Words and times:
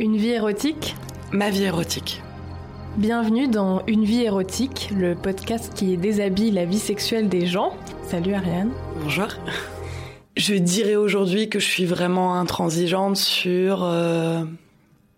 Une 0.00 0.16
vie 0.16 0.30
érotique 0.30 0.94
Ma 1.32 1.50
vie 1.50 1.64
érotique. 1.64 2.22
Bienvenue 2.98 3.48
dans 3.48 3.84
Une 3.88 4.04
vie 4.04 4.22
érotique, 4.22 4.90
le 4.94 5.16
podcast 5.16 5.74
qui 5.74 5.96
déshabille 5.96 6.52
la 6.52 6.64
vie 6.64 6.78
sexuelle 6.78 7.28
des 7.28 7.46
gens. 7.46 7.76
Salut 8.04 8.32
Ariane. 8.32 8.70
Bonjour. 9.02 9.26
Je 10.36 10.54
dirais 10.54 10.94
aujourd'hui 10.94 11.48
que 11.48 11.58
je 11.58 11.66
suis 11.66 11.84
vraiment 11.84 12.36
intransigeante 12.36 13.16
sur... 13.16 13.82
Euh, 13.82 14.44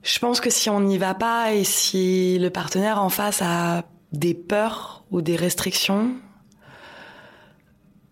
je 0.02 0.18
pense 0.18 0.40
que 0.40 0.48
si 0.48 0.70
on 0.70 0.80
n'y 0.80 0.96
va 0.96 1.12
pas 1.12 1.52
et 1.52 1.64
si 1.64 2.38
le 2.38 2.48
partenaire 2.48 3.02
en 3.02 3.10
face 3.10 3.42
a 3.42 3.84
des 4.12 4.32
peurs 4.32 5.04
ou 5.10 5.20
des 5.20 5.36
restrictions, 5.36 6.12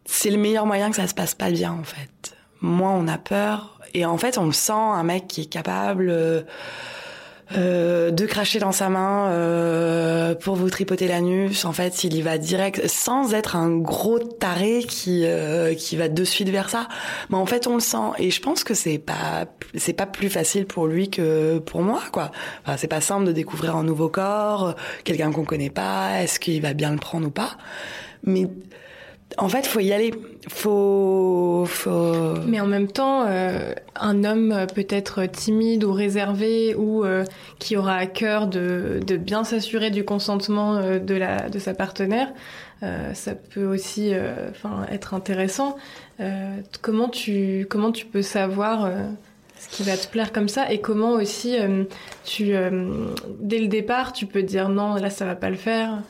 c'est 0.04 0.30
le 0.30 0.36
meilleur 0.36 0.66
moyen 0.66 0.90
que 0.90 0.96
ça 0.96 1.06
se 1.06 1.14
passe 1.14 1.34
pas 1.34 1.50
bien 1.50 1.72
en 1.72 1.84
fait. 1.84 2.36
Moins 2.60 2.92
on 2.92 3.08
a 3.08 3.16
peur 3.16 3.77
et 3.94 4.04
en 4.04 4.18
fait 4.18 4.38
on 4.38 4.52
sent 4.52 4.72
un 4.72 5.02
mec 5.02 5.26
qui 5.26 5.42
est 5.42 5.46
capable... 5.46 6.10
Euh, 6.10 6.42
euh, 7.56 8.10
de 8.10 8.26
cracher 8.26 8.58
dans 8.58 8.72
sa 8.72 8.90
main 8.90 9.30
euh, 9.30 10.34
pour 10.34 10.56
vous 10.56 10.68
tripoter 10.68 11.08
l'anus. 11.08 11.64
En 11.64 11.72
fait, 11.72 12.04
il 12.04 12.14
y 12.14 12.20
va 12.20 12.36
direct, 12.36 12.86
sans 12.88 13.32
être 13.32 13.56
un 13.56 13.78
gros 13.78 14.18
taré 14.18 14.84
qui 14.86 15.22
euh, 15.24 15.72
qui 15.74 15.96
va 15.96 16.08
de 16.08 16.24
suite 16.24 16.50
vers 16.50 16.68
ça. 16.68 16.88
Mais 17.30 17.38
en 17.38 17.46
fait, 17.46 17.66
on 17.66 17.74
le 17.74 17.80
sent. 17.80 17.96
Et 18.18 18.30
je 18.30 18.42
pense 18.42 18.64
que 18.64 18.74
c'est 18.74 18.98
pas 18.98 19.46
c'est 19.74 19.94
pas 19.94 20.04
plus 20.04 20.28
facile 20.28 20.66
pour 20.66 20.86
lui 20.86 21.08
que 21.08 21.58
pour 21.58 21.80
moi, 21.80 22.02
quoi. 22.12 22.32
Enfin, 22.66 22.76
c'est 22.76 22.86
pas 22.86 23.00
simple 23.00 23.24
de 23.24 23.32
découvrir 23.32 23.76
un 23.76 23.84
nouveau 23.84 24.10
corps, 24.10 24.74
quelqu'un 25.04 25.32
qu'on 25.32 25.44
connaît 25.44 25.70
pas. 25.70 26.20
Est-ce 26.20 26.38
qu'il 26.40 26.60
va 26.60 26.74
bien 26.74 26.90
le 26.92 26.98
prendre 26.98 27.28
ou 27.28 27.30
pas 27.30 27.56
Mais 28.24 28.46
en 29.36 29.48
fait, 29.48 29.66
faut 29.66 29.80
y 29.80 29.92
aller. 29.92 30.14
Faut, 30.48 31.64
faut. 31.66 32.34
Mais 32.46 32.60
en 32.60 32.66
même 32.66 32.88
temps, 32.88 33.24
euh, 33.26 33.74
un 33.94 34.24
homme 34.24 34.66
peut-être 34.74 35.26
timide 35.26 35.84
ou 35.84 35.92
réservé 35.92 36.74
ou 36.74 37.04
euh, 37.04 37.24
qui 37.58 37.76
aura 37.76 37.96
à 37.96 38.06
cœur 38.06 38.46
de, 38.46 39.00
bien 39.18 39.44
s'assurer 39.44 39.90
du 39.90 40.04
consentement 40.04 40.76
euh, 40.76 40.98
de 40.98 41.18
de 41.50 41.58
sa 41.58 41.74
partenaire, 41.74 42.32
ça 43.12 43.34
peut 43.34 43.66
aussi, 43.66 44.12
enfin, 44.50 44.86
être 44.92 45.12
intéressant. 45.12 45.76
comment 46.80 47.08
tu 47.08 47.66
comment 47.68 47.90
tu 47.90 48.06
peux 48.06 48.22
savoir 48.22 48.88
ce 49.58 49.68
qui 49.68 49.82
va 49.82 49.96
te 49.96 50.06
plaire 50.06 50.32
comme 50.32 50.48
ça 50.48 50.70
et 50.70 50.80
comment 50.80 51.10
aussi 51.10 51.56
tu 52.24 52.52
dès 53.40 53.58
le 53.58 53.66
départ 53.66 54.12
tu 54.12 54.26
peux 54.26 54.44
dire 54.44 54.68
non 54.68 54.94
là 54.94 55.10
ça 55.10 55.26
va 55.26 55.34
pas 55.34 55.50
le 55.50 55.56
faire. 55.56 56.02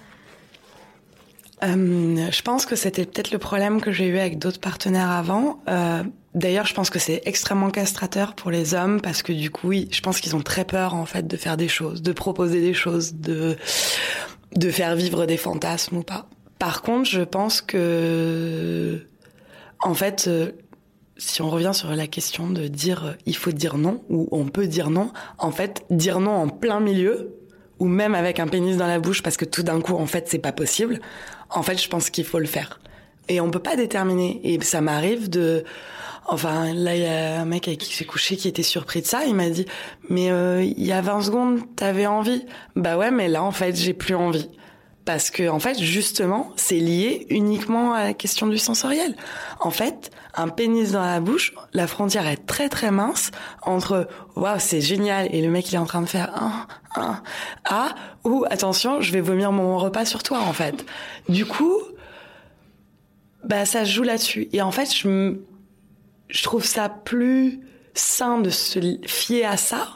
Euh, 1.64 2.30
je 2.30 2.42
pense 2.42 2.66
que 2.66 2.76
c'était 2.76 3.04
peut-être 3.04 3.32
le 3.32 3.38
problème 3.38 3.80
que 3.80 3.90
j'ai 3.92 4.06
eu 4.06 4.18
avec 4.18 4.38
d'autres 4.38 4.60
partenaires 4.60 5.10
avant. 5.10 5.60
Euh, 5.68 6.02
D'ailleurs, 6.34 6.66
je 6.66 6.74
pense 6.74 6.88
que 6.90 6.98
c'est 6.98 7.22
extrêmement 7.24 7.70
castrateur 7.70 8.34
pour 8.34 8.50
les 8.50 8.74
hommes 8.74 9.00
parce 9.00 9.22
que 9.22 9.32
du 9.32 9.50
coup, 9.50 9.68
oui, 9.68 9.88
je 9.90 10.00
pense 10.02 10.20
qu'ils 10.20 10.36
ont 10.36 10.40
très 10.40 10.64
peur 10.64 10.94
en 10.94 11.06
fait 11.06 11.26
de 11.26 11.36
faire 11.36 11.56
des 11.56 11.68
choses, 11.68 12.02
de 12.02 12.12
proposer 12.12 12.60
des 12.60 12.74
choses, 12.74 13.14
de 13.14 13.56
de 14.54 14.70
faire 14.70 14.94
vivre 14.94 15.26
des 15.26 15.36
fantasmes 15.36 15.96
ou 15.96 16.02
pas. 16.02 16.28
Par 16.58 16.82
contre, 16.82 17.08
je 17.08 17.22
pense 17.22 17.60
que 17.60 19.04
en 19.80 19.94
fait, 19.94 20.26
euh, 20.28 20.52
si 21.16 21.42
on 21.42 21.50
revient 21.50 21.72
sur 21.72 21.90
la 21.90 22.06
question 22.06 22.48
de 22.50 22.68
dire 22.68 23.16
il 23.26 23.34
faut 23.34 23.52
dire 23.52 23.78
non 23.78 24.02
ou 24.08 24.28
on 24.30 24.44
peut 24.44 24.66
dire 24.66 24.90
non, 24.90 25.10
en 25.38 25.50
fait, 25.50 25.84
dire 25.90 26.20
non 26.20 26.32
en 26.32 26.48
plein 26.48 26.78
milieu 26.78 27.37
ou 27.78 27.86
même 27.86 28.14
avec 28.14 28.40
un 28.40 28.48
pénis 28.48 28.76
dans 28.76 28.86
la 28.86 28.98
bouche 28.98 29.22
parce 29.22 29.36
que 29.36 29.44
tout 29.44 29.62
d'un 29.62 29.80
coup 29.80 29.94
en 29.94 30.06
fait 30.06 30.28
c'est 30.28 30.38
pas 30.38 30.52
possible 30.52 31.00
en 31.50 31.62
fait, 31.62 31.80
je 31.82 31.88
pense 31.88 32.10
qu'il 32.10 32.24
faut 32.24 32.38
le 32.38 32.46
faire. 32.46 32.80
Et 33.28 33.40
on 33.40 33.50
peut 33.50 33.58
pas 33.58 33.76
déterminer. 33.76 34.40
Et 34.44 34.60
ça 34.62 34.80
m'arrive 34.80 35.28
de... 35.28 35.64
Enfin, 36.26 36.74
là, 36.74 36.94
il 36.94 37.02
y 37.02 37.06
a 37.06 37.40
un 37.40 37.44
mec 37.46 37.68
avec 37.68 37.80
qui 37.80 37.94
s'est 37.94 38.04
couché 38.04 38.36
qui 38.36 38.48
était 38.48 38.62
surpris 38.62 39.00
de 39.00 39.06
ça. 39.06 39.24
Il 39.24 39.34
m'a 39.34 39.48
dit, 39.48 39.64
mais 40.10 40.30
euh, 40.30 40.62
il 40.62 40.84
y 40.84 40.92
a 40.92 41.00
20 41.00 41.22
secondes, 41.22 41.60
t'avais 41.74 42.06
envie. 42.06 42.44
Bah 42.76 42.98
ouais, 42.98 43.10
mais 43.10 43.28
là, 43.28 43.42
en 43.42 43.50
fait, 43.50 43.74
j'ai 43.76 43.94
plus 43.94 44.14
envie. 44.14 44.50
Parce 45.08 45.30
que, 45.30 45.48
en 45.48 45.58
fait, 45.58 45.78
justement, 45.78 46.52
c'est 46.56 46.76
lié 46.76 47.26
uniquement 47.30 47.94
à 47.94 48.04
la 48.04 48.12
question 48.12 48.46
du 48.46 48.58
sensoriel. 48.58 49.16
En 49.58 49.70
fait, 49.70 50.10
un 50.34 50.48
pénis 50.48 50.90
dans 50.90 51.00
la 51.00 51.18
bouche, 51.18 51.54
la 51.72 51.86
frontière 51.86 52.26
est 52.26 52.44
très 52.44 52.68
très 52.68 52.90
mince 52.90 53.30
entre 53.62 54.06
waouh, 54.36 54.58
c'est 54.58 54.82
génial 54.82 55.34
et 55.34 55.40
le 55.40 55.48
mec 55.48 55.72
il 55.72 55.76
est 55.76 55.78
en 55.78 55.86
train 55.86 56.02
de 56.02 56.06
faire 56.06 56.30
un, 56.36 56.66
un, 57.00 57.22
ah, 57.64 57.94
ou 58.24 58.44
attention, 58.50 59.00
je 59.00 59.10
vais 59.14 59.22
vomir 59.22 59.50
mon 59.50 59.78
repas 59.78 60.04
sur 60.04 60.22
toi, 60.22 60.40
en 60.40 60.52
fait. 60.52 60.84
Du 61.30 61.46
coup, 61.46 61.78
bah, 63.44 63.64
ça 63.64 63.84
joue 63.84 64.02
là-dessus. 64.02 64.50
Et 64.52 64.60
en 64.60 64.72
fait, 64.72 64.94
je, 64.94 65.38
je 66.28 66.42
trouve 66.42 66.66
ça 66.66 66.90
plus 66.90 67.60
sain 67.94 68.40
de 68.40 68.50
se 68.50 68.98
fier 69.06 69.46
à 69.46 69.56
ça 69.56 69.88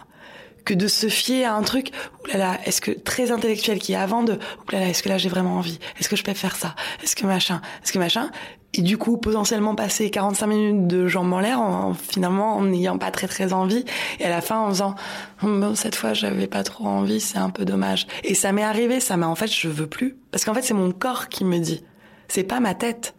que 0.64 0.74
de 0.74 0.88
se 0.88 1.08
fier 1.08 1.44
à 1.44 1.54
un 1.54 1.62
truc, 1.62 1.90
oulala, 2.24 2.58
est-ce 2.64 2.80
que 2.80 2.90
très 2.90 3.30
intellectuel 3.30 3.78
qui 3.78 3.92
est 3.92 3.96
avant 3.96 4.22
de, 4.22 4.38
oulala, 4.68 4.88
est-ce 4.88 5.02
que 5.02 5.08
là 5.08 5.18
j'ai 5.18 5.28
vraiment 5.28 5.56
envie, 5.56 5.78
est-ce 5.98 6.08
que 6.08 6.16
je 6.16 6.24
peux 6.24 6.34
faire 6.34 6.56
ça, 6.56 6.74
est-ce 7.02 7.16
que 7.16 7.26
machin, 7.26 7.60
est-ce 7.82 7.92
que 7.92 7.98
machin, 7.98 8.30
et 8.74 8.82
du 8.82 8.96
coup 8.96 9.18
potentiellement 9.18 9.74
passer 9.74 10.10
45 10.10 10.46
minutes 10.46 10.86
de 10.86 11.06
jambes 11.06 11.32
en 11.32 11.40
l'air, 11.40 11.60
en, 11.60 11.94
finalement 11.94 12.56
en 12.56 12.62
n'ayant 12.62 12.98
pas 12.98 13.10
très 13.10 13.28
très 13.28 13.52
envie, 13.52 13.84
et 14.20 14.24
à 14.24 14.30
la 14.30 14.40
fin 14.40 14.58
en 14.58 14.68
faisant, 14.68 14.94
bon 15.42 15.74
cette 15.74 15.94
fois 15.94 16.14
j'avais 16.14 16.46
pas 16.46 16.62
trop 16.62 16.86
envie, 16.86 17.20
c'est 17.20 17.38
un 17.38 17.50
peu 17.50 17.64
dommage. 17.64 18.06
Et 18.24 18.34
ça 18.34 18.52
m'est 18.52 18.62
arrivé, 18.62 19.00
ça 19.00 19.16
m'a 19.16 19.28
en 19.28 19.34
fait 19.34 19.52
je 19.52 19.68
veux 19.68 19.86
plus, 19.86 20.16
parce 20.30 20.44
qu'en 20.44 20.54
fait 20.54 20.62
c'est 20.62 20.74
mon 20.74 20.92
corps 20.92 21.28
qui 21.28 21.44
me 21.44 21.58
dit, 21.58 21.84
c'est 22.28 22.44
pas 22.44 22.60
ma 22.60 22.74
tête 22.74 23.14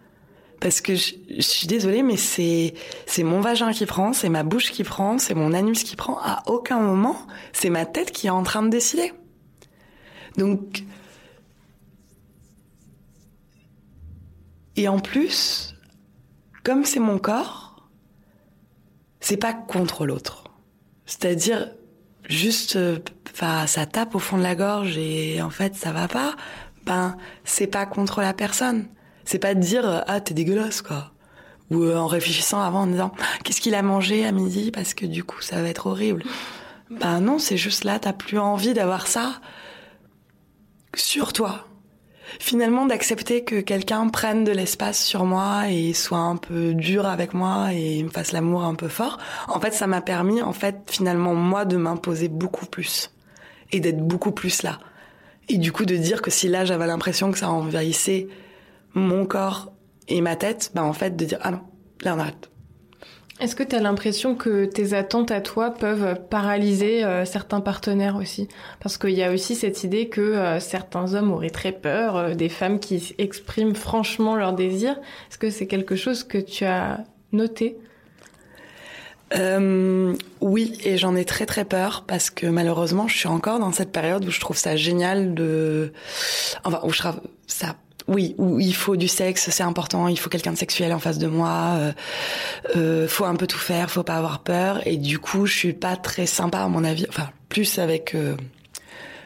parce 0.64 0.80
que 0.80 0.96
je, 0.96 1.16
suis 1.42 1.68
désolée, 1.68 2.04
mais 2.04 2.16
c'est 2.16 2.74
c'est 3.06 3.24
mon 3.24 3.42
vagin 3.42 3.74
qui 3.74 3.86
prend, 3.86 4.14
c'est 4.14 4.30
ma 4.30 4.44
bouche 4.44 4.72
qui 4.72 4.86
prend, 4.86 5.18
c'est 5.18 5.34
mon 5.34 5.52
anus 5.52 5.84
qui 5.84 5.98
prend. 5.98 6.18
À 6.20 6.42
aucun 6.46 6.80
moment, 6.80 7.18
c'est 7.52 7.70
ma 7.70 7.86
tête 7.86 8.14
qui 8.14 8.28
est 8.28 8.30
en 8.30 8.44
train 8.44 8.64
de 8.64 8.70
décider. 8.70 9.12
Donc, 10.38 10.86
et 14.78 14.88
en 14.88 15.00
plus, 15.00 15.76
comme 16.64 16.86
c'est 16.86 17.02
mon 17.02 17.18
corps, 17.18 17.90
c'est 19.20 19.36
pas 19.36 19.54
contre 19.54 20.06
l'autre. 20.06 20.46
C'est-à-dire 21.06 21.74
juste, 22.30 22.80
enfin, 23.34 23.68
ça 23.68 23.86
tape 23.86 24.16
au 24.16 24.20
fond 24.20 24.38
de 24.38 24.44
la 24.44 24.56
gorge 24.56 24.98
et 24.98 25.42
en 25.42 25.50
fait 25.50 25.76
ça 25.76 25.92
va 25.92 26.08
pas. 26.08 26.38
Ben, 26.86 27.18
c'est 27.44 27.68
pas 27.68 27.86
contre 27.86 28.22
la 28.22 28.34
personne 28.34 28.88
c'est 29.26 29.40
pas 29.40 29.54
de 29.56 29.60
dire 29.60 30.04
ah 30.08 30.22
t'es 30.22 30.34
dégueulasse 30.34 30.82
quoi. 30.82 31.12
Ou 31.72 31.84
euh, 31.84 31.96
en 31.96 32.08
réfléchissant 32.08 32.62
avant 32.62 32.82
en 32.82 32.88
disant 32.88 33.12
qu'est-ce 33.44 33.62
qu'il 33.62 33.76
a 33.76 33.82
mangé 33.82 34.26
à 34.26 34.32
midi 34.32 34.72
parce 34.72 34.94
que 34.94 35.06
du 35.06 35.24
coup 35.24 35.42
ça 35.42 35.62
va 35.62 35.70
être 35.70 35.88
horrible. 35.88 36.24
Ben 36.90 37.22
non, 37.22 37.40
c'est 37.40 37.58
juste 37.58 37.86
là 37.86 37.98
t'as 37.98 38.14
plus 38.14 38.38
envie 38.38 38.74
d'avoir 38.74 39.08
ça 39.08 39.42
sur 40.96 41.34
toi. 41.34 41.66
Finalement 42.40 42.86
d'accepter 42.86 43.44
que 43.44 43.62
quelqu'un 43.62 44.08
prenne 44.08 44.44
de 44.44 44.52
l'espace 44.52 45.04
sur 45.04 45.26
moi 45.26 45.70
et 45.70 45.94
soit 45.94 46.20
un 46.20 46.36
peu 46.36 46.74
dur 46.74 47.06
avec 47.06 47.34
moi 47.34 47.74
et 47.74 48.02
me 48.04 48.10
fasse 48.10 48.32
l'amour 48.32 48.64
un 48.64 48.76
peu 48.76 48.88
fort. 48.88 49.18
En 49.48 49.60
fait, 49.60 49.74
ça 49.74 49.88
m'a 49.88 50.02
permis 50.02 50.42
en 50.42 50.54
fait 50.54 50.78
finalement 50.88 51.36
moi 51.36 51.66
de 51.66 51.78
m'imposer 51.78 52.28
beaucoup 52.28 52.66
plus 52.66 53.12
et 53.72 53.80
d'être 53.80 54.06
beaucoup 54.06 54.32
plus 54.32 54.64
là. 54.64 54.80
Et 55.50 55.58
du 55.58 55.72
coup 55.72 55.86
de 55.86 55.96
dire 55.96 56.22
que 56.22 56.32
si 56.32 56.48
là 56.48 56.66
j'avais 56.66 56.88
l'impression 56.88 57.32
que 57.32 57.38
ça 57.38 57.50
envahissait 57.50 58.28
mon 58.94 59.26
corps 59.26 59.74
et 60.08 60.22
ma 60.22 60.36
tête, 60.36 60.72
bah 60.74 60.84
en 60.84 60.94
fait 60.94 61.16
de 61.16 61.26
dire 61.26 61.40
ah 61.42 61.52
non, 61.52 61.62
là 62.02 62.16
on 62.16 62.20
arrête. 62.20 62.50
Est-ce 63.40 63.56
que 63.56 63.64
tu 63.64 63.76
as 63.76 63.80
l'impression 63.80 64.36
que 64.36 64.66
tes 64.66 64.94
attentes 64.94 65.32
à 65.32 65.42
toi 65.42 65.72
peuvent 65.72 66.18
paralyser 66.30 67.04
euh, 67.04 67.26
certains 67.26 67.62
partenaires 67.62 68.16
aussi? 68.16 68.48
Parce 68.80 68.98
qu'il 68.98 69.10
y 69.12 69.24
a 69.24 69.32
aussi 69.32 69.56
cette 69.56 69.84
idée 69.84 70.08
que 70.08 70.22
euh, 70.22 70.60
certains 70.60 71.16
hommes 71.16 71.32
auraient 71.32 71.50
très 71.50 71.72
peur 71.72 72.16
euh, 72.16 72.34
des 72.36 72.48
femmes 72.48 72.80
qui 72.80 73.16
expriment 73.18 73.76
franchement 73.76 74.36
leurs 74.36 74.54
désirs. 74.54 74.98
Est-ce 75.30 75.40
que 75.40 75.50
c'est 75.50 75.68
quelque 75.68 75.96
chose 75.96 76.24
que 76.24 76.38
tu 76.38 76.66
as 76.66 77.04
noté? 77.32 77.78
Oui, 80.42 80.78
et 80.84 80.98
j'en 80.98 81.16
ai 81.16 81.26
très 81.26 81.48
très 81.48 81.66
peur 81.66 82.04
parce 82.06 82.30
que 82.30 82.46
malheureusement, 82.46 83.08
je 83.08 83.18
suis 83.18 83.28
encore 83.28 83.58
dans 83.58 83.72
cette 83.72 83.92
période 83.92 84.24
où 84.24 84.30
je 84.30 84.40
trouve 84.40 84.58
ça 84.58 84.76
génial 84.76 85.34
de, 85.34 85.92
enfin, 86.64 86.82
où 86.84 86.92
je 86.92 87.00
trouve 87.00 87.20
ça 87.48 87.76
oui, 88.08 88.36
où 88.38 88.60
il 88.60 88.76
faut 88.76 88.96
du 88.96 89.08
sexe, 89.08 89.50
c'est 89.50 89.64
important, 89.64 90.08
il 90.08 90.20
faut 90.20 90.30
quelqu'un 90.30 90.52
de 90.54 90.58
sexuel 90.58 90.94
en 90.94 91.00
face 91.00 91.18
de 91.18 91.28
moi, 91.28 91.76
euh, 91.76 91.92
euh, 92.76 93.08
faut 93.08 93.26
un 93.26 93.36
peu 93.36 93.48
tout 93.48 93.60
faire, 93.60 93.90
faut 93.90 94.04
pas 94.04 94.16
avoir 94.16 94.40
peur, 94.40 94.86
et 94.86 94.98
du 94.98 95.20
coup, 95.20 95.46
je 95.46 95.56
suis 95.56 95.74
pas 95.74 95.96
très 95.96 96.26
sympa 96.26 96.60
à 96.60 96.68
mon 96.68 96.84
avis, 96.84 97.06
enfin, 97.10 97.30
plus 97.50 97.80
avec... 97.80 98.14
Euh, 98.16 98.36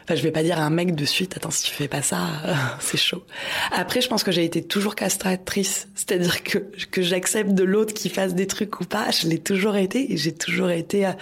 enfin, 0.04 0.14
je 0.14 0.22
vais 0.22 0.30
pas 0.30 0.42
dire 0.42 0.58
à 0.58 0.62
un 0.62 0.70
mec 0.70 0.94
de 0.94 1.04
suite, 1.04 1.36
attends, 1.36 1.50
si 1.50 1.64
tu 1.64 1.72
fais 1.72 1.88
pas 1.88 2.02
ça, 2.02 2.20
c'est 2.80 2.96
chaud. 2.96 3.24
Après, 3.72 4.00
je 4.00 4.08
pense 4.08 4.22
que 4.22 4.30
j'ai 4.30 4.44
été 4.44 4.62
toujours 4.62 4.94
castratrice, 4.94 5.88
c'est-à-dire 5.94 6.42
que, 6.44 6.58
que 6.90 7.02
j'accepte 7.02 7.50
de 7.50 7.64
l'autre 7.64 7.94
qui 7.94 8.08
fasse 8.08 8.34
des 8.34 8.46
trucs 8.46 8.80
ou 8.80 8.84
pas, 8.84 9.10
je 9.10 9.26
l'ai 9.26 9.38
toujours 9.38 9.76
été, 9.76 10.12
et 10.12 10.16
j'ai 10.16 10.32
toujours 10.32 10.70
été 10.70 11.06
euh, 11.06 11.12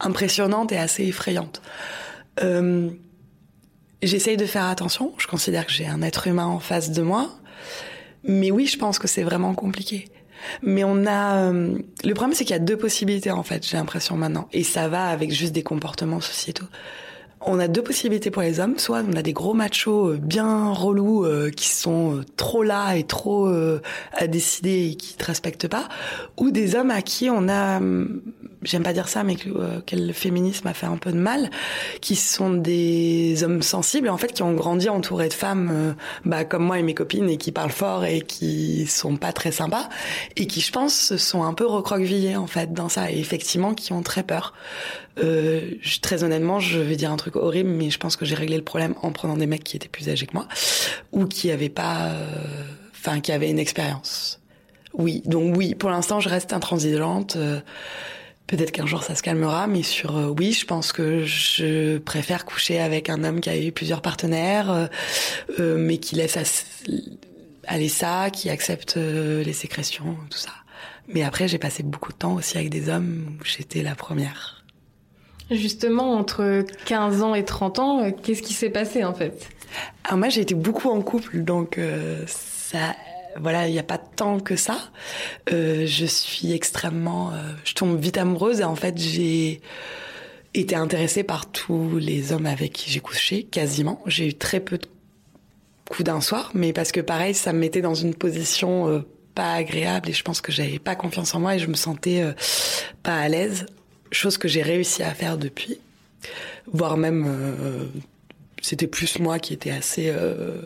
impressionnante 0.00 0.72
et 0.72 0.78
assez 0.78 1.04
effrayante. 1.04 1.62
Euh, 2.42 2.90
J'essaye 4.06 4.36
de 4.36 4.46
faire 4.46 4.64
attention. 4.64 5.12
Je 5.18 5.26
considère 5.26 5.66
que 5.66 5.72
j'ai 5.72 5.86
un 5.86 6.02
être 6.02 6.26
humain 6.26 6.46
en 6.46 6.60
face 6.60 6.90
de 6.90 7.02
moi. 7.02 7.30
Mais 8.22 8.50
oui, 8.50 8.66
je 8.66 8.78
pense 8.78 8.98
que 8.98 9.08
c'est 9.08 9.22
vraiment 9.22 9.54
compliqué. 9.54 10.08
Mais 10.62 10.84
on 10.84 11.06
a 11.06 11.36
euh, 11.36 11.78
le 12.04 12.14
problème 12.14 12.34
c'est 12.34 12.44
qu'il 12.44 12.52
y 12.52 12.56
a 12.56 12.62
deux 12.62 12.76
possibilités 12.76 13.30
en 13.30 13.42
fait, 13.42 13.66
j'ai 13.66 13.78
l'impression 13.78 14.16
maintenant 14.16 14.46
et 14.52 14.62
ça 14.62 14.88
va 14.88 15.06
avec 15.06 15.30
juste 15.32 15.52
des 15.52 15.62
comportements 15.62 16.20
sociétaux 16.20 16.66
on 17.46 17.58
a 17.58 17.68
deux 17.68 17.82
possibilités 17.82 18.30
pour 18.30 18.42
les 18.42 18.60
hommes. 18.60 18.78
Soit 18.78 19.02
on 19.08 19.16
a 19.16 19.22
des 19.22 19.32
gros 19.32 19.54
machos 19.54 20.08
euh, 20.08 20.18
bien 20.20 20.70
relous 20.72 21.24
euh, 21.24 21.50
qui 21.50 21.68
sont 21.68 22.16
euh, 22.16 22.24
trop 22.36 22.62
là 22.62 22.94
et 22.94 23.04
trop 23.04 23.48
à 24.12 24.26
décider 24.26 24.90
et 24.90 24.94
qui 24.94 25.14
te 25.16 25.24
respectent 25.24 25.68
pas, 25.68 25.88
ou 26.36 26.50
des 26.50 26.74
hommes 26.74 26.90
à 26.90 27.02
qui 27.02 27.28
on 27.30 27.48
a, 27.48 27.78
hum, 27.78 28.22
j'aime 28.64 28.82
pas 28.82 28.92
dire 28.92 29.08
ça, 29.08 29.24
mais 29.24 29.36
que, 29.36 29.48
le 29.92 30.12
féminisme 30.12 30.66
a 30.66 30.74
fait 30.74 30.86
un 30.86 30.96
peu 30.96 31.12
de 31.12 31.18
mal, 31.18 31.50
qui 32.00 32.16
sont 32.16 32.52
des 32.52 33.44
hommes 33.44 33.62
sensibles, 33.62 34.08
en 34.08 34.16
fait, 34.16 34.32
qui 34.32 34.42
ont 34.42 34.54
grandi 34.54 34.88
entourés 34.88 35.28
de 35.28 35.34
femmes, 35.34 35.94
bah, 36.24 36.44
comme 36.44 36.64
moi 36.64 36.78
et 36.78 36.82
mes 36.82 36.94
copines, 36.94 37.28
et 37.28 37.36
qui 37.36 37.52
parlent 37.52 37.70
fort 37.70 38.04
et 38.04 38.20
qui 38.20 38.86
sont 38.86 39.16
pas 39.16 39.32
très 39.32 39.52
sympas, 39.52 39.88
et 40.36 40.46
qui, 40.46 40.60
je 40.60 40.72
pense, 40.72 41.16
sont 41.16 41.44
un 41.44 41.54
peu 41.54 41.66
recroquevillés 41.66 42.36
en 42.36 42.46
fait 42.46 42.72
dans 42.72 42.88
ça, 42.88 43.10
et 43.10 43.18
effectivement, 43.18 43.74
qui 43.74 43.92
ont 43.92 44.02
très 44.02 44.22
peur. 44.22 44.54
Euh, 45.22 45.60
très 46.02 46.24
honnêtement, 46.24 46.58
je 46.58 46.80
vais 46.80 46.96
dire 46.96 47.12
un 47.12 47.16
truc 47.16 47.36
horrible, 47.36 47.70
mais 47.70 47.90
je 47.90 47.98
pense 47.98 48.16
que 48.16 48.24
j'ai 48.24 48.34
réglé 48.34 48.56
le 48.56 48.64
problème 48.64 48.94
en 49.02 49.12
prenant 49.12 49.36
des 49.36 49.46
mecs 49.46 49.64
qui 49.64 49.76
étaient 49.76 49.88
plus 49.88 50.08
âgés 50.08 50.26
que 50.26 50.34
moi 50.34 50.48
ou 51.12 51.26
qui 51.26 51.50
avaient 51.50 51.68
pas, 51.68 52.06
euh, 52.06 52.26
enfin, 52.92 53.20
qui 53.20 53.32
avaient 53.32 53.50
une 53.50 53.58
expérience. 53.58 54.40
Oui, 54.92 55.22
donc 55.24 55.56
oui, 55.56 55.74
pour 55.74 55.90
l'instant, 55.90 56.20
je 56.20 56.28
reste 56.28 56.52
intransigeante. 56.52 57.36
Euh, 57.36 57.60
peut-être 58.46 58.72
qu'un 58.72 58.86
jour 58.86 59.02
ça 59.02 59.14
se 59.14 59.22
calmera, 59.22 59.66
mais 59.66 59.82
sur 59.82 60.16
euh, 60.16 60.34
oui, 60.38 60.52
je 60.52 60.66
pense 60.66 60.92
que 60.92 61.24
je 61.24 61.98
préfère 61.98 62.44
coucher 62.44 62.80
avec 62.80 63.08
un 63.08 63.24
homme 63.24 63.40
qui 63.40 63.50
a 63.50 63.56
eu 63.56 63.72
plusieurs 63.72 64.02
partenaires, 64.02 64.88
mais 65.58 65.98
qui 65.98 66.16
laisse 66.16 66.38
aller 67.66 67.88
ça, 67.88 68.30
qui 68.30 68.50
accepte 68.50 68.96
les 68.96 69.52
sécrétions, 69.52 70.16
tout 70.30 70.38
ça. 70.38 70.50
Mais 71.08 71.22
après, 71.22 71.48
j'ai 71.48 71.58
passé 71.58 71.82
beaucoup 71.82 72.12
de 72.12 72.18
temps 72.18 72.34
aussi 72.34 72.56
avec 72.56 72.70
des 72.70 72.88
hommes 72.88 73.36
où 73.40 73.44
j'étais 73.44 73.82
la 73.82 73.94
première. 73.94 74.64
Justement, 75.50 76.14
entre 76.14 76.64
15 76.86 77.22
ans 77.22 77.34
et 77.34 77.44
30 77.44 77.78
ans, 77.78 78.02
euh, 78.02 78.10
qu'est-ce 78.10 78.42
qui 78.42 78.54
s'est 78.54 78.70
passé 78.70 79.04
en 79.04 79.12
fait? 79.12 79.48
Alors 80.04 80.18
moi, 80.18 80.28
j'ai 80.28 80.40
été 80.40 80.54
beaucoup 80.54 80.88
en 80.88 81.02
couple, 81.02 81.42
donc 81.42 81.76
euh, 81.76 82.24
ça, 82.26 82.94
voilà, 83.38 83.68
il 83.68 83.72
n'y 83.72 83.78
a 83.78 83.84
pas 83.84 83.98
tant 83.98 84.40
que 84.40 84.56
ça. 84.56 84.78
Euh, 85.52 85.86
je 85.86 86.06
suis 86.06 86.52
extrêmement, 86.52 87.32
euh, 87.32 87.52
je 87.64 87.74
tombe 87.74 87.98
vite 88.00 88.18
amoureuse 88.18 88.60
et 88.60 88.64
en 88.64 88.76
fait, 88.76 88.98
j'ai 88.98 89.60
été 90.54 90.76
intéressée 90.76 91.24
par 91.24 91.50
tous 91.50 91.98
les 91.98 92.32
hommes 92.32 92.46
avec 92.46 92.72
qui 92.72 92.90
j'ai 92.90 93.00
couché, 93.00 93.42
quasiment. 93.44 94.00
J'ai 94.06 94.28
eu 94.28 94.34
très 94.34 94.60
peu 94.60 94.78
de 94.78 94.86
coups 95.88 96.04
d'un 96.04 96.20
soir, 96.20 96.50
mais 96.54 96.72
parce 96.72 96.92
que 96.92 97.00
pareil, 97.00 97.34
ça 97.34 97.52
me 97.52 97.58
mettait 97.58 97.82
dans 97.82 97.94
une 97.94 98.14
position 98.14 99.04
pas 99.34 99.54
agréable 99.54 100.10
et 100.10 100.12
je 100.12 100.22
pense 100.22 100.40
que 100.40 100.52
j'avais 100.52 100.78
pas 100.78 100.94
confiance 100.94 101.34
en 101.34 101.40
moi 101.40 101.56
et 101.56 101.58
je 101.58 101.66
me 101.66 101.74
sentais 101.74 102.22
pas 103.02 103.16
à 103.16 103.28
l'aise 103.28 103.66
chose 104.14 104.38
que 104.38 104.48
j'ai 104.48 104.62
réussi 104.62 105.02
à 105.02 105.12
faire 105.14 105.36
depuis, 105.36 105.78
voire 106.66 106.96
même 106.96 107.26
euh, 107.26 107.86
c'était 108.62 108.86
plus 108.86 109.18
moi 109.18 109.38
qui 109.38 109.52
étais 109.52 109.70
assez 109.70 110.08
euh, 110.08 110.62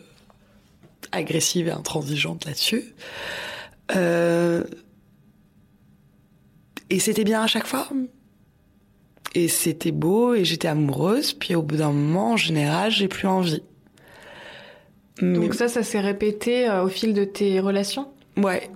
agressive 1.12 1.69
et 1.69 1.72
intransigeante 1.72 2.44
là-dessus. 2.44 2.94
Euh, 3.96 4.64
et 6.90 7.00
c'était 7.00 7.25
bien 7.25 7.43
à 7.43 7.46
chaque 7.46 7.66
fois. 7.66 7.88
Et 9.34 9.49
c'était 9.49 9.93
beau 9.93 10.34
et 10.34 10.44
j'étais 10.44 10.69
amoureuse. 10.69 11.32
Puis 11.32 11.55
au 11.55 11.62
bout 11.62 11.76
d'un 11.76 11.93
moment, 11.93 12.32
en 12.32 12.37
général, 12.37 12.90
j'ai 12.90 13.08
plus 13.08 13.28
envie. 13.28 13.62
Donc 15.20 15.55
ça, 15.55 15.69
ça 15.69 15.82
s'est 15.82 16.00
répété 16.00 16.70
au 16.70 16.88
fil 16.88 17.12
de 17.12 17.25
tes 17.25 17.58
relations? 17.61 18.08
Ouais. 18.37 18.70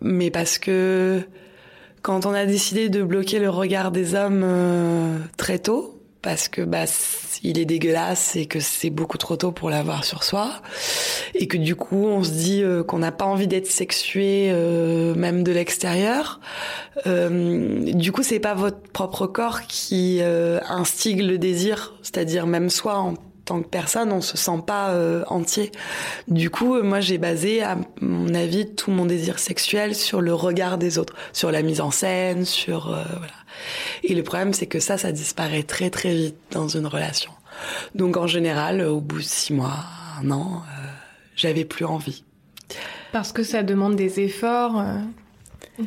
Mais 0.00 0.30
parce 0.30 0.58
que 0.58 1.22
quand 2.02 2.26
on 2.26 2.32
a 2.32 2.46
décidé 2.46 2.88
de 2.88 3.02
bloquer 3.02 3.38
le 3.38 3.50
regard 3.50 3.90
des 3.90 4.14
hommes 4.14 4.42
euh, 4.44 5.18
très 5.36 5.58
tôt, 5.58 5.97
parce 6.22 6.48
que 6.48 6.62
bah 6.62 6.84
il 7.42 7.58
est 7.58 7.64
dégueulasse 7.64 8.34
et 8.36 8.46
que 8.46 8.58
c'est 8.60 8.90
beaucoup 8.90 9.18
trop 9.18 9.36
tôt 9.36 9.52
pour 9.52 9.70
l'avoir 9.70 10.04
sur 10.04 10.24
soi, 10.24 10.50
et 11.34 11.46
que 11.46 11.56
du 11.56 11.76
coup 11.76 12.06
on 12.06 12.24
se 12.24 12.30
dit 12.30 12.62
euh, 12.62 12.82
qu'on 12.82 12.98
n'a 12.98 13.12
pas 13.12 13.24
envie 13.24 13.46
d'être 13.46 13.66
sexué 13.66 14.48
euh, 14.50 15.14
même 15.14 15.42
de 15.42 15.52
l'extérieur. 15.52 16.40
du 17.06 18.12
coup 18.12 18.22
c'est 18.22 18.40
pas 18.40 18.54
votre 18.54 18.80
propre 18.92 19.26
corps 19.26 19.62
qui 19.62 20.20
instigue 20.22 21.20
le 21.20 21.38
désir, 21.38 21.94
c'est-à-dire 22.02 22.46
même 22.46 22.70
soi 22.70 22.98
en 22.98 23.14
tant 23.48 23.62
que 23.62 23.68
personne, 23.68 24.12
on 24.12 24.20
se 24.20 24.36
sent 24.36 24.62
pas 24.66 24.90
euh, 24.90 25.24
entier. 25.28 25.72
Du 26.28 26.50
coup, 26.50 26.74
euh, 26.74 26.82
moi, 26.82 27.00
j'ai 27.00 27.16
basé, 27.16 27.62
à 27.62 27.78
mon 28.02 28.34
avis, 28.34 28.74
tout 28.74 28.90
mon 28.90 29.06
désir 29.06 29.38
sexuel 29.38 29.94
sur 29.94 30.20
le 30.20 30.34
regard 30.34 30.76
des 30.76 30.98
autres, 30.98 31.14
sur 31.32 31.50
la 31.50 31.62
mise 31.62 31.80
en 31.80 31.90
scène, 31.90 32.44
sur 32.44 32.92
euh, 32.92 33.02
voilà. 33.16 33.32
Et 34.04 34.14
le 34.14 34.22
problème, 34.22 34.52
c'est 34.52 34.66
que 34.66 34.80
ça, 34.80 34.98
ça 34.98 35.12
disparaît 35.12 35.62
très 35.62 35.88
très 35.88 36.14
vite 36.14 36.36
dans 36.50 36.68
une 36.68 36.86
relation. 36.86 37.32
Donc, 37.94 38.18
en 38.18 38.26
général, 38.26 38.82
au 38.82 39.00
bout 39.00 39.18
de 39.18 39.22
six 39.22 39.54
mois, 39.54 39.78
un 40.20 40.30
an, 40.30 40.62
j'avais 41.34 41.64
plus 41.64 41.86
envie. 41.86 42.24
Parce 43.12 43.32
que 43.32 43.42
ça 43.42 43.62
demande 43.62 43.96
des 43.96 44.20
efforts, 44.20 44.84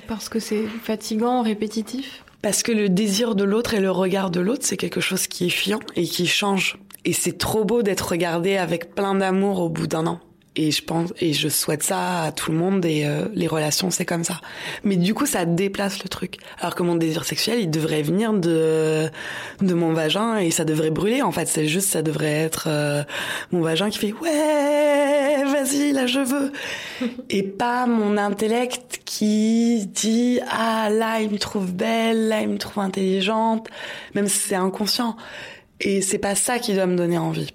parce 0.08 0.30
que 0.30 0.40
c'est 0.40 0.66
fatigant, 0.84 1.44
répétitif? 1.44 2.24
Parce 2.42 2.64
que 2.64 2.72
le 2.72 2.90
désir 2.90 3.36
de 3.36 3.44
l'autre 3.44 3.76
et 3.76 3.80
le 3.80 3.92
regard 3.92 4.32
de 4.32 4.40
l'autre, 4.40 4.66
c'est 4.66 4.78
quelque 4.78 5.00
chose 5.00 5.28
qui 5.28 5.46
est 5.46 5.50
fiant 5.50 5.80
et 5.96 6.04
qui 6.04 6.26
change. 6.26 6.78
Et 7.06 7.14
c'est 7.14 7.38
trop 7.38 7.66
beau 7.66 7.82
d'être 7.82 8.10
regardé 8.10 8.58
avec 8.58 8.94
plein 8.94 9.16
d'amour 9.16 9.60
au 9.60 9.70
bout 9.70 9.88
d'un 9.88 10.06
an. 10.08 10.20
Et 10.58 10.72
je 10.72 10.84
pense 10.84 11.14
et 11.22 11.32
je 11.32 11.48
souhaite 11.48 11.82
ça 11.82 12.24
à 12.24 12.32
tout 12.34 12.52
le 12.52 12.58
monde 12.58 12.86
et 12.86 13.06
euh, 13.06 13.26
les 13.34 13.48
relations 13.48 13.90
c'est 13.90 14.04
comme 14.04 14.26
ça. 14.26 14.42
Mais 14.84 14.98
du 14.98 15.14
coup 15.14 15.26
ça 15.26 15.46
déplace 15.46 16.04
le 16.04 16.10
truc. 16.10 16.40
Alors 16.60 16.76
que 16.76 16.84
mon 16.84 16.96
désir 16.96 17.24
sexuel 17.24 17.60
il 17.62 17.72
devrait 17.72 18.02
venir 18.02 18.34
de 18.34 19.10
de 19.62 19.74
mon 19.74 19.94
vagin 19.94 20.36
et 20.40 20.52
ça 20.52 20.66
devrait 20.66 20.90
brûler 20.90 21.22
en 21.22 21.32
fait. 21.32 21.48
C'est 21.48 21.68
juste 21.68 21.88
ça 21.88 22.02
devrait 22.02 22.34
être 22.34 22.66
euh, 22.68 23.04
mon 23.54 23.62
vagin 23.62 23.90
qui 23.90 23.98
fait 23.98 24.12
ouais 24.12 25.46
vas-y 25.46 25.94
là 25.94 26.06
je 26.06 26.20
veux 26.20 26.52
et 27.30 27.44
pas 27.44 27.88
mon 27.88 28.18
intellect 28.18 29.04
qui 29.06 29.88
dit 29.88 30.42
ah 30.50 30.90
là 30.90 31.22
il 31.22 31.32
me 31.32 31.40
trouve 31.40 31.72
belle 31.72 32.28
là 32.28 32.42
il 32.42 32.50
me 32.50 32.58
trouve 32.58 32.84
intelligente 32.84 33.70
même 34.16 34.28
si 34.28 34.38
c'est 34.38 34.56
inconscient. 34.56 35.16
Et 35.82 36.02
c'est 36.02 36.20
pas 36.20 36.36
ça 36.36 36.60
qui 36.60 36.74
doit 36.74 36.86
me 36.86 36.96
donner 36.96 37.18
envie. 37.18 37.50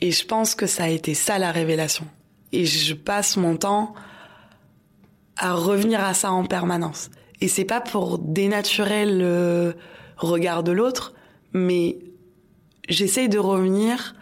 Et 0.00 0.10
je 0.10 0.26
pense 0.26 0.54
que 0.54 0.66
ça 0.66 0.84
a 0.84 0.88
été 0.88 1.14
ça 1.14 1.38
la 1.38 1.50
révélation. 1.50 2.06
Et 2.52 2.66
je 2.66 2.94
passe 2.94 3.36
mon 3.36 3.56
temps 3.56 3.94
à 5.36 5.54
revenir 5.54 6.04
à 6.04 6.14
ça 6.14 6.30
en 6.30 6.44
permanence. 6.44 7.10
Et 7.40 7.48
c'est 7.48 7.64
pas 7.64 7.80
pour 7.80 8.18
dénaturer 8.18 9.06
le 9.06 9.74
regard 10.16 10.62
de 10.62 10.72
l'autre, 10.72 11.14
mais 11.52 11.98
j'essaye 12.88 13.28
de 13.28 13.38
revenir 13.38 14.14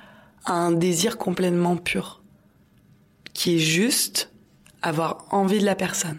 à 0.44 0.54
un 0.54 0.72
désir 0.72 1.18
complètement 1.18 1.76
pur, 1.76 2.22
qui 3.34 3.56
est 3.56 3.60
juste 3.60 4.32
avoir 4.82 5.26
envie 5.30 5.58
de 5.58 5.64
la 5.64 5.74
personne. 5.74 6.18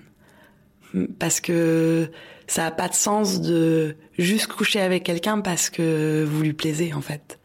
Parce 1.20 1.42
que 1.42 2.12
ça 2.48 2.68
a 2.68 2.72
pas 2.72 2.90
de 2.90 2.94
sens 2.94 3.42
de 3.42 3.96
juste 4.18 4.48
coucher 4.48 4.80
avec 4.80 5.04
quelqu'un 5.04 5.42
parce 5.42 5.70
que 5.70 6.24
vous 6.28 6.42
lui 6.42 6.54
plaisez 6.54 6.94
en 6.94 7.02
fait. 7.02 7.40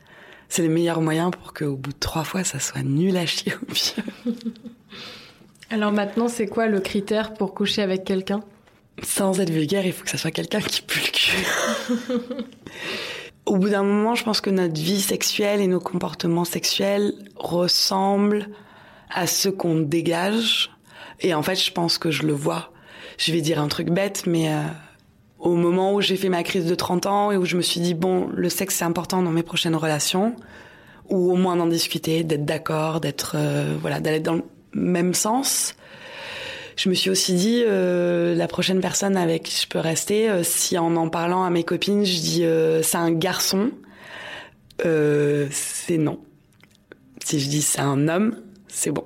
C'est 0.48 0.62
le 0.62 0.68
meilleur 0.68 1.00
moyen 1.00 1.30
pour 1.30 1.52
qu'au 1.52 1.76
bout 1.76 1.92
de 1.92 1.98
trois 1.98 2.24
fois, 2.24 2.42
ça 2.42 2.58
soit 2.58 2.82
nul 2.82 3.16
à 3.16 3.26
chier 3.26 3.52
au 3.54 3.66
pire. 3.66 4.04
Alors 5.70 5.92
maintenant, 5.92 6.28
c'est 6.28 6.46
quoi 6.46 6.66
le 6.66 6.80
critère 6.80 7.34
pour 7.34 7.54
coucher 7.54 7.82
avec 7.82 8.04
quelqu'un? 8.04 8.40
Sans 9.02 9.38
être 9.40 9.50
vulgaire, 9.50 9.84
il 9.84 9.92
faut 9.92 10.04
que 10.04 10.10
ça 10.10 10.16
soit 10.16 10.30
quelqu'un 10.30 10.60
qui 10.60 10.80
pue 10.80 11.00
le 11.00 11.10
cul. 11.10 12.26
au 13.46 13.56
bout 13.56 13.68
d'un 13.68 13.82
moment, 13.82 14.14
je 14.14 14.24
pense 14.24 14.40
que 14.40 14.50
notre 14.50 14.80
vie 14.80 15.00
sexuelle 15.00 15.60
et 15.60 15.66
nos 15.66 15.80
comportements 15.80 16.46
sexuels 16.46 17.12
ressemblent 17.36 18.48
à 19.10 19.26
ceux 19.26 19.52
qu'on 19.52 19.80
dégage. 19.80 20.70
Et 21.20 21.34
en 21.34 21.42
fait, 21.42 21.56
je 21.56 21.72
pense 21.72 21.98
que 21.98 22.10
je 22.10 22.22
le 22.24 22.32
vois. 22.32 22.72
Je 23.18 23.32
vais 23.32 23.40
dire 23.40 23.60
un 23.60 23.68
truc 23.68 23.90
bête, 23.90 24.24
mais 24.26 24.52
euh, 24.52 24.62
au 25.38 25.54
moment 25.54 25.94
où 25.94 26.00
j'ai 26.00 26.16
fait 26.16 26.28
ma 26.28 26.42
crise 26.42 26.66
de 26.66 26.74
30 26.74 27.06
ans 27.06 27.32
et 27.32 27.36
où 27.36 27.44
je 27.44 27.56
me 27.56 27.62
suis 27.62 27.80
dit 27.80 27.94
bon, 27.94 28.28
le 28.34 28.48
sexe 28.48 28.76
c'est 28.76 28.84
important 28.84 29.22
dans 29.22 29.30
mes 29.30 29.42
prochaines 29.42 29.76
relations, 29.76 30.34
ou 31.08 31.32
au 31.32 31.36
moins 31.36 31.56
d'en 31.56 31.66
discuter, 31.66 32.24
d'être 32.24 32.44
d'accord, 32.44 33.00
d'être 33.00 33.36
euh, 33.36 33.76
voilà, 33.80 34.00
d'aller 34.00 34.20
dans 34.20 34.34
le 34.34 34.42
même 34.74 35.14
sens. 35.14 35.74
Je 36.76 36.88
me 36.88 36.94
suis 36.94 37.10
aussi 37.10 37.34
dit 37.34 37.64
euh, 37.66 38.34
la 38.34 38.46
prochaine 38.46 38.80
personne 38.80 39.16
avec 39.16 39.44
qui 39.44 39.60
je 39.60 39.68
peux 39.68 39.78
rester, 39.78 40.28
euh, 40.28 40.42
si 40.42 40.78
en 40.78 40.94
en 40.96 41.08
parlant 41.08 41.44
à 41.44 41.50
mes 41.50 41.64
copines, 41.64 42.04
je 42.04 42.20
dis 42.20 42.44
c'est 42.82 42.98
un 42.98 43.12
garçon, 43.12 43.70
c'est 44.82 45.98
non. 45.98 46.20
Si 47.24 47.40
je 47.40 47.48
dis 47.48 47.62
c'est 47.62 47.80
un 47.80 48.08
homme, 48.08 48.36
c'est 48.68 48.90
bon 48.90 49.04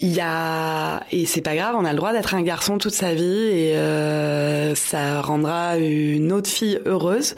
il 0.00 0.12
y 0.12 0.20
a 0.20 1.04
et 1.10 1.26
c'est 1.26 1.40
pas 1.40 1.54
grave, 1.54 1.74
on 1.78 1.84
a 1.84 1.92
le 1.92 1.96
droit 1.96 2.12
d'être 2.12 2.34
un 2.34 2.42
garçon 2.42 2.78
toute 2.78 2.94
sa 2.94 3.14
vie 3.14 3.22
et 3.22 3.76
euh, 3.76 4.74
ça 4.74 5.20
rendra 5.20 5.78
une 5.78 6.32
autre 6.32 6.50
fille 6.50 6.80
heureuse. 6.84 7.34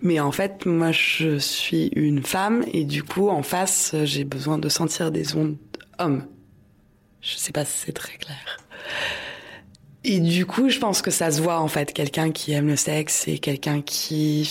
Mais 0.00 0.20
en 0.20 0.32
fait, 0.32 0.66
moi, 0.66 0.92
je 0.92 1.38
suis 1.38 1.88
une 1.94 2.22
femme 2.22 2.64
et 2.72 2.84
du 2.84 3.02
coup, 3.02 3.28
en 3.28 3.42
face, 3.42 3.94
j'ai 4.04 4.24
besoin 4.24 4.58
de 4.58 4.68
sentir 4.68 5.10
des 5.10 5.34
ondes 5.36 5.56
hommes. 5.98 6.24
Je 7.20 7.36
sais 7.36 7.52
pas 7.52 7.64
si 7.64 7.78
c'est 7.86 7.92
très 7.92 8.16
clair. 8.16 8.58
Et 10.04 10.18
du 10.18 10.46
coup, 10.46 10.68
je 10.68 10.80
pense 10.80 11.00
que 11.00 11.12
ça 11.12 11.30
se 11.30 11.40
voit 11.40 11.60
en 11.60 11.68
fait, 11.68 11.92
quelqu'un 11.92 12.32
qui 12.32 12.52
aime 12.52 12.66
le 12.66 12.76
sexe 12.76 13.28
et 13.28 13.38
quelqu'un 13.38 13.82
qui 13.82 14.50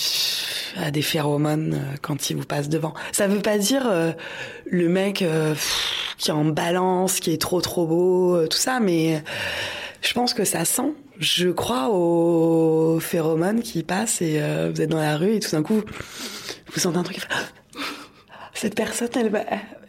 a 0.76 0.90
des 0.90 1.02
phéromones 1.02 1.74
euh, 1.74 1.96
quand 2.00 2.30
il 2.30 2.36
vous 2.36 2.46
passe 2.46 2.70
devant. 2.70 2.94
Ça 3.12 3.26
veut 3.26 3.42
pas 3.42 3.58
dire 3.58 3.86
euh, 3.86 4.12
le 4.64 4.88
mec 4.88 5.20
euh, 5.20 5.54
qui 6.18 6.30
est 6.30 6.34
en 6.34 6.44
balance, 6.44 7.20
qui 7.20 7.32
est 7.32 7.40
trop 7.40 7.60
trop 7.60 7.86
beau, 7.86 8.46
tout 8.46 8.58
ça, 8.58 8.80
mais 8.80 9.22
je 10.00 10.12
pense 10.12 10.34
que 10.34 10.44
ça 10.44 10.64
sent. 10.64 10.92
Je 11.18 11.48
crois 11.48 11.88
aux 11.90 12.98
phéromones 13.00 13.62
qui 13.62 13.82
passent 13.82 14.22
et 14.22 14.40
vous 14.70 14.80
êtes 14.80 14.88
dans 14.90 14.98
la 14.98 15.16
rue 15.16 15.34
et 15.34 15.40
tout 15.40 15.50
d'un 15.50 15.62
coup, 15.62 15.82
vous 16.72 16.80
sentez 16.80 16.98
un 16.98 17.02
truc. 17.02 17.20
Cette 18.54 18.74
personne, 18.74 19.08
elle, 19.14 19.30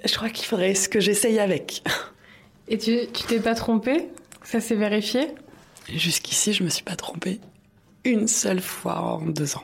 je 0.06 0.16
crois 0.16 0.30
qu'il 0.30 0.46
faudrait 0.46 0.76
ce 0.76 0.90
que 0.90 1.00
j'essaye 1.00 1.40
avec. 1.40 1.84
Et 2.68 2.78
tu 2.78 3.08
t'es 3.28 3.40
pas 3.40 3.56
trompé? 3.56 4.08
Ça 4.44 4.62
s'est 4.62 4.76
vérifié? 4.76 5.28
Jusqu'ici, 5.94 6.54
je 6.54 6.64
me 6.64 6.70
suis 6.70 6.84
pas 6.84 6.96
trompée 6.96 7.40
une 8.06 8.28
seule 8.28 8.62
fois 8.62 9.00
en 9.00 9.22
deux 9.22 9.56
ans. 9.56 9.64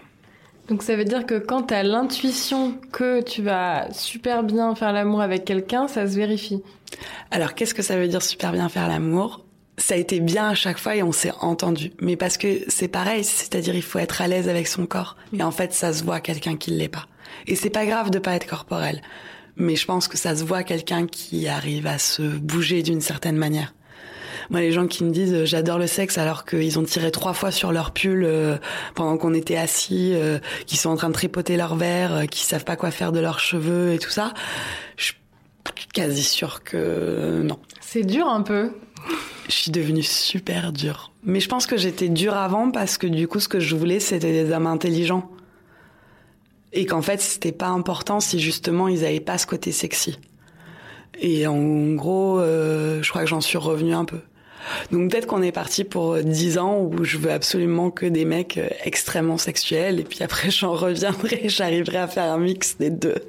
Donc 0.69 0.83
ça 0.83 0.95
veut 0.95 1.05
dire 1.05 1.25
que 1.25 1.39
quand 1.39 1.63
tu 1.63 1.73
as 1.73 1.81
l'intuition 1.81 2.75
que 2.91 3.21
tu 3.21 3.41
vas 3.41 3.91
super 3.91 4.43
bien 4.43 4.75
faire 4.75 4.93
l'amour 4.93 5.21
avec 5.21 5.43
quelqu'un, 5.43 5.87
ça 5.87 6.07
se 6.07 6.15
vérifie. 6.15 6.61
Alors 7.31 7.55
qu'est-ce 7.55 7.73
que 7.73 7.81
ça 7.81 7.97
veut 7.97 8.07
dire 8.07 8.21
super 8.21 8.51
bien 8.51 8.69
faire 8.69 8.87
l'amour? 8.87 9.43
Ça 9.77 9.95
a 9.95 9.97
été 9.97 10.19
bien 10.19 10.49
à 10.49 10.55
chaque 10.55 10.77
fois 10.77 10.95
et 10.95 11.01
on 11.01 11.11
s'est 11.11 11.31
entendu. 11.41 11.91
Mais 12.01 12.17
parce 12.17 12.37
que 12.37 12.59
c'est 12.67 12.87
pareil, 12.87 13.23
c'est-à-dire 13.23 13.75
il 13.75 13.81
faut 13.81 13.97
être 13.97 14.21
à 14.21 14.27
l'aise 14.27 14.47
avec 14.47 14.67
son 14.67 14.85
corps. 14.85 15.15
Et 15.33 15.41
en 15.41 15.51
fait, 15.51 15.73
ça 15.73 15.93
se 15.93 16.03
voit 16.03 16.19
quelqu'un 16.19 16.55
qui 16.55 16.71
l'est 16.71 16.89
pas. 16.89 17.07
Et 17.47 17.55
c'est 17.55 17.69
pas 17.69 17.85
grave 17.85 18.11
de 18.11 18.19
pas 18.19 18.35
être 18.35 18.47
corporel. 18.47 19.01
Mais 19.55 19.75
je 19.75 19.85
pense 19.85 20.07
que 20.07 20.17
ça 20.17 20.35
se 20.35 20.43
voit 20.43 20.63
quelqu'un 20.63 21.07
qui 21.07 21.47
arrive 21.47 21.87
à 21.87 21.97
se 21.97 22.21
bouger 22.21 22.83
d'une 22.83 23.01
certaine 23.01 23.37
manière. 23.37 23.73
Moi, 24.49 24.61
les 24.61 24.71
gens 24.71 24.87
qui 24.87 25.03
me 25.03 25.11
disent 25.11 25.33
euh, 25.33 25.45
j'adore 25.45 25.77
le 25.77 25.85
sexe 25.85 26.17
alors 26.17 26.43
qu'ils 26.43 26.79
ont 26.79 26.83
tiré 26.83 27.11
trois 27.11 27.33
fois 27.33 27.51
sur 27.51 27.71
leur 27.71 27.91
pull 27.91 28.23
euh, 28.23 28.57
pendant 28.95 29.17
qu'on 29.17 29.33
était 29.33 29.57
assis, 29.57 30.13
euh, 30.15 30.39
qui 30.65 30.75
sont 30.75 30.89
en 30.89 30.95
train 30.95 31.09
de 31.09 31.13
tripoter 31.13 31.55
leur 31.55 31.75
verre, 31.75 32.25
qui 32.29 32.43
savent 32.43 32.65
pas 32.65 32.75
quoi 32.75 32.89
faire 32.89 33.11
de 33.11 33.19
leurs 33.19 33.39
cheveux 33.39 33.93
et 33.93 33.99
tout 33.99 34.09
ça, 34.09 34.33
je 34.97 35.05
suis 35.05 35.15
quasi 35.93 36.23
sûre 36.23 36.63
que 36.63 37.41
non. 37.43 37.59
C'est 37.79 38.03
dur 38.03 38.27
un 38.27 38.41
peu. 38.41 38.71
Je 39.47 39.53
suis 39.53 39.71
devenue 39.71 40.03
super 40.03 40.73
dure. 40.73 41.11
Mais 41.23 41.39
je 41.39 41.47
pense 41.47 41.67
que 41.67 41.77
j'étais 41.77 42.09
dure 42.09 42.35
avant 42.35 42.71
parce 42.71 42.97
que 42.97 43.07
du 43.07 43.27
coup, 43.27 43.39
ce 43.39 43.47
que 43.47 43.59
je 43.59 43.75
voulais, 43.75 43.99
c'était 43.99 44.31
des 44.31 44.51
hommes 44.51 44.67
intelligents. 44.67 45.29
Et 46.73 46.85
qu'en 46.85 47.01
fait, 47.01 47.19
c'était 47.19 47.51
pas 47.51 47.67
important 47.67 48.19
si 48.19 48.39
justement 48.39 48.87
ils 48.87 49.05
avaient 49.05 49.19
pas 49.19 49.37
ce 49.37 49.47
côté 49.47 49.71
sexy. 49.71 50.19
Et 51.19 51.47
en 51.47 51.93
gros, 51.93 52.39
je 52.39 53.09
crois 53.09 53.21
que 53.23 53.27
j'en 53.27 53.41
suis 53.41 53.57
revenue 53.57 53.93
un 53.93 54.05
peu. 54.05 54.19
Donc 54.91 55.11
peut-être 55.11 55.27
qu'on 55.27 55.41
est 55.41 55.51
parti 55.51 55.83
pour 55.83 56.17
10 56.17 56.57
ans 56.57 56.79
où 56.79 57.03
je 57.03 57.17
veux 57.17 57.31
absolument 57.31 57.91
que 57.91 58.05
des 58.05 58.25
mecs 58.25 58.57
euh, 58.57 58.69
extrêmement 58.83 59.37
sexuels 59.37 59.99
et 59.99 60.03
puis 60.03 60.23
après 60.23 60.49
j'en 60.51 60.73
reviendrai, 60.73 61.49
j'arriverai 61.49 61.97
à 61.97 62.07
faire 62.07 62.31
un 62.31 62.39
mix 62.39 62.77
des 62.77 62.89
deux. 62.89 63.21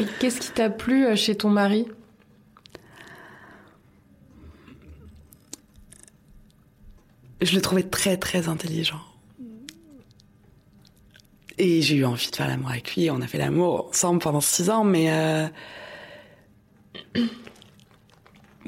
Et 0.00 0.04
qu'est-ce 0.20 0.40
qui 0.40 0.50
t'a 0.52 0.70
plu 0.70 1.06
euh, 1.06 1.16
chez 1.16 1.34
ton 1.34 1.50
mari? 1.50 1.86
Je 7.40 7.54
le 7.54 7.60
trouvais 7.60 7.84
très 7.84 8.16
très 8.16 8.48
intelligent. 8.48 9.00
Et 11.58 11.82
j'ai 11.82 11.96
eu 11.96 12.04
envie 12.04 12.30
de 12.30 12.36
faire 12.36 12.46
l'amour 12.46 12.70
avec 12.70 12.94
lui. 12.94 13.10
On 13.10 13.20
a 13.20 13.26
fait 13.26 13.38
l'amour 13.38 13.88
ensemble 13.90 14.20
pendant 14.20 14.40
six 14.40 14.70
ans, 14.70 14.84
mais 14.84 15.10
euh... 15.10 15.48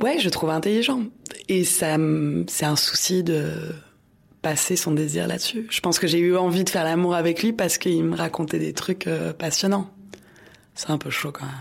ouais, 0.03 0.19
je 0.19 0.29
trouve 0.29 0.51
intelligent. 0.51 1.03
Et 1.49 1.65
ça, 1.65 1.97
c'est 2.49 2.65
un 2.65 2.77
souci 2.77 3.23
de 3.23 3.53
passer 4.43 4.77
son 4.77 4.93
désir 4.93 5.27
là-dessus. 5.29 5.67
Je 5.71 5.81
pense 5.81 5.99
que 5.99 6.07
j'ai 6.07 6.19
eu 6.19 6.37
envie 6.37 6.65
de 6.65 6.71
faire 6.71 6.85
l'amour 6.85 7.15
avec 7.15 7.43
lui 7.43 7.53
parce 7.53 7.79
qu'il 7.79 8.05
me 8.05 8.17
racontait 8.17 8.59
des 8.59 8.73
trucs 8.73 9.07
euh, 9.07 9.33
passionnants. 9.33 9.91
C'est 10.75 10.91
un 10.91 10.99
peu 10.99 11.11
chaud 11.11 11.33
quand 11.33 11.45
même. 11.45 11.55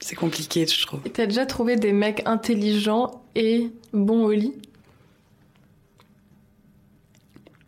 C'est 0.00 0.16
compliqué, 0.16 0.66
je 0.66 0.86
trouve. 0.86 1.00
T'as 1.12 1.26
déjà 1.26 1.46
trouvé 1.46 1.76
des 1.76 1.92
mecs 1.92 2.22
intelligents 2.26 3.22
et 3.34 3.70
bons 3.92 4.24
au 4.24 4.32
lit? 4.32 4.52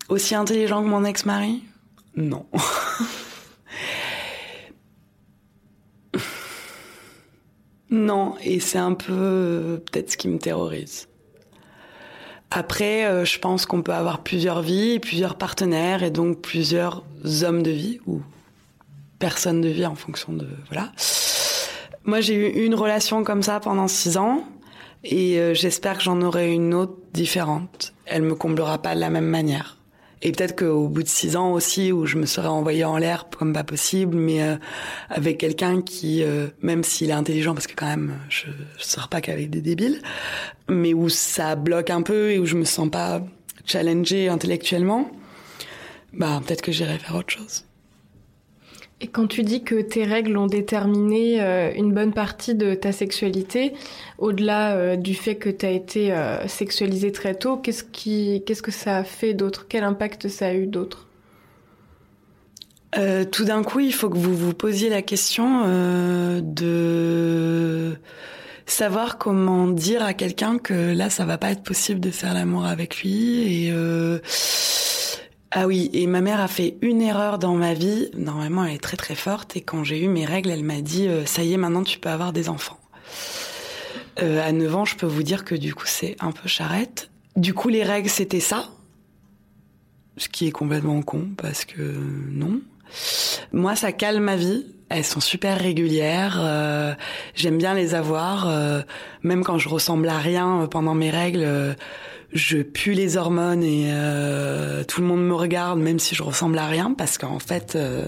Aussi 0.08 0.34
intelligents 0.34 0.82
que 0.82 0.88
mon 0.88 1.04
ex-mari? 1.04 1.62
Non. 2.16 2.46
non, 7.90 8.34
et 8.42 8.58
c'est 8.60 8.78
un 8.78 8.94
peu 8.94 9.12
euh, 9.12 9.76
peut-être 9.76 10.10
ce 10.10 10.16
qui 10.16 10.28
me 10.28 10.38
terrorise. 10.38 11.08
Après, 12.50 13.06
euh, 13.06 13.24
je 13.24 13.38
pense 13.38 13.66
qu'on 13.66 13.82
peut 13.82 13.92
avoir 13.92 14.22
plusieurs 14.22 14.62
vies, 14.62 14.98
plusieurs 14.98 15.36
partenaires 15.36 16.02
et 16.02 16.10
donc 16.10 16.40
plusieurs 16.40 17.04
hommes 17.42 17.62
de 17.62 17.70
vie 17.70 18.00
ou 18.06 18.22
personnes 19.18 19.60
de 19.60 19.68
vie 19.68 19.86
en 19.86 19.94
fonction 19.94 20.32
de 20.32 20.46
voilà. 20.68 20.92
Moi, 22.04 22.20
j'ai 22.20 22.34
eu 22.34 22.64
une 22.64 22.74
relation 22.74 23.24
comme 23.24 23.42
ça 23.42 23.58
pendant 23.60 23.88
six 23.88 24.16
ans 24.16 24.44
et 25.02 25.38
euh, 25.38 25.54
j'espère 25.54 25.98
que 25.98 26.04
j'en 26.04 26.20
aurai 26.22 26.52
une 26.52 26.74
autre 26.74 26.96
différente. 27.12 27.94
Elle 28.04 28.22
me 28.22 28.34
comblera 28.34 28.78
pas 28.78 28.94
de 28.94 29.00
la 29.00 29.10
même 29.10 29.26
manière. 29.26 29.75
Et 30.26 30.32
peut-être 30.32 30.58
qu'au 30.58 30.88
bout 30.88 31.04
de 31.04 31.08
six 31.08 31.36
ans 31.36 31.52
aussi, 31.52 31.92
où 31.92 32.04
je 32.04 32.18
me 32.18 32.26
serais 32.26 32.48
envoyée 32.48 32.84
en 32.84 32.98
l'air 32.98 33.28
comme 33.38 33.52
pas 33.52 33.62
possible, 33.62 34.16
mais 34.16 34.42
euh, 34.42 34.56
avec 35.08 35.38
quelqu'un 35.38 35.82
qui, 35.82 36.24
euh, 36.24 36.48
même 36.62 36.82
s'il 36.82 37.10
est 37.10 37.12
intelligent, 37.12 37.54
parce 37.54 37.68
que 37.68 37.76
quand 37.76 37.86
même, 37.86 38.18
je, 38.28 38.46
je 38.76 38.82
sors 38.82 39.06
pas 39.06 39.20
qu'avec 39.20 39.50
des 39.50 39.60
débiles, 39.60 40.02
mais 40.68 40.94
où 40.94 41.08
ça 41.08 41.54
bloque 41.54 41.90
un 41.90 42.02
peu 42.02 42.32
et 42.32 42.40
où 42.40 42.44
je 42.44 42.56
me 42.56 42.64
sens 42.64 42.90
pas 42.90 43.22
challengée 43.66 44.28
intellectuellement, 44.28 45.08
bah 46.12 46.42
peut-être 46.44 46.62
que 46.62 46.72
j'irai 46.72 46.98
faire 46.98 47.14
autre 47.14 47.32
chose. 47.32 47.64
Et 49.02 49.08
quand 49.08 49.26
tu 49.26 49.42
dis 49.42 49.62
que 49.62 49.74
tes 49.82 50.04
règles 50.04 50.38
ont 50.38 50.46
déterminé 50.46 51.42
euh, 51.42 51.70
une 51.74 51.92
bonne 51.92 52.14
partie 52.14 52.54
de 52.54 52.72
ta 52.74 52.92
sexualité, 52.92 53.74
au-delà 54.16 54.74
euh, 54.74 54.96
du 54.96 55.14
fait 55.14 55.34
que 55.34 55.50
tu 55.50 55.66
as 55.66 55.70
été 55.70 56.12
euh, 56.12 56.48
sexualisée 56.48 57.12
très 57.12 57.34
tôt, 57.34 57.58
qu'est-ce 57.58 57.84
qui, 57.84 58.42
qu'est-ce 58.46 58.62
que 58.62 58.70
ça 58.70 58.96
a 58.96 59.04
fait 59.04 59.34
d'autre? 59.34 59.66
Quel 59.68 59.84
impact 59.84 60.28
ça 60.28 60.46
a 60.46 60.54
eu 60.54 60.66
d'autre? 60.66 61.02
Tout 63.30 63.44
d'un 63.44 63.62
coup, 63.62 63.80
il 63.80 63.92
faut 63.92 64.08
que 64.08 64.16
vous 64.16 64.34
vous 64.34 64.54
posiez 64.54 64.88
la 64.88 65.02
question 65.02 65.68
de 66.40 67.94
savoir 68.64 69.18
comment 69.18 69.66
dire 69.66 70.02
à 70.02 70.14
quelqu'un 70.14 70.56
que 70.56 70.94
là, 70.94 71.10
ça 71.10 71.26
va 71.26 71.36
pas 71.36 71.50
être 71.50 71.62
possible 71.62 72.00
de 72.00 72.10
faire 72.10 72.32
l'amour 72.32 72.64
avec 72.64 73.02
lui 73.02 73.66
et 73.66 73.72
ah 75.52 75.66
oui, 75.66 75.90
et 75.92 76.06
ma 76.06 76.20
mère 76.20 76.40
a 76.40 76.48
fait 76.48 76.76
une 76.82 77.00
erreur 77.00 77.38
dans 77.38 77.54
ma 77.54 77.72
vie. 77.72 78.10
Normalement, 78.16 78.64
elle 78.64 78.74
est 78.74 78.82
très 78.82 78.96
très 78.96 79.14
forte. 79.14 79.56
Et 79.56 79.60
quand 79.60 79.84
j'ai 79.84 80.02
eu 80.02 80.08
mes 80.08 80.24
règles, 80.24 80.50
elle 80.50 80.64
m'a 80.64 80.80
dit 80.80 81.06
euh, 81.06 81.24
ça 81.24 81.42
y 81.42 81.52
est, 81.52 81.56
maintenant 81.56 81.84
tu 81.84 81.98
peux 81.98 82.08
avoir 82.08 82.32
des 82.32 82.48
enfants. 82.48 82.78
Euh, 84.22 84.46
à 84.46 84.50
9 84.52 84.74
ans, 84.74 84.84
je 84.84 84.96
peux 84.96 85.06
vous 85.06 85.22
dire 85.22 85.44
que 85.44 85.54
du 85.54 85.74
coup, 85.74 85.86
c'est 85.86 86.16
un 86.20 86.32
peu 86.32 86.48
charrette. 86.48 87.10
Du 87.36 87.54
coup, 87.54 87.68
les 87.68 87.82
règles, 87.82 88.08
c'était 88.08 88.40
ça. 88.40 88.70
Ce 90.16 90.28
qui 90.28 90.46
est 90.46 90.52
complètement 90.52 91.02
con, 91.02 91.28
parce 91.36 91.64
que 91.64 91.94
non. 92.30 92.60
Moi, 93.52 93.76
ça 93.76 93.92
calme 93.92 94.24
ma 94.24 94.36
vie. 94.36 94.66
Elles 94.88 95.04
sont 95.04 95.20
super 95.20 95.58
régulières. 95.58 96.38
Euh, 96.40 96.94
J'aime 97.34 97.58
bien 97.58 97.74
les 97.74 97.94
avoir. 97.94 98.48
Euh, 98.48 98.80
même 99.22 99.44
quand 99.44 99.58
je 99.58 99.68
ressemble 99.68 100.08
à 100.08 100.18
rien 100.18 100.66
pendant 100.70 100.94
mes 100.94 101.10
règles 101.10 101.76
je 102.36 102.58
pue 102.58 102.92
les 102.92 103.16
hormones 103.16 103.64
et 103.64 103.86
euh, 103.90 104.84
tout 104.84 105.00
le 105.00 105.06
monde 105.06 105.26
me 105.26 105.34
regarde 105.34 105.78
même 105.78 105.98
si 105.98 106.14
je 106.14 106.22
ressemble 106.22 106.58
à 106.58 106.66
rien 106.66 106.94
parce 106.96 107.18
qu'en 107.18 107.38
fait 107.38 107.74
euh, 107.74 108.04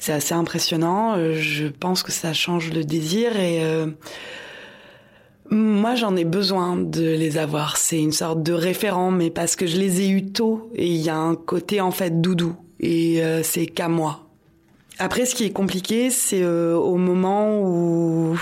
c'est 0.00 0.12
assez 0.12 0.34
impressionnant. 0.34 1.16
Je 1.34 1.66
pense 1.66 2.02
que 2.02 2.12
ça 2.12 2.32
change 2.32 2.72
le 2.72 2.84
désir 2.84 3.36
et 3.38 3.62
euh, 3.62 3.86
moi 5.50 5.96
j'en 5.96 6.16
ai 6.16 6.24
besoin 6.24 6.76
de 6.76 7.02
les 7.02 7.36
avoir. 7.38 7.76
C'est 7.76 8.00
une 8.00 8.12
sorte 8.12 8.42
de 8.42 8.52
référent 8.52 9.10
mais 9.10 9.30
parce 9.30 9.56
que 9.56 9.66
je 9.66 9.76
les 9.76 10.00
ai 10.02 10.08
eu 10.08 10.26
tôt 10.26 10.70
et 10.74 10.86
il 10.86 11.00
y 11.00 11.10
a 11.10 11.16
un 11.16 11.34
côté 11.34 11.80
en 11.80 11.90
fait 11.90 12.20
doudou 12.20 12.56
et 12.78 13.22
c'est 13.42 13.66
qu'à 13.66 13.88
moi. 13.88 14.26
Après 14.98 15.26
ce 15.26 15.34
qui 15.34 15.44
est 15.44 15.52
compliqué 15.52 16.10
c'est 16.10 16.44
au 16.44 16.96
moment 16.96 17.60
où 17.60 18.38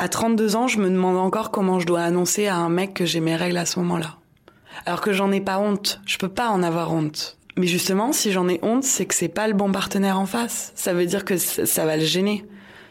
à 0.00 0.08
32 0.08 0.56
ans, 0.56 0.66
je 0.66 0.78
me 0.78 0.88
demande 0.88 1.18
encore 1.18 1.50
comment 1.50 1.78
je 1.78 1.86
dois 1.86 2.00
annoncer 2.00 2.46
à 2.46 2.56
un 2.56 2.70
mec 2.70 2.94
que 2.94 3.04
j'ai 3.04 3.20
mes 3.20 3.36
règles 3.36 3.58
à 3.58 3.66
ce 3.66 3.78
moment-là. 3.80 4.16
Alors 4.86 5.02
que 5.02 5.12
j'en 5.12 5.30
ai 5.30 5.42
pas 5.42 5.58
honte. 5.58 6.00
Je 6.06 6.16
peux 6.16 6.30
pas 6.30 6.48
en 6.48 6.62
avoir 6.62 6.90
honte. 6.94 7.36
Mais 7.58 7.66
justement, 7.66 8.14
si 8.14 8.32
j'en 8.32 8.48
ai 8.48 8.58
honte, 8.62 8.82
c'est 8.82 9.04
que 9.04 9.14
c'est 9.14 9.28
pas 9.28 9.46
le 9.46 9.52
bon 9.52 9.70
partenaire 9.70 10.18
en 10.18 10.24
face. 10.24 10.72
Ça 10.74 10.94
veut 10.94 11.04
dire 11.04 11.26
que 11.26 11.36
ça, 11.36 11.84
va 11.84 11.98
le 11.98 12.04
gêner. 12.04 12.46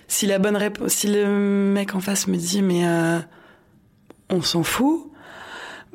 Si 0.07 0.27
la 0.27 0.37
bonne 0.37 0.55
réponse, 0.55 0.91
si 0.91 1.07
le 1.07 1.25
mec 1.25 1.95
en 1.95 1.99
face 1.99 2.27
me 2.27 2.37
dit 2.37 2.61
mais 2.61 2.87
euh, 2.87 3.19
on 4.29 4.43
s'en 4.43 4.61
fout, 4.61 5.11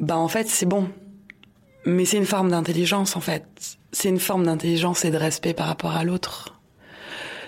bah 0.00 0.16
en 0.16 0.28
fait 0.28 0.48
c'est 0.48 0.66
bon. 0.66 0.88
Mais 1.86 2.06
c'est 2.06 2.16
une 2.16 2.26
forme 2.26 2.50
d'intelligence 2.50 3.14
en 3.14 3.20
fait. 3.20 3.46
C'est 3.92 4.08
une 4.08 4.18
forme 4.18 4.46
d'intelligence 4.46 5.04
et 5.04 5.12
de 5.12 5.16
respect 5.16 5.54
par 5.54 5.68
rapport 5.68 5.92
à 5.92 6.02
l'autre. 6.02 6.58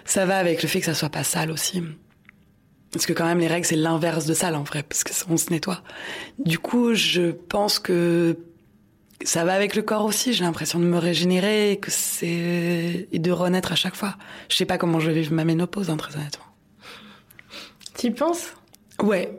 Ça 0.05 0.25
va 0.25 0.39
avec 0.39 0.63
le 0.63 0.69
fait 0.69 0.79
que 0.79 0.87
ça 0.87 0.95
soit 0.95 1.09
pas 1.09 1.25
sale 1.25 1.51
aussi. 1.51 1.83
Parce 2.93 3.07
que 3.07 3.12
quand 3.12 3.26
même, 3.26 3.38
les 3.38 3.47
règles, 3.47 3.66
c'est 3.66 3.76
l'inverse 3.76 4.26
de 4.26 4.35
ça, 4.35 4.52
en 4.52 4.62
vrai, 4.62 4.83
parce 4.83 5.05
qu'on 5.05 5.37
se 5.37 5.50
nettoie. 5.50 5.83
Du 6.38 6.59
coup, 6.59 6.95
je 6.95 7.33
pense 7.33 7.78
que 7.78 8.38
ça 9.25 9.45
va 9.45 9.55
avec 9.55 9.75
le 9.75 9.83
corps 9.83 10.05
aussi. 10.05 10.33
J'ai 10.33 10.45
l'impression 10.45 10.78
de 10.78 10.85
me 10.85 10.99
régénérer 10.99 11.78
que 11.81 11.90
c'est 11.90 13.09
et 13.11 13.19
de 13.19 13.31
renaître 13.31 13.73
à 13.73 13.76
chaque 13.76 13.97
fois. 13.97 14.16
Je 14.49 14.57
sais 14.57 14.64
pas 14.64 14.78
comment 14.78 15.00
je 15.00 15.11
vais 15.11 15.21
vivre 15.21 15.33
ma 15.35 15.45
ménopause, 15.45 15.90
hein, 15.90 15.97
très 15.97 16.14
honnêtement. 16.16 16.45
Tu 17.99 18.12
penses? 18.12 18.55
Ouais, 19.02 19.38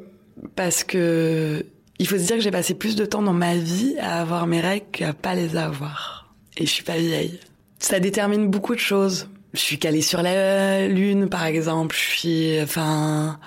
parce 0.55 0.83
que 0.83 1.65
il 1.99 2.07
faut 2.07 2.17
se 2.17 2.23
dire 2.23 2.35
que 2.35 2.41
j'ai 2.41 2.51
passé 2.51 2.75
plus 2.75 2.95
de 2.95 3.05
temps 3.05 3.23
dans 3.23 3.33
ma 3.33 3.55
vie 3.55 3.95
à 3.99 4.21
avoir 4.21 4.45
mes 4.45 4.61
règles 4.61 4.85
qu'à 4.91 5.13
pas 5.13 5.33
les 5.33 5.55
avoir. 5.55 6.33
Et 6.57 6.65
je 6.65 6.71
suis 6.71 6.83
pas 6.83 6.97
vieille. 6.97 7.39
Ça 7.79 7.99
détermine 7.99 8.47
beaucoup 8.49 8.75
de 8.75 8.79
choses. 8.79 9.29
Je 9.57 9.61
suis 9.63 9.79
calée 9.79 10.03
sur 10.03 10.21
la 10.21 10.87
lune, 10.87 11.29
par 11.29 11.45
exemple. 11.45 11.95
Je 11.95 12.01
suis, 12.01 12.61
enfin, 12.61 13.39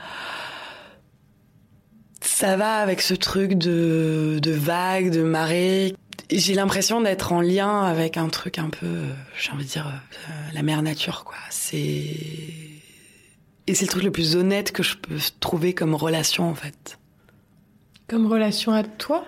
ça 2.20 2.56
va 2.56 2.78
avec 2.78 3.00
ce 3.00 3.14
truc 3.14 3.54
de, 3.54 4.40
de 4.42 4.50
vagues, 4.50 5.10
de 5.10 5.22
marée. 5.22 5.94
J'ai 6.32 6.54
l'impression 6.54 7.00
d'être 7.00 7.32
en 7.32 7.40
lien 7.40 7.84
avec 7.84 8.16
un 8.16 8.28
truc 8.28 8.58
un 8.58 8.70
peu, 8.70 9.04
j'ai 9.38 9.52
envie 9.52 9.64
de 9.64 9.70
dire, 9.70 9.86
euh, 9.86 10.32
la 10.52 10.62
mère 10.62 10.82
nature, 10.82 11.22
quoi. 11.24 11.38
C'est 11.50 11.80
et 13.66 13.74
c'est 13.74 13.84
le 13.84 13.90
truc 13.90 14.02
le 14.02 14.10
plus 14.10 14.34
honnête 14.34 14.72
que 14.72 14.82
je 14.82 14.96
peux 14.96 15.18
trouver 15.38 15.74
comme 15.74 15.94
relation, 15.94 16.48
en 16.50 16.56
fait. 16.56 16.98
Comme 18.08 18.26
relation 18.26 18.72
à 18.72 18.82
toi? 18.82 19.24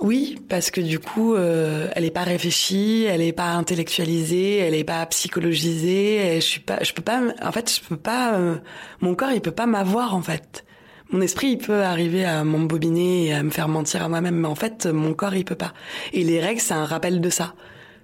Oui, 0.00 0.38
parce 0.48 0.70
que 0.70 0.80
du 0.80 1.00
coup, 1.00 1.34
euh, 1.34 1.88
elle 1.96 2.04
est 2.04 2.12
pas 2.12 2.22
réfléchie, 2.22 3.04
elle 3.08 3.20
est 3.20 3.32
pas 3.32 3.54
intellectualisée, 3.54 4.58
elle 4.58 4.74
est 4.74 4.84
pas 4.84 5.04
psychologisée. 5.06 6.36
je 6.36 6.40
suis 6.40 6.60
pas, 6.60 6.82
je 6.84 6.92
peux 6.92 7.02
pas. 7.02 7.20
En 7.42 7.50
fait, 7.50 7.72
je 7.72 7.80
peux 7.80 7.96
pas. 7.96 8.34
Euh, 8.34 8.56
mon 9.00 9.16
corps, 9.16 9.32
il 9.32 9.40
peut 9.40 9.50
pas 9.50 9.66
m'avoir 9.66 10.14
en 10.14 10.22
fait. 10.22 10.64
Mon 11.10 11.20
esprit, 11.20 11.48
il 11.48 11.58
peut 11.58 11.82
arriver 11.82 12.24
à 12.24 12.44
m'embobiner 12.44 13.26
et 13.26 13.32
à 13.32 13.42
me 13.42 13.50
faire 13.50 13.66
mentir 13.68 14.04
à 14.04 14.08
moi-même, 14.08 14.36
mais 14.36 14.46
en 14.46 14.54
fait, 14.54 14.86
mon 14.86 15.14
corps, 15.14 15.34
il 15.34 15.44
peut 15.44 15.56
pas. 15.56 15.72
Et 16.12 16.22
les 16.22 16.38
règles, 16.38 16.60
c'est 16.60 16.74
un 16.74 16.84
rappel 16.84 17.20
de 17.20 17.30
ça. 17.30 17.54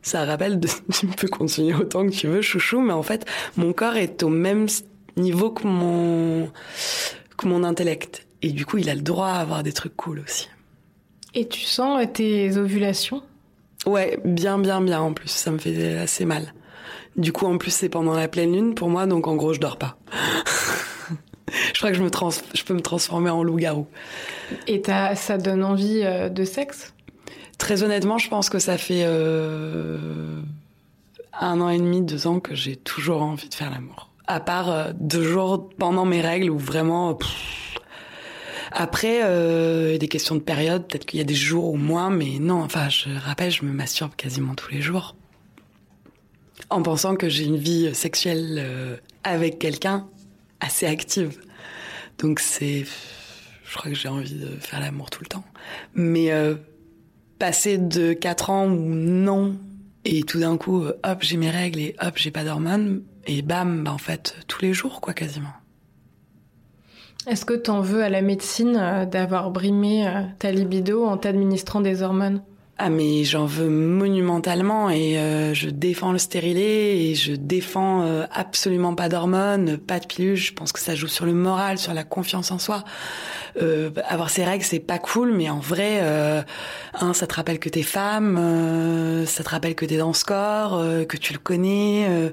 C'est 0.02 0.16
un 0.16 0.24
rappel 0.24 0.58
de 0.58 0.68
tu 0.92 1.06
peux 1.06 1.28
continuer 1.28 1.74
autant 1.74 2.04
que 2.06 2.12
tu 2.12 2.26
veux, 2.26 2.42
chouchou, 2.42 2.80
mais 2.80 2.92
en 2.92 3.02
fait, 3.04 3.24
mon 3.56 3.72
corps 3.72 3.96
est 3.96 4.24
au 4.24 4.30
même 4.30 4.66
niveau 5.16 5.50
que 5.50 5.66
mon 5.66 6.50
que 7.36 7.46
mon 7.46 7.62
intellect. 7.62 8.26
Et 8.42 8.50
du 8.50 8.66
coup, 8.66 8.78
il 8.78 8.90
a 8.90 8.94
le 8.96 9.02
droit 9.02 9.28
à 9.28 9.40
avoir 9.40 9.62
des 9.62 9.72
trucs 9.72 9.96
cool 9.96 10.20
aussi. 10.20 10.48
Et 11.34 11.48
tu 11.48 11.60
sens 11.60 12.04
tes 12.12 12.56
ovulations? 12.56 13.22
Ouais, 13.86 14.18
bien, 14.24 14.58
bien, 14.58 14.80
bien 14.80 15.00
en 15.00 15.12
plus. 15.12 15.28
Ça 15.28 15.50
me 15.50 15.58
fait 15.58 15.98
assez 15.98 16.24
mal. 16.24 16.54
Du 17.16 17.32
coup, 17.32 17.46
en 17.46 17.58
plus, 17.58 17.70
c'est 17.70 17.88
pendant 17.88 18.14
la 18.14 18.28
pleine 18.28 18.52
lune 18.52 18.74
pour 18.74 18.88
moi, 18.88 19.06
donc 19.06 19.26
en 19.26 19.36
gros, 19.36 19.52
je 19.52 19.60
dors 19.60 19.76
pas. 19.76 19.96
je 21.74 21.78
crois 21.78 21.90
que 21.90 21.96
je, 21.96 22.02
me 22.02 22.10
trans 22.10 22.30
je 22.30 22.64
peux 22.64 22.74
me 22.74 22.80
transformer 22.80 23.30
en 23.30 23.42
loup-garou. 23.42 23.86
Et 24.66 24.82
ça 25.14 25.38
donne 25.38 25.64
envie 25.64 26.02
euh, 26.02 26.28
de 26.28 26.44
sexe? 26.44 26.94
Très 27.58 27.82
honnêtement, 27.82 28.18
je 28.18 28.28
pense 28.28 28.48
que 28.50 28.58
ça 28.58 28.78
fait 28.78 29.02
euh, 29.04 30.40
un 31.40 31.60
an 31.60 31.68
et 31.68 31.78
demi, 31.78 32.02
deux 32.02 32.26
ans 32.26 32.40
que 32.40 32.54
j'ai 32.54 32.76
toujours 32.76 33.22
envie 33.22 33.48
de 33.48 33.54
faire 33.54 33.70
l'amour. 33.70 34.10
À 34.26 34.40
part 34.40 34.70
euh, 34.70 34.92
deux 34.98 35.22
jours 35.22 35.68
pendant 35.78 36.04
mes 36.04 36.20
règles 36.20 36.50
où 36.50 36.58
vraiment... 36.58 37.18
Après, 38.76 39.20
euh, 39.22 39.98
des 39.98 40.08
questions 40.08 40.34
de 40.34 40.40
période, 40.40 40.88
peut-être 40.88 41.06
qu'il 41.06 41.18
y 41.18 41.22
a 41.22 41.24
des 41.24 41.34
jours 41.34 41.72
ou 41.72 41.76
moins, 41.76 42.10
mais 42.10 42.40
non, 42.40 42.60
enfin, 42.60 42.88
je 42.88 43.08
rappelle, 43.24 43.52
je 43.52 43.64
me 43.64 43.72
masturbe 43.72 44.16
quasiment 44.16 44.56
tous 44.56 44.72
les 44.72 44.82
jours. 44.82 45.14
En 46.70 46.82
pensant 46.82 47.14
que 47.14 47.28
j'ai 47.28 47.44
une 47.44 47.56
vie 47.56 47.94
sexuelle 47.94 48.56
euh, 48.58 48.96
avec 49.22 49.60
quelqu'un 49.60 50.08
assez 50.58 50.86
active. 50.86 51.38
Donc 52.18 52.40
c'est... 52.40 52.84
Je 53.64 53.76
crois 53.76 53.92
que 53.92 53.96
j'ai 53.96 54.08
envie 54.08 54.34
de 54.34 54.56
faire 54.58 54.80
l'amour 54.80 55.08
tout 55.08 55.22
le 55.22 55.28
temps. 55.28 55.44
Mais 55.94 56.32
euh, 56.32 56.56
passer 57.38 57.78
de 57.78 58.12
4 58.12 58.50
ans 58.50 58.66
où 58.66 58.94
non, 58.94 59.56
et 60.04 60.24
tout 60.24 60.40
d'un 60.40 60.56
coup, 60.56 60.82
euh, 60.82 60.98
hop, 61.04 61.18
j'ai 61.20 61.36
mes 61.36 61.50
règles 61.50 61.78
et 61.78 61.96
hop, 62.00 62.14
j'ai 62.16 62.32
pas 62.32 62.42
d'hormones, 62.42 63.02
et 63.26 63.42
bam, 63.42 63.84
bah 63.84 63.92
en 63.92 63.98
fait, 63.98 64.36
tous 64.48 64.62
les 64.62 64.74
jours, 64.74 65.00
quoi, 65.00 65.14
quasiment. 65.14 65.52
Est-ce 67.26 67.46
que 67.46 67.54
tu 67.54 67.70
en 67.70 67.80
veux 67.80 68.02
à 68.02 68.10
la 68.10 68.20
médecine 68.20 68.76
euh, 68.78 69.06
d'avoir 69.06 69.50
brimé 69.50 70.06
euh, 70.06 70.22
ta 70.38 70.50
libido 70.50 71.06
en 71.06 71.16
t'administrant 71.16 71.80
des 71.80 72.02
hormones? 72.02 72.42
Ah 72.76 72.90
mais 72.90 73.22
j'en 73.22 73.46
veux 73.46 73.68
monumentalement 73.68 74.90
et 74.90 75.16
euh, 75.16 75.54
je 75.54 75.70
défends 75.70 76.10
le 76.10 76.18
stérilet 76.18 76.98
et 76.98 77.14
je 77.14 77.32
défends 77.32 78.04
absolument 78.32 78.96
pas 78.96 79.08
d'hormones, 79.08 79.78
pas 79.78 80.00
de 80.00 80.06
pilules. 80.06 80.34
Je 80.34 80.52
pense 80.52 80.72
que 80.72 80.80
ça 80.80 80.96
joue 80.96 81.06
sur 81.06 81.24
le 81.24 81.34
moral, 81.34 81.78
sur 81.78 81.94
la 81.94 82.02
confiance 82.02 82.50
en 82.50 82.58
soi. 82.58 82.82
avoir 84.08 84.28
ces 84.28 84.44
règles 84.44 84.64
c'est 84.64 84.80
pas 84.80 84.98
cool, 84.98 85.32
mais 85.32 85.48
en 85.48 85.60
vrai, 85.60 86.00
hein, 86.00 87.14
ça 87.14 87.28
te 87.28 87.34
rappelle 87.34 87.60
que 87.60 87.68
t'es 87.68 87.84
femme, 87.84 89.24
ça 89.24 89.44
te 89.44 89.48
rappelle 89.50 89.76
que 89.76 89.86
t'es 89.86 89.98
dans 89.98 90.12
ce 90.12 90.24
corps, 90.24 90.82
que 91.08 91.16
tu 91.16 91.32
le 91.32 91.38
connais. 91.38 92.32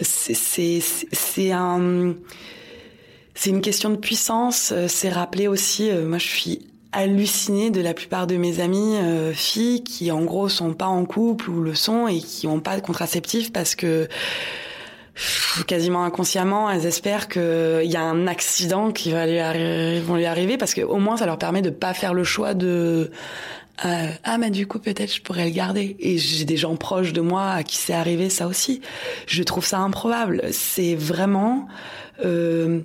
c'est 0.00 1.52
un 1.52 2.14
c'est 3.36 3.50
une 3.50 3.60
question 3.60 3.90
de 3.90 3.96
puissance. 3.96 4.72
Euh, 4.72 4.86
c'est 4.88 5.10
rappelé 5.10 5.46
aussi. 5.46 5.90
Euh, 5.90 6.06
moi, 6.06 6.18
je 6.18 6.26
suis 6.26 6.66
hallucinée 6.92 7.70
de 7.70 7.82
la 7.82 7.92
plupart 7.92 8.26
de 8.26 8.36
mes 8.36 8.60
amies 8.60 8.96
euh, 8.96 9.32
filles 9.32 9.84
qui, 9.84 10.10
en 10.10 10.24
gros, 10.24 10.48
sont 10.48 10.72
pas 10.72 10.86
en 10.86 11.04
couple 11.04 11.50
ou 11.50 11.60
le 11.60 11.74
sont 11.74 12.08
et 12.08 12.18
qui 12.18 12.46
ont 12.46 12.60
pas 12.60 12.76
de 12.76 12.80
contraceptif 12.80 13.52
parce 13.52 13.74
que 13.74 14.08
quasiment 15.66 16.04
inconsciemment, 16.04 16.70
elles 16.70 16.86
espèrent 16.86 17.28
qu'il 17.28 17.84
y 17.84 17.96
a 17.96 18.02
un 18.02 18.26
accident 18.26 18.90
qui 18.90 19.12
va 19.12 19.26
lui, 19.26 20.00
vont 20.00 20.16
lui 20.16 20.24
arriver 20.26 20.56
parce 20.56 20.74
que 20.74 20.80
au 20.80 20.96
moins 20.96 21.18
ça 21.18 21.26
leur 21.26 21.38
permet 21.38 21.62
de 21.62 21.70
pas 21.70 21.94
faire 21.94 22.14
le 22.14 22.24
choix 22.24 22.54
de 22.54 23.10
ah 23.78 24.38
mais 24.38 24.50
du 24.50 24.66
coup 24.66 24.78
peut-être 24.78 25.14
je 25.14 25.20
pourrais 25.20 25.44
le 25.44 25.50
garder 25.50 25.96
et 26.00 26.16
j'ai 26.16 26.46
des 26.46 26.56
gens 26.56 26.76
proches 26.76 27.12
de 27.12 27.20
moi 27.20 27.50
à 27.50 27.62
qui 27.62 27.76
c'est 27.76 27.92
arrivé 27.92 28.30
ça 28.30 28.46
aussi. 28.46 28.80
Je 29.26 29.42
trouve 29.42 29.66
ça 29.66 29.78
improbable. 29.78 30.42
C'est 30.50 30.94
vraiment 30.94 31.66
euh, 32.24 32.80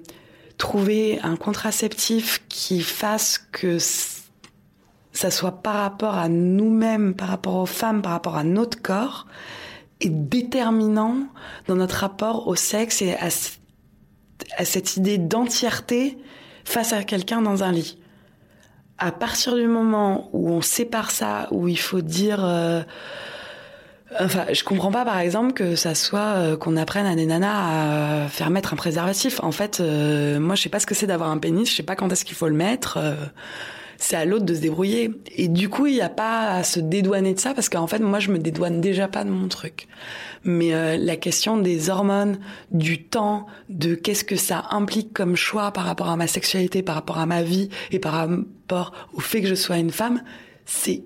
trouver 0.62 1.20
un 1.24 1.38
contraceptif 1.38 2.44
qui 2.48 2.82
fasse 2.82 3.40
que 3.52 3.80
ça 5.12 5.32
soit 5.32 5.64
par 5.64 5.74
rapport 5.74 6.14
à 6.14 6.30
nous-mêmes, 6.30 7.16
par 7.16 7.30
rapport 7.30 7.56
aux 7.56 7.66
femmes, 7.66 8.04
par 8.04 8.12
rapport 8.12 8.38
à 8.38 8.44
notre 8.44 8.80
corps, 8.80 9.26
est 10.02 10.12
déterminant 10.12 11.18
dans 11.68 11.76
notre 11.76 11.96
rapport 11.96 12.48
au 12.48 12.56
sexe 12.56 13.02
et 13.02 13.16
à, 13.16 13.32
cette 14.64 14.98
idée 14.98 15.18
d'entièreté 15.18 16.20
face 16.64 16.94
à 16.94 17.04
quelqu'un 17.04 17.42
dans 17.42 17.64
un 17.64 17.72
lit. 17.72 17.98
À 19.00 19.12
partir 19.12 19.56
du 19.56 19.66
moment 19.66 20.30
où 20.32 20.52
on 20.52 20.62
sépare 20.62 21.10
ça, 21.10 21.48
où 21.50 21.70
il 21.70 21.80
faut 21.80 22.02
dire 22.02 22.46
euh, 22.46 22.84
Enfin, 24.20 24.46
je 24.52 24.64
comprends 24.64 24.92
pas, 24.92 25.06
par 25.06 25.20
exemple, 25.20 25.54
que 25.54 25.76
ça 25.76 25.96
soit 25.96 26.20
euh, 26.36 26.58
qu'on 26.58 26.76
apprenne 26.76 27.06
à 27.06 27.16
des 27.16 27.26
nanas 27.26 28.26
à 28.26 28.28
faire 28.28 28.50
mettre 28.50 28.74
un 28.74 28.76
préservatif. 28.76 29.40
En 29.42 29.52
fait, 29.52 29.80
euh, 29.80 30.40
moi, 30.40 30.56
je 30.56 30.64
sais 30.64 30.70
pas 30.70 30.80
ce 30.80 30.86
que 30.86 30.96
c'est 30.96 31.08
d'avoir 31.08 31.30
un 31.30 31.38
pénis, 31.38 31.70
je 31.70 31.76
sais 31.76 31.84
pas 31.84 31.96
quand 31.96 32.12
est-ce 32.12 32.26
qu'il 32.26 32.36
faut 32.36 32.50
le 32.50 32.56
mettre. 32.56 32.98
Euh, 32.98 33.16
c'est 33.98 34.18
à 34.18 34.26
l'autre 34.26 34.46
de 34.46 34.54
se 34.54 34.60
débrouiller. 34.60 35.12
Et 35.38 35.48
du 35.48 35.70
coup, 35.70 35.86
il 35.86 35.94
n'y 35.94 36.02
a 36.02 36.10
pas 36.10 36.50
à 36.50 36.64
se 36.64 36.80
dédouaner 36.80 37.36
de 37.36 37.40
ça, 37.40 37.54
parce 37.54 37.70
qu'en 37.70 37.88
fait, 37.88 38.00
moi, 38.00 38.20
je 38.20 38.32
me 38.32 38.40
dédouane 38.40 38.82
déjà 38.82 39.08
pas 39.08 39.24
de 39.24 39.30
mon 39.30 39.48
truc. 39.48 39.88
Mais 40.44 40.98
la 40.98 41.16
question 41.18 41.58
des 41.58 41.92
hormones, 41.92 42.40
du 42.72 43.04
temps, 43.04 43.46
de 43.70 43.94
qu'est-ce 43.94 44.24
que 44.24 44.36
ça 44.36 44.66
implique 44.72 45.14
comme 45.14 45.36
choix 45.36 45.70
par 45.70 45.86
rapport 45.86 46.10
à 46.10 46.16
ma 46.16 46.26
sexualité, 46.26 46.82
par 46.82 46.96
rapport 46.96 47.20
à 47.20 47.28
ma 47.28 47.44
vie 47.44 47.70
et 47.92 48.00
par 48.00 48.14
rapport 48.14 48.92
au 49.14 49.20
fait 49.20 49.42
que 49.42 49.48
je 49.48 49.54
sois 49.54 49.78
une 49.78 49.92
femme, 49.92 50.24
c'est 50.66 51.04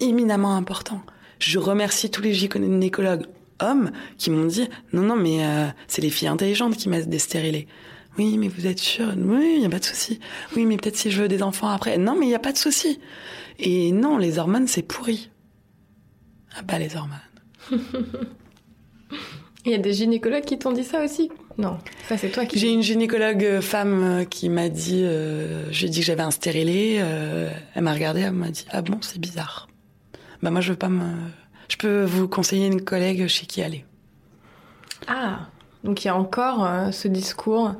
éminemment 0.00 0.54
important. 0.56 1.00
Je 1.40 1.58
remercie 1.58 2.10
tous 2.10 2.22
les 2.22 2.32
gynécologues 2.32 3.26
hommes 3.58 3.90
qui 4.16 4.30
m'ont 4.30 4.46
dit 4.46 4.68
non 4.92 5.02
non 5.02 5.16
mais 5.16 5.44
euh, 5.44 5.66
c'est 5.88 6.00
les 6.00 6.10
filles 6.10 6.28
intelligentes 6.28 6.76
qui 6.76 6.88
mettent 6.88 7.08
des 7.08 7.18
stérilés. 7.18 7.66
Oui 8.18 8.38
mais 8.38 8.48
vous 8.48 8.66
êtes 8.66 8.78
sûr 8.78 9.12
Oui 9.16 9.54
il 9.56 9.62
y 9.62 9.66
a 9.66 9.70
pas 9.70 9.80
de 9.80 9.84
souci. 9.84 10.20
Oui 10.54 10.64
mais 10.66 10.76
peut-être 10.76 10.96
si 10.96 11.10
je 11.10 11.22
veux 11.22 11.28
des 11.28 11.42
enfants 11.42 11.68
après. 11.68 11.98
Non 11.98 12.16
mais 12.18 12.26
il 12.26 12.30
y 12.30 12.34
a 12.34 12.40
pas 12.40 12.52
de 12.52 12.58
souci. 12.58 13.00
Et 13.58 13.90
non 13.90 14.18
les 14.18 14.38
hormones 14.38 14.68
c'est 14.68 14.82
pourri. 14.82 15.30
Ah 16.56 16.62
bah 16.62 16.78
les 16.78 16.94
hormones. 16.96 17.18
Il 19.66 19.72
y 19.72 19.74
a 19.74 19.78
des 19.78 19.92
gynécologues 19.92 20.44
qui 20.44 20.58
t'ont 20.58 20.72
dit 20.72 20.84
ça 20.84 21.04
aussi? 21.04 21.30
Non, 21.58 21.78
ça 22.08 22.16
c'est 22.16 22.30
toi 22.30 22.46
qui. 22.46 22.58
J'ai 22.58 22.72
une 22.72 22.82
gynécologue 22.82 23.44
euh, 23.44 23.60
femme 23.60 24.02
euh, 24.02 24.24
qui 24.24 24.48
m'a 24.48 24.70
dit, 24.70 25.02
euh, 25.04 25.70
j'ai 25.70 25.90
dit 25.90 26.00
que 26.00 26.06
j'avais 26.06 26.22
un 26.22 26.30
stérilet. 26.30 26.94
elle 26.94 27.82
m'a 27.82 27.92
regardé, 27.92 28.20
elle 28.20 28.32
m'a 28.32 28.50
dit 28.50 28.64
ah 28.70 28.80
bon 28.80 28.98
c'est 29.02 29.18
bizarre 29.18 29.68
bah 30.42 30.50
moi 30.50 30.60
je 30.60 30.72
veux 30.72 30.78
pas 30.78 30.88
me. 30.88 31.12
Je 31.68 31.76
peux 31.76 32.04
vous 32.04 32.28
conseiller 32.28 32.66
une 32.66 32.82
collègue 32.82 33.26
chez 33.26 33.46
qui 33.46 33.62
aller. 33.62 33.84
Ah, 35.06 35.48
donc 35.84 36.04
il 36.04 36.08
y 36.08 36.10
a 36.10 36.16
encore 36.16 36.64
euh, 36.64 36.90
ce 36.90 37.08
discours 37.08 37.74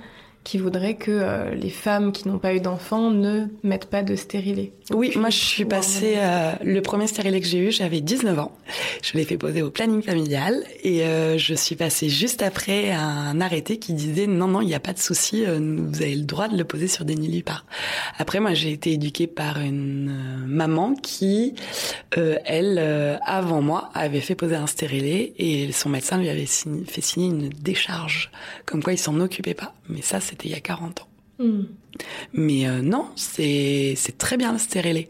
qui 0.51 0.59
voudrait 0.59 0.95
que 0.95 1.13
euh, 1.13 1.55
les 1.55 1.71
femmes 1.71 2.11
qui 2.11 2.27
n'ont 2.27 2.41
pas 2.41 2.53
eu 2.55 2.61
d'enfants 2.61 3.13
ne 3.13 3.47
mettent 3.63 3.87
pas 3.87 4.03
de 4.03 4.17
stérilet. 4.17 4.73
Oui, 4.93 5.13
moi 5.15 5.31
je 5.31 5.39
suis 5.39 5.65
passée, 5.65 6.15
euh, 6.17 6.51
le 6.65 6.83
premier 6.83 7.07
stérilet 7.07 7.41
que 7.41 7.47
j'ai 7.47 7.59
eu, 7.59 7.71
j'avais 7.71 8.01
19 8.01 8.37
ans. 8.37 8.51
Je 9.01 9.17
l'ai 9.17 9.25
fait 9.25 9.37
poser 9.37 9.63
au 9.63 9.71
planning 9.71 10.03
familial 10.03 10.65
et 10.83 11.05
euh, 11.05 11.39
je 11.39 11.55
suis 11.55 11.77
passée 11.77 12.09
juste 12.09 12.43
après 12.43 12.91
un 12.91 13.41
arrêté 13.41 13.77
qui 13.77 13.93
disait 13.93 14.27
non, 14.27 14.49
non, 14.49 14.61
il 14.61 14.67
n'y 14.67 14.75
a 14.75 14.81
pas 14.81 14.93
de 14.93 14.99
souci, 14.99 15.45
vous 15.45 16.03
avez 16.03 16.17
le 16.17 16.25
droit 16.25 16.49
de 16.49 16.57
le 16.57 16.65
poser 16.65 16.89
sur 16.89 17.05
des 17.05 17.15
nullipares. 17.15 17.65
Après, 18.19 18.41
moi 18.41 18.53
j'ai 18.53 18.73
été 18.73 18.91
éduquée 18.91 19.29
par 19.29 19.61
une 19.61 20.13
maman 20.49 20.95
qui, 20.95 21.55
elle, 22.17 23.21
avant 23.25 23.63
moi, 23.63 23.91
avait 23.95 24.19
fait 24.19 24.35
poser 24.35 24.57
un 24.57 24.67
stérilet 24.67 25.33
et 25.39 25.71
son 25.71 25.91
médecin 25.91 26.19
lui 26.19 26.29
avait 26.29 26.47
fait 26.47 27.01
signer 27.01 27.29
une 27.29 27.51
décharge, 27.51 28.33
comme 28.67 28.83
quoi 28.83 28.93
il 28.93 28.99
s'en 28.99 29.21
occupait 29.21 29.55
pas. 29.55 29.75
Mais 29.89 30.03
ça, 30.03 30.19
c'était 30.41 30.49
il 30.49 30.53
y 30.53 30.59
a 30.59 30.61
40 30.61 31.03
ans. 31.03 31.09
Hmm. 31.39 31.63
Mais 32.33 32.67
euh, 32.67 32.83
non, 32.83 33.11
c'est 33.17 33.95
c'est 33.97 34.17
très 34.19 34.37
bien 34.37 34.53
le 34.53 34.59
stérilet. 34.59 35.09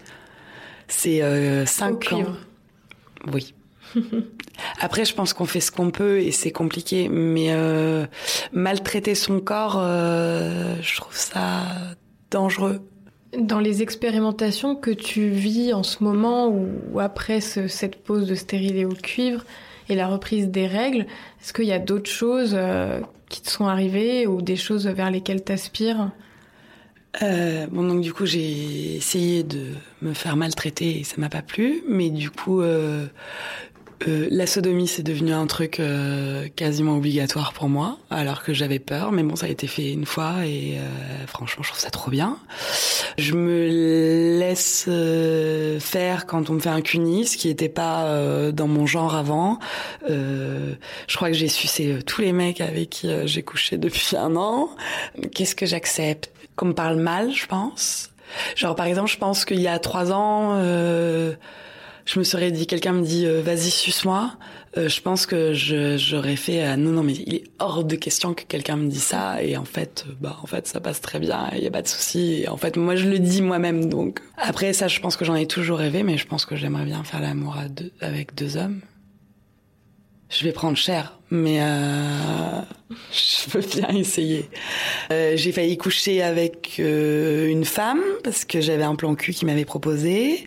C'est 0.88 1.23
euh, 1.23 1.66
5 1.66 2.12
ans. 2.12 2.25
Oui. 3.33 3.55
Après, 4.81 5.05
je 5.05 5.14
pense 5.14 5.33
qu'on 5.33 5.47
fait 5.47 5.61
ce 5.61 5.71
qu'on 5.71 5.90
peut 5.90 6.21
et 6.21 6.33
c'est 6.33 6.53
compliqué. 6.53 7.09
Mais 7.09 7.49
euh, 7.51 8.07
maltraiter 8.53 9.14
son 9.14 9.40
corps, 9.40 9.79
euh, 9.79 10.77
je 10.83 10.97
trouve 10.97 11.16
ça 11.16 11.62
dangereux. 12.31 12.81
Dans 13.38 13.61
les 13.61 13.83
expérimentations 13.83 14.75
que 14.75 14.90
tu 14.90 15.29
vis 15.29 15.73
en 15.73 15.85
ce 15.85 16.03
moment 16.03 16.49
ou, 16.49 16.99
après 16.99 17.40
cette 17.40 18.03
pause 18.03 18.27
de 18.27 18.35
stérilet 18.35 18.85
au 18.85 18.95
cuivre 18.95 19.45
et 19.90 19.94
la 19.94 20.09
reprise 20.09 20.48
des 20.48 20.66
règles, 20.66 21.07
est-ce 21.40 21.53
qu'il 21.53 21.66
y 21.66 21.72
a 21.72 21.79
d'autres 21.79 22.11
choses 22.11 22.57
qui 23.29 23.42
te 23.42 23.50
sont 23.50 23.66
arrivées 23.66 24.26
ou 24.26 24.42
des 24.42 24.57
choses 24.57 24.87
vers 24.87 25.11
lesquelles 25.11 25.42
t'aspires? 25.42 26.11
Euh, 27.22 27.66
bon 27.66 27.83
donc 27.83 28.03
du 28.03 28.12
coup 28.12 28.24
j'ai 28.24 28.94
essayé 28.94 29.42
de 29.42 29.74
me 30.00 30.14
faire 30.14 30.37
maltraiter 30.37 31.00
et 31.00 31.05
ça 31.05 31.16
m'a 31.18 31.29
pas 31.29 31.42
plu 31.42 31.83
mais 31.88 32.09
du 32.09 32.31
coup 32.31 32.61
euh, 32.61 33.07
euh, 34.08 34.28
la 34.30 34.46
sodomie 34.46 34.88
c'est 34.88 35.02
devenu 35.02 35.32
un 35.32 35.46
truc 35.46 35.78
euh, 35.78 36.48
quasiment 36.56 36.96
obligatoire 36.96 37.52
pour 37.52 37.68
moi 37.68 37.98
alors 38.10 38.42
que 38.42 38.54
j'avais 38.54 38.78
peur 38.78 39.12
mais 39.12 39.22
bon 39.22 39.36
ça 39.36 39.46
a 39.46 39.48
été 39.48 39.66
fait 39.66 39.92
une 39.92 40.06
fois 40.06 40.46
et 40.46 40.78
euh, 40.78 41.26
franchement 41.26 41.62
je 41.62 41.68
trouve 41.68 41.80
ça 41.80 41.90
trop 41.90 42.10
bien. 42.10 42.38
Je 43.18 43.34
me 43.34 44.38
laisse 44.38 44.86
euh, 44.88 45.78
faire 45.80 46.26
quand 46.26 46.50
on 46.50 46.54
me 46.54 46.60
fait 46.60 46.70
un 46.70 46.80
cunis 46.80 47.26
ce 47.26 47.36
qui 47.36 47.48
était 47.48 47.68
pas 47.68 48.50
dans 48.52 48.68
mon 48.68 48.86
genre 48.86 49.14
avant. 49.14 49.58
Je 50.08 50.76
crois 51.16 51.28
que 51.28 51.36
j'ai 51.36 51.48
sucé 51.48 51.98
tous 52.06 52.20
les 52.20 52.32
mecs 52.32 52.60
avec 52.60 52.90
qui 52.90 53.08
j'ai 53.26 53.42
couché 53.42 53.76
depuis 53.76 54.16
un 54.16 54.36
an. 54.36 54.70
Qu'est-ce 55.34 55.54
que 55.54 55.66
j'accepte? 55.66 56.30
Qu'on 56.56 56.66
me 56.66 56.74
parle 56.74 56.96
mal, 56.96 57.32
je 57.32 57.46
pense. 57.46 58.10
Genre 58.56 58.74
par 58.74 58.86
exemple, 58.86 59.10
je 59.10 59.18
pense 59.18 59.44
qu'il 59.44 59.60
y 59.60 59.68
a 59.68 59.78
trois 59.78 60.12
ans, 60.12 60.54
euh, 60.54 61.34
je 62.11 62.18
me 62.18 62.25
serais 62.25 62.51
dit, 62.51 62.66
quelqu'un 62.66 62.92
me 62.92 63.03
dit, 63.03 63.25
euh, 63.25 63.40
vas-y 63.40 63.70
suce-moi. 63.70 64.33
Euh, 64.77 64.88
je 64.88 65.01
pense 65.01 65.27
que 65.27 65.53
j'aurais 65.55 66.35
fait, 66.35 66.64
euh, 66.64 66.77
non 66.77 66.90
non 66.90 67.03
mais 67.03 67.12
il 67.12 67.35
est 67.35 67.44
hors 67.59 67.85
de 67.85 67.96
question 67.96 68.35
que 68.35 68.42
quelqu'un 68.42 68.77
me 68.77 68.88
dise 68.88 69.03
ça. 69.03 69.42
Et 69.42 69.57
en 69.57 69.64
fait, 69.64 70.05
bah 70.20 70.37
en 70.42 70.46
fait 70.46 70.66
ça 70.66 70.81
passe 70.81 71.01
très 71.01 71.20
bien, 71.20 71.49
il 71.57 71.62
y 71.62 71.66
a 71.66 71.70
pas 71.70 71.83
de 71.83 71.88
souci. 71.88 72.42
Et 72.42 72.49
en 72.49 72.57
fait 72.57 72.77
moi 72.77 72.96
je 72.96 73.09
le 73.09 73.18
dis 73.18 73.42
moi-même 73.42 73.88
donc. 73.88 74.20
Après 74.37 74.73
ça, 74.73 74.88
je 74.88 75.01
pense 75.01 75.16
que 75.16 75.25
j'en 75.25 75.35
ai 75.35 75.46
toujours 75.46 75.79
rêvé, 75.79 76.03
mais 76.03 76.18
je 76.18 76.27
pense 76.27 76.46
que 76.46 76.57
j'aimerais 76.57 76.85
bien 76.85 77.05
faire 77.05 77.20
l'amour 77.20 77.57
avec 78.01 78.35
deux 78.35 78.57
hommes 78.57 78.81
je 80.31 80.44
vais 80.44 80.53
prendre 80.53 80.77
cher, 80.77 81.18
mais 81.31 81.59
euh, 81.61 82.61
je 83.12 83.51
peux 83.51 83.61
bien 83.61 83.88
essayer. 83.90 84.51
Euh, 85.12 85.35
j'ai 85.37 85.53
failli 85.53 85.77
coucher 85.77 86.23
avec 86.23 86.77
euh, 86.81 87.47
une 87.49 87.64
femme 87.64 88.01
parce 88.25 88.45
que 88.45 88.61
j'avais 88.61 88.83
un 88.83 88.97
plan 88.97 89.14
cul 89.14 89.33
qui 89.33 89.47
m'avait 89.47 89.64
proposé. 89.64 90.45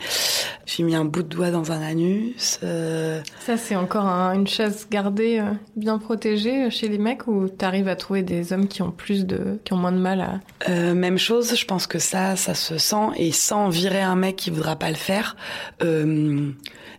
J'ai 0.66 0.84
mis 0.84 0.96
un 0.96 1.06
bout 1.06 1.24
de 1.24 1.28
doigt 1.28 1.52
dans 1.52 1.72
un 1.72 1.82
anus. 1.82 2.60
Ça, 2.62 3.58
c'est 3.58 3.76
encore 3.76 4.06
une 4.06 4.48
chasse 4.48 4.88
gardée, 4.90 5.44
bien 5.76 5.98
protégée 5.98 6.70
chez 6.70 6.88
les 6.88 6.98
mecs 6.98 7.28
ou 7.28 7.50
t'arrives 7.50 7.88
à 7.88 7.96
trouver 7.96 8.24
des 8.24 8.54
hommes 8.54 8.68
qui 8.68 8.82
ont 8.82 8.92
plus 8.92 9.26
de, 9.26 9.60
qui 9.66 9.74
ont 9.74 9.78
moins 9.78 9.92
de 9.92 9.98
mal 9.98 10.42
à. 10.68 10.94
même 10.94 11.18
chose. 11.18 11.56
Je 11.56 11.66
pense 11.66 11.86
que 11.86 12.00
ça, 12.00 12.36
ça 12.36 12.56
se 12.56 12.78
sent 12.78 13.08
et 13.18 13.32
sans 13.32 13.70
virer 13.70 14.02
un 14.02 14.16
mec 14.16 14.38
qui 14.38 14.50
voudra 14.50 14.76
pas 14.78 14.90
le 14.90 14.96
faire 14.96 15.36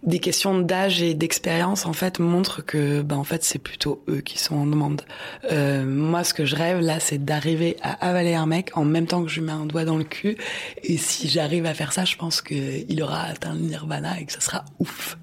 des 0.05 0.19
questions 0.19 0.59
d'âge 0.61 1.03
et 1.03 1.15
d'expérience 1.15 1.87
en 1.87 1.93
fait 1.93 2.19
montrent 2.19 2.63
que 2.63 3.03
bah 3.03 3.17
en 3.17 3.25
fait 3.25 3.43
c'est 3.43 3.59
plutôt 3.75 4.05
eux 4.09 4.21
qui 4.21 4.39
sont 4.39 4.55
en 4.55 4.67
demande. 4.67 5.03
Euh, 5.51 5.85
moi 5.85 6.23
ce 6.23 6.33
que 6.33 6.45
je 6.45 6.55
rêve 6.55 6.79
là 6.79 7.01
c'est 7.01 7.25
d'arriver 7.25 7.77
à 7.83 8.07
avaler 8.07 8.35
un 8.35 8.47
mec 8.47 8.71
en 8.77 8.85
même 8.85 9.09
temps 9.09 9.25
que 9.25 9.29
je 9.29 9.41
lui 9.41 9.47
mets 9.47 9.53
un 9.53 9.67
doigt 9.67 9.85
dans 9.85 9.97
le 9.97 10.05
cul 10.05 10.37
et 10.85 10.97
si 10.97 11.27
j'arrive 11.27 11.67
à 11.67 11.75
faire 11.75 11.93
ça 11.93 12.05
je 12.05 12.15
pense 12.15 12.41
que 12.41 12.55
il 12.55 13.03
aura 13.03 13.23
atteint 13.23 13.53
le 13.53 13.63
nirvana 13.63 14.21
et 14.21 14.27
que 14.27 14.33
ça 14.33 14.41
sera 14.41 14.65
ouf. 14.79 15.19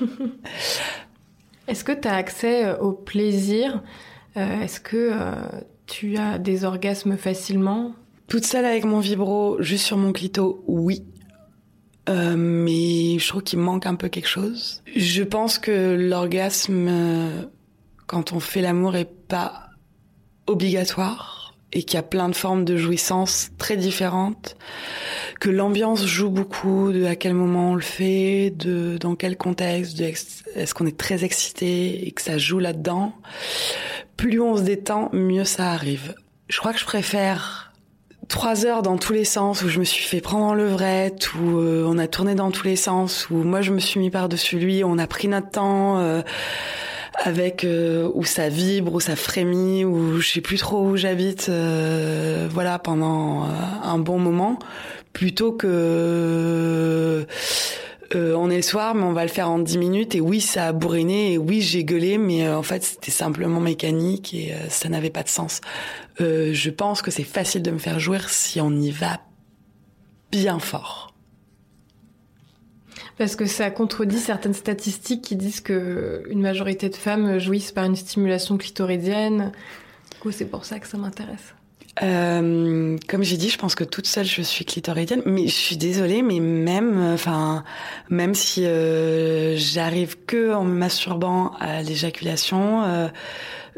Est-ce 1.68 1.84
que 1.84 1.92
tu 1.92 2.08
as 2.08 2.14
accès 2.14 2.64
euh, 2.64 2.78
au 2.78 2.92
plaisir 2.92 3.82
euh, 4.38 4.62
Est-ce 4.62 4.80
que 4.80 5.10
euh, 5.12 5.34
tu 5.84 6.16
as 6.16 6.38
des 6.38 6.64
orgasmes 6.64 7.18
facilement? 7.18 7.92
Toute 8.26 8.46
seule 8.46 8.64
avec 8.64 8.86
mon 8.86 9.00
vibro, 9.00 9.60
juste 9.60 9.84
sur 9.84 9.98
mon 9.98 10.12
clito, 10.12 10.64
oui. 10.66 11.04
Euh, 12.08 12.36
mais 12.36 13.18
je 13.18 13.28
trouve 13.28 13.42
qu'il 13.42 13.58
manque 13.58 13.84
un 13.84 13.96
peu 13.96 14.08
quelque 14.08 14.28
chose. 14.28 14.82
Je 14.96 15.22
pense 15.22 15.58
que 15.58 15.94
l'orgasme, 15.94 16.88
quand 18.12 18.34
on 18.34 18.40
fait 18.40 18.60
l'amour, 18.60 18.94
est 18.94 19.06
pas 19.06 19.70
obligatoire 20.46 21.54
et 21.72 21.82
qu'il 21.82 21.94
y 21.94 21.98
a 21.98 22.02
plein 22.02 22.28
de 22.28 22.34
formes 22.34 22.66
de 22.66 22.76
jouissance 22.76 23.48
très 23.56 23.78
différentes, 23.78 24.54
que 25.40 25.48
l'ambiance 25.48 26.04
joue 26.04 26.28
beaucoup 26.28 26.92
de 26.92 27.06
à 27.06 27.16
quel 27.16 27.32
moment 27.32 27.70
on 27.70 27.74
le 27.74 27.80
fait, 27.80 28.50
de 28.50 28.98
dans 29.00 29.14
quel 29.14 29.38
contexte, 29.38 30.02
est-ce 30.54 30.74
qu'on 30.74 30.84
est 30.84 30.98
très 30.98 31.24
excité 31.24 32.06
et 32.06 32.10
que 32.10 32.20
ça 32.20 32.36
joue 32.36 32.58
là-dedans. 32.58 33.14
Plus 34.18 34.38
on 34.42 34.58
se 34.58 34.62
détend, 34.62 35.08
mieux 35.14 35.44
ça 35.44 35.72
arrive. 35.72 36.14
Je 36.48 36.58
crois 36.58 36.74
que 36.74 36.80
je 36.80 36.84
préfère 36.84 37.72
trois 38.28 38.66
heures 38.66 38.82
dans 38.82 38.98
tous 38.98 39.14
les 39.14 39.24
sens 39.24 39.62
où 39.62 39.70
je 39.70 39.78
me 39.78 39.84
suis 39.84 40.04
fait 40.04 40.20
prendre 40.20 40.44
en 40.44 40.54
levrette 40.54 41.32
où 41.32 41.60
euh, 41.60 41.86
on 41.86 41.96
a 41.96 42.08
tourné 42.08 42.34
dans 42.34 42.50
tous 42.50 42.64
les 42.64 42.76
sens 42.76 43.30
où 43.30 43.36
moi 43.36 43.62
je 43.62 43.72
me 43.72 43.78
suis 43.78 44.00
mis 44.00 44.10
par 44.10 44.28
dessus 44.28 44.58
lui 44.58 44.84
on 44.84 44.96
a 44.96 45.06
pris 45.06 45.28
notre 45.28 45.50
temps 45.50 45.98
euh, 45.98 46.22
avec 47.24 47.64
euh, 47.64 48.10
où 48.14 48.24
ça 48.24 48.48
vibre 48.48 48.94
où 48.94 49.00
ça 49.00 49.16
frémit 49.16 49.84
où 49.84 50.20
je 50.20 50.28
sais 50.28 50.40
plus 50.40 50.58
trop 50.58 50.82
où 50.82 50.96
j'habite 50.96 51.50
voilà 52.50 52.78
pendant 52.78 53.44
un 53.82 53.98
bon 53.98 54.18
moment 54.18 54.58
plutôt 55.12 55.52
que 55.52 57.26
on 58.14 58.50
est 58.50 58.56
le 58.56 58.62
soir, 58.62 58.94
mais 58.94 59.04
on 59.04 59.14
va 59.14 59.22
le 59.22 59.30
faire 59.30 59.48
en 59.48 59.58
dix 59.58 59.78
minutes. 59.78 60.14
Et 60.14 60.20
oui, 60.20 60.42
ça 60.42 60.66
a 60.66 60.72
bourriné. 60.72 61.32
Et 61.32 61.38
oui, 61.38 61.62
j'ai 61.62 61.82
gueulé, 61.82 62.18
mais 62.18 62.46
en 62.46 62.62
fait, 62.62 62.84
c'était 62.84 63.10
simplement 63.10 63.58
mécanique 63.58 64.34
et 64.34 64.54
ça 64.68 64.90
n'avait 64.90 65.08
pas 65.08 65.22
de 65.22 65.30
sens. 65.30 65.62
Euh, 66.20 66.52
je 66.52 66.70
pense 66.70 67.00
que 67.02 67.10
c'est 67.10 67.24
facile 67.24 67.62
de 67.62 67.70
me 67.70 67.78
faire 67.78 67.98
jouir 67.98 68.28
si 68.28 68.60
on 68.60 68.70
y 68.72 68.90
va 68.90 69.20
bien 70.30 70.58
fort. 70.58 71.11
Parce 73.22 73.36
que 73.36 73.46
ça 73.46 73.70
contredit 73.70 74.18
certaines 74.18 74.52
statistiques 74.52 75.22
qui 75.22 75.36
disent 75.36 75.60
que 75.60 76.24
une 76.28 76.40
majorité 76.40 76.88
de 76.88 76.96
femmes 76.96 77.38
jouissent 77.38 77.70
par 77.70 77.84
une 77.84 77.94
stimulation 77.94 78.58
clitoridienne. 78.58 79.52
Du 80.10 80.18
coup, 80.18 80.32
c'est 80.32 80.44
pour 80.44 80.64
ça 80.64 80.80
que 80.80 80.88
ça 80.88 80.98
m'intéresse. 80.98 81.54
Euh, 82.02 82.98
comme 83.06 83.22
j'ai 83.22 83.36
dit, 83.36 83.48
je 83.48 83.58
pense 83.58 83.76
que 83.76 83.84
toute 83.84 84.08
seule 84.08 84.24
je 84.24 84.42
suis 84.42 84.64
clitoridienne, 84.64 85.22
mais 85.24 85.46
je 85.46 85.54
suis 85.54 85.76
désolée, 85.76 86.20
mais 86.20 86.40
même, 86.40 87.12
enfin, 87.14 87.62
même 88.10 88.34
si 88.34 88.66
euh, 88.66 89.54
j'arrive 89.56 90.16
que 90.26 90.52
en 90.52 90.64
me 90.64 90.74
masturbant 90.74 91.52
à 91.60 91.80
l'éjaculation, 91.80 92.82
euh, 92.82 93.08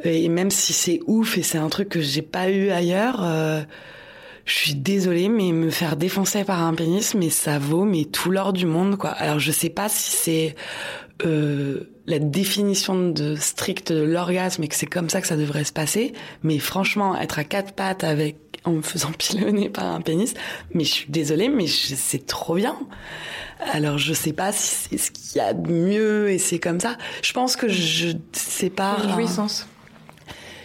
et 0.05 0.31
même 0.31 0.51
si 0.51 0.73
c'est 0.73 1.01
ouf 1.07 1.37
et 1.37 1.43
c'est 1.43 1.59
un 1.59 1.69
truc 1.69 1.91
que 1.91 2.01
j'ai 2.01 2.23
pas 2.23 2.49
eu 2.49 2.71
ailleurs, 2.71 3.23
euh, 3.23 3.63
je 4.45 4.55
suis 4.55 4.75
désolée, 4.75 5.29
mais 5.29 5.53
me 5.53 5.71
faire 5.71 5.97
défoncer 5.97 6.45
par 6.45 6.63
un 6.63 6.75
pénis, 6.75 7.15
mais 7.15 7.31
ça 7.31 7.59
vaut 7.59 7.85
mais 7.85 8.05
tout 8.05 8.31
l'or 8.31 8.53
du 8.53 8.67
monde, 8.67 8.97
quoi. 8.97 9.11
Alors 9.11 9.39
je 9.39 9.51
sais 9.51 9.71
pas 9.71 9.89
si 9.89 10.11
c'est 10.11 10.55
euh, 11.25 11.91
la 12.07 12.19
définition 12.19 13.09
de 13.09 13.37
strict 13.37 13.93
de 13.93 14.03
l'orgasme 14.03 14.63
et 14.63 14.69
que 14.69 14.75
c'est 14.75 14.87
comme 14.87 15.09
ça 15.09 15.21
que 15.21 15.27
ça 15.27 15.37
devrait 15.37 15.65
se 15.65 15.73
passer, 15.73 16.13
mais 16.43 16.59
franchement, 16.59 17.19
être 17.19 17.39
à 17.39 17.45
quatre 17.45 17.73
pattes 17.73 18.05
avec 18.05 18.37
en 18.65 18.73
me 18.73 18.83
faisant 18.83 19.13
pilonner 19.19 19.71
par 19.71 19.87
un 19.87 20.01
pénis, 20.01 20.35
mais 20.73 20.85
je 20.85 20.93
suis 20.93 21.11
désolée, 21.11 21.49
mais 21.49 21.67
c'est 21.67 22.27
trop 22.27 22.57
bien. 22.57 22.77
Alors 23.73 23.97
je 23.97 24.13
sais 24.13 24.33
pas 24.33 24.53
si 24.53 24.89
c'est 24.91 24.99
ce 24.99 25.11
qu'il 25.11 25.39
y 25.39 25.41
a 25.41 25.55
de 25.55 25.73
mieux 25.73 26.31
et 26.31 26.39
c'est 26.39 26.59
comme 26.59 26.81
ça. 26.81 26.97
Je 27.23 27.33
pense 27.33 27.57
que 27.57 27.69
je 27.69 28.11
sépare. 28.33 29.15
Jouissance. 29.15 29.67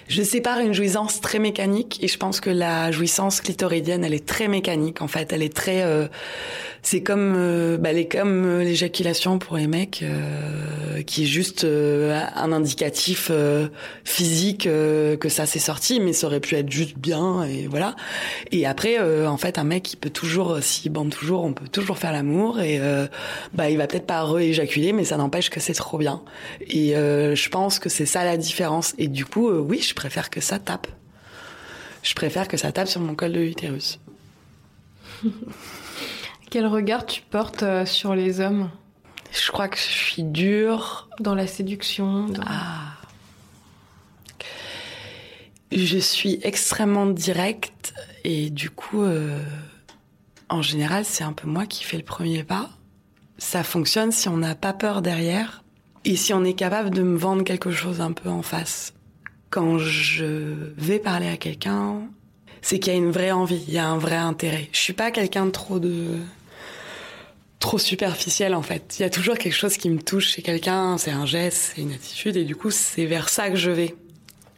Je 0.10 0.24
sépare 0.24 0.60
une 0.60 0.74
jouissance 0.74 1.22
très 1.22 1.38
mécanique 1.38 2.04
et 2.04 2.08
je 2.08 2.18
pense 2.18 2.42
que 2.42 2.50
la 2.50 2.92
jouissance 2.92 3.42
clitoridienne, 3.42 4.04
elle 4.04 4.16
est 4.16 4.26
très 4.26 4.48
mécanique 4.48 5.04
en 5.04 5.08
fait. 5.08 5.32
Elle 5.32 5.44
est 5.44 5.56
très, 5.56 5.84
euh, 5.84 6.08
c'est 6.82 7.02
comme 7.02 7.34
euh, 7.36 7.78
bah, 7.78 7.92
les 7.94 8.08
comme 8.08 8.46
euh, 8.46 8.64
l'éjaculation 8.64 9.38
pour 9.40 9.58
les 9.58 9.68
mecs 9.68 10.02
euh, 10.04 11.02
qui 11.04 11.24
est 11.24 11.28
juste 11.28 11.66
un 11.66 12.52
indicatif 12.52 13.32
physique 14.04 14.64
que 14.64 15.30
ça 15.30 15.46
s'est 15.46 15.60
sorti 15.60 16.00
mais 16.00 16.14
ça 16.14 16.28
aurait 16.28 16.40
pu 16.40 16.56
être 16.56 16.70
juste 16.70 16.98
bien 16.98 17.44
et 17.44 17.68
voilà. 17.68 17.96
Et 18.52 18.66
après 18.66 19.00
en 19.26 19.38
fait 19.38 19.58
un 19.58 19.64
mec 19.64 19.94
il 19.94 19.98
peut 19.98 20.10
toujours 20.10 20.58
s'il 20.62 20.92
bande 20.92 21.10
toujours 21.10 21.44
on 21.44 21.54
peut 21.54 21.68
toujours 21.68 21.98
faire 21.98 22.12
l'amour 22.12 22.60
et 22.60 22.82
bah 23.54 23.70
il 23.70 23.78
va 23.78 23.88
peut-être 23.88 24.06
pas 24.06 24.24
rééjaculer 24.24 24.92
mais 24.92 25.06
ça 25.06 25.16
n'empêche 25.16 25.50
que 25.50 25.62
c'est 25.62 25.74
trop 25.74 25.98
bien. 25.98 26.22
Et 26.62 26.92
je 26.92 27.50
pense 27.50 27.80
que 27.80 27.88
c'est 27.88 28.06
ça 28.06 28.26
la 28.26 28.36
différence. 28.36 28.94
Et 28.98 29.08
du 29.08 29.26
coup 29.26 29.50
oui 29.50 29.82
je 29.82 29.94
préfère 29.94 30.30
que 30.30 30.42
ça 30.42 30.60
tape. 30.60 30.88
Je 32.04 32.14
préfère 32.14 32.48
que 32.48 32.58
ça 32.58 32.72
tape 32.72 32.88
sur 32.88 33.00
mon 33.00 33.16
col 33.16 33.32
de 33.32 33.40
l'utérus 33.40 34.00
Quel 36.50 36.66
regard 36.66 37.06
tu 37.06 37.22
portes 37.22 37.64
euh, 37.64 37.86
sur 37.86 38.16
les 38.16 38.42
hommes? 38.42 38.72
Je 39.32 39.52
crois 39.52 39.68
que 39.68 39.78
je 39.78 39.84
suis 39.84 40.24
dure. 40.24 41.08
Dans 41.20 41.36
la 41.36 41.46
séduction 41.46 42.28
Ah. 42.46 42.96
Je 45.72 46.00
suis 46.00 46.40
extrêmement 46.42 47.06
directe 47.06 47.94
et 48.24 48.50
du 48.50 48.72
coup, 48.72 49.04
euh, 49.04 49.40
en 50.50 50.64
général, 50.64 51.06
c'est 51.06 51.24
un 51.24 51.34
peu 51.34 51.48
moi 51.48 51.68
qui 51.68 51.84
fais 51.84 51.98
le 51.98 52.04
premier 52.04 52.44
pas. 52.44 52.72
Ça 53.38 53.64
fonctionne 53.64 54.12
si 54.12 54.28
on 54.28 54.38
n'a 54.38 54.56
pas 54.56 54.74
peur 54.74 55.04
derrière 55.04 55.64
et 56.06 56.16
si 56.16 56.34
on 56.34 56.44
est 56.44 56.54
capable 56.54 56.90
de 56.90 57.04
me 57.04 57.18
vendre 57.18 57.44
quelque 57.44 57.70
chose 57.70 58.02
un 58.02 58.12
peu 58.12 58.30
en 58.30 58.42
face. 58.42 58.94
Quand 59.52 59.78
je 59.78 60.72
vais 60.78 60.98
parler 60.98 61.28
à 61.28 61.38
quelqu'un, 61.38 62.02
c'est 62.62 62.80
qu'il 62.80 62.92
y 62.92 62.96
a 62.96 63.00
une 63.00 63.12
vraie 63.12 63.32
envie, 63.32 63.64
il 63.68 63.74
y 63.74 63.78
a 63.78 63.88
un 63.88 63.98
vrai 64.00 64.16
intérêt. 64.16 64.70
Je 64.72 64.80
suis 64.80 64.94
pas 64.94 65.12
quelqu'un 65.12 65.46
de 65.46 65.52
trop 65.52 65.80
de 65.80 66.18
trop 67.60 67.78
superficiel 67.78 68.56
en 68.56 68.62
fait. 68.62 68.96
Il 69.00 69.04
y 69.04 69.06
a 69.06 69.10
toujours 69.10 69.38
quelque 69.38 69.54
chose 69.54 69.78
qui 69.78 69.90
me 69.90 70.02
touche 70.02 70.30
chez 70.30 70.42
quelqu'un, 70.42 70.98
c'est 70.98 71.12
un 71.12 71.26
geste, 71.26 71.74
c'est 71.76 71.82
une 71.82 71.92
attitude 71.92 72.38
et 72.38 72.46
du 72.46 72.56
coup 72.56 72.72
c'est 72.72 73.06
vers 73.06 73.30
ça 73.30 73.50
que 73.50 73.58
je 73.58 73.72
vais. 73.72 73.96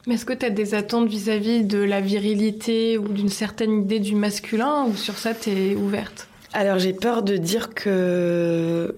Mais 0.07 0.15
est-ce 0.15 0.25
que 0.25 0.33
tu 0.33 0.45
as 0.45 0.49
des 0.49 0.73
attentes 0.73 1.07
vis-à-vis 1.07 1.63
de 1.63 1.77
la 1.77 2.01
virilité 2.01 2.97
ou 2.97 3.07
d'une 3.07 3.29
certaine 3.29 3.83
idée 3.83 3.99
du 3.99 4.15
masculin 4.15 4.85
ou 4.85 4.95
sur 4.95 5.17
ça 5.17 5.33
tu 5.33 5.49
es 5.51 5.75
ouverte? 5.75 6.27
Alors 6.53 6.79
j'ai 6.79 6.93
peur 6.93 7.23
de 7.23 7.37
dire 7.37 7.73
que 7.73 8.95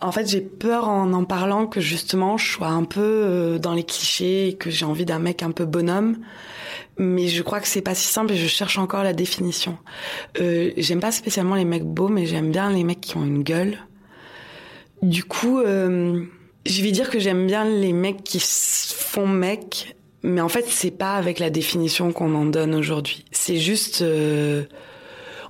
en 0.00 0.10
fait, 0.10 0.28
j'ai 0.28 0.40
peur 0.40 0.88
en 0.88 1.12
en 1.12 1.24
parlant 1.24 1.66
que 1.66 1.80
justement 1.80 2.36
je 2.36 2.50
sois 2.50 2.68
un 2.68 2.84
peu 2.84 3.00
euh, 3.00 3.58
dans 3.58 3.72
les 3.72 3.84
clichés 3.84 4.48
et 4.48 4.54
que 4.54 4.68
j'ai 4.68 4.84
envie 4.84 5.04
d'un 5.04 5.20
mec 5.20 5.42
un 5.42 5.52
peu 5.52 5.64
bonhomme 5.64 6.16
mais 7.02 7.28
je 7.28 7.42
crois 7.42 7.60
que 7.60 7.68
c'est 7.68 7.82
pas 7.82 7.94
si 7.94 8.06
simple 8.06 8.32
et 8.32 8.36
je 8.36 8.46
cherche 8.46 8.78
encore 8.78 9.02
la 9.02 9.12
définition. 9.12 9.76
Euh, 10.40 10.70
j'aime 10.76 11.00
pas 11.00 11.12
spécialement 11.12 11.56
les 11.56 11.64
mecs 11.64 11.84
beaux, 11.84 12.08
mais 12.08 12.26
j'aime 12.26 12.50
bien 12.50 12.70
les 12.70 12.84
mecs 12.84 13.00
qui 13.00 13.16
ont 13.16 13.24
une 13.24 13.42
gueule. 13.42 13.76
Du 15.02 15.24
coup, 15.24 15.58
euh, 15.58 16.22
je 16.64 16.82
vais 16.82 16.92
dire 16.92 17.10
que 17.10 17.18
j'aime 17.18 17.46
bien 17.46 17.64
les 17.64 17.92
mecs 17.92 18.22
qui 18.22 18.38
font 18.40 19.26
mec, 19.26 19.96
mais 20.22 20.40
en 20.40 20.48
fait, 20.48 20.64
c'est 20.68 20.92
pas 20.92 21.14
avec 21.14 21.40
la 21.40 21.50
définition 21.50 22.12
qu'on 22.12 22.34
en 22.34 22.46
donne 22.46 22.74
aujourd'hui. 22.74 23.24
C'est 23.32 23.56
juste 23.58 24.02
euh, 24.02 24.62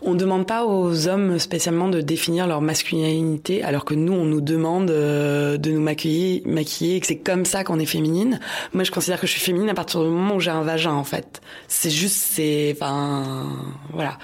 on 0.05 0.15
ne 0.15 0.19
demande 0.19 0.47
pas 0.47 0.65
aux 0.65 1.09
hommes 1.09 1.39
spécialement 1.39 1.89
de 1.89 2.01
définir 2.01 2.47
leur 2.47 2.61
masculinité, 2.61 3.63
alors 3.63 3.85
que 3.85 3.95
nous, 3.95 4.13
on 4.13 4.25
nous 4.25 4.41
demande 4.41 4.91
euh, 4.91 5.57
de 5.57 5.71
nous 5.71 5.81
maquiller, 5.81 6.43
maquiller, 6.45 6.97
et 6.97 7.01
que 7.01 7.07
c'est 7.07 7.19
comme 7.19 7.45
ça 7.45 7.65
qu'on 7.65 7.79
est 7.79 7.87
féminine. 7.87 8.41
Moi, 8.73 8.85
je 8.85 8.91
considère 8.91 9.21
que 9.21 9.27
je 9.27 9.33
suis 9.33 9.41
féminine 9.41 9.71
à 9.71 9.75
partir 9.75 10.03
du 10.03 10.09
moment 10.09 10.37
où 10.37 10.41
j'ai 10.41 10.51
un 10.51 10.63
vagin, 10.63 10.93
en 10.93 11.05
fait. 11.05 11.41
C'est 11.69 11.91
juste, 11.91 12.17
c'est, 12.17 12.73
enfin, 12.77 13.49
voilà. 13.93 14.19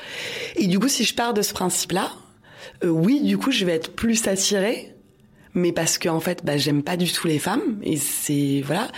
Et 0.57 0.67
du 0.67 0.79
coup, 0.79 0.89
si 0.89 1.05
je 1.05 1.15
pars 1.15 1.35
de 1.35 1.43
ce 1.43 1.53
principe-là, 1.53 2.11
euh, 2.85 2.89
oui, 2.89 3.21
du 3.21 3.39
coup, 3.39 3.51
je 3.51 3.65
vais 3.65 3.73
être 3.73 3.95
plus 3.95 4.27
attirée, 4.27 4.95
mais 5.55 5.73
parce 5.73 5.99
que 5.99 6.09
en 6.09 6.21
fait, 6.21 6.45
bah, 6.45 6.57
j'aime 6.57 6.83
pas 6.83 6.97
du 6.97 7.11
tout 7.11 7.27
les 7.27 7.39
femmes, 7.39 7.79
et 7.83 7.97
c'est 7.97 8.63
voilà. 8.65 8.89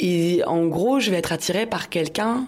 Et 0.00 0.42
en 0.46 0.66
gros, 0.66 1.00
je 1.00 1.10
vais 1.10 1.16
être 1.16 1.32
attirée 1.32 1.66
par 1.66 1.88
quelqu'un 1.88 2.46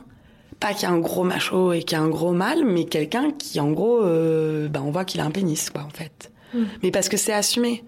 pas 0.61 0.75
qu'il 0.75 0.83
y 0.83 0.87
a 0.87 0.91
un 0.91 0.99
gros 0.99 1.25
macho 1.25 1.73
et 1.73 1.83
qu'il 1.83 1.97
y 1.97 2.01
a 2.01 2.05
un 2.05 2.09
gros 2.09 2.33
mâle, 2.33 2.65
mais 2.65 2.85
quelqu'un 2.85 3.31
qui, 3.33 3.59
en 3.61 3.73
gros, 3.73 4.05
euh, 4.05 4.69
ben 4.69 4.83
on 4.85 4.91
voit 4.91 5.05
qu'il 5.07 5.21
a 5.21 5.25
un 5.25 5.31
pénis, 5.31 5.71
quoi, 5.71 5.83
en 5.83 5.91
fait. 5.91 6.31
Mm. 6.55 6.65
Mais 6.83 6.91
parce 6.91 7.09
que 7.09 7.17
c'est 7.17 7.33
assumé. 7.33 7.83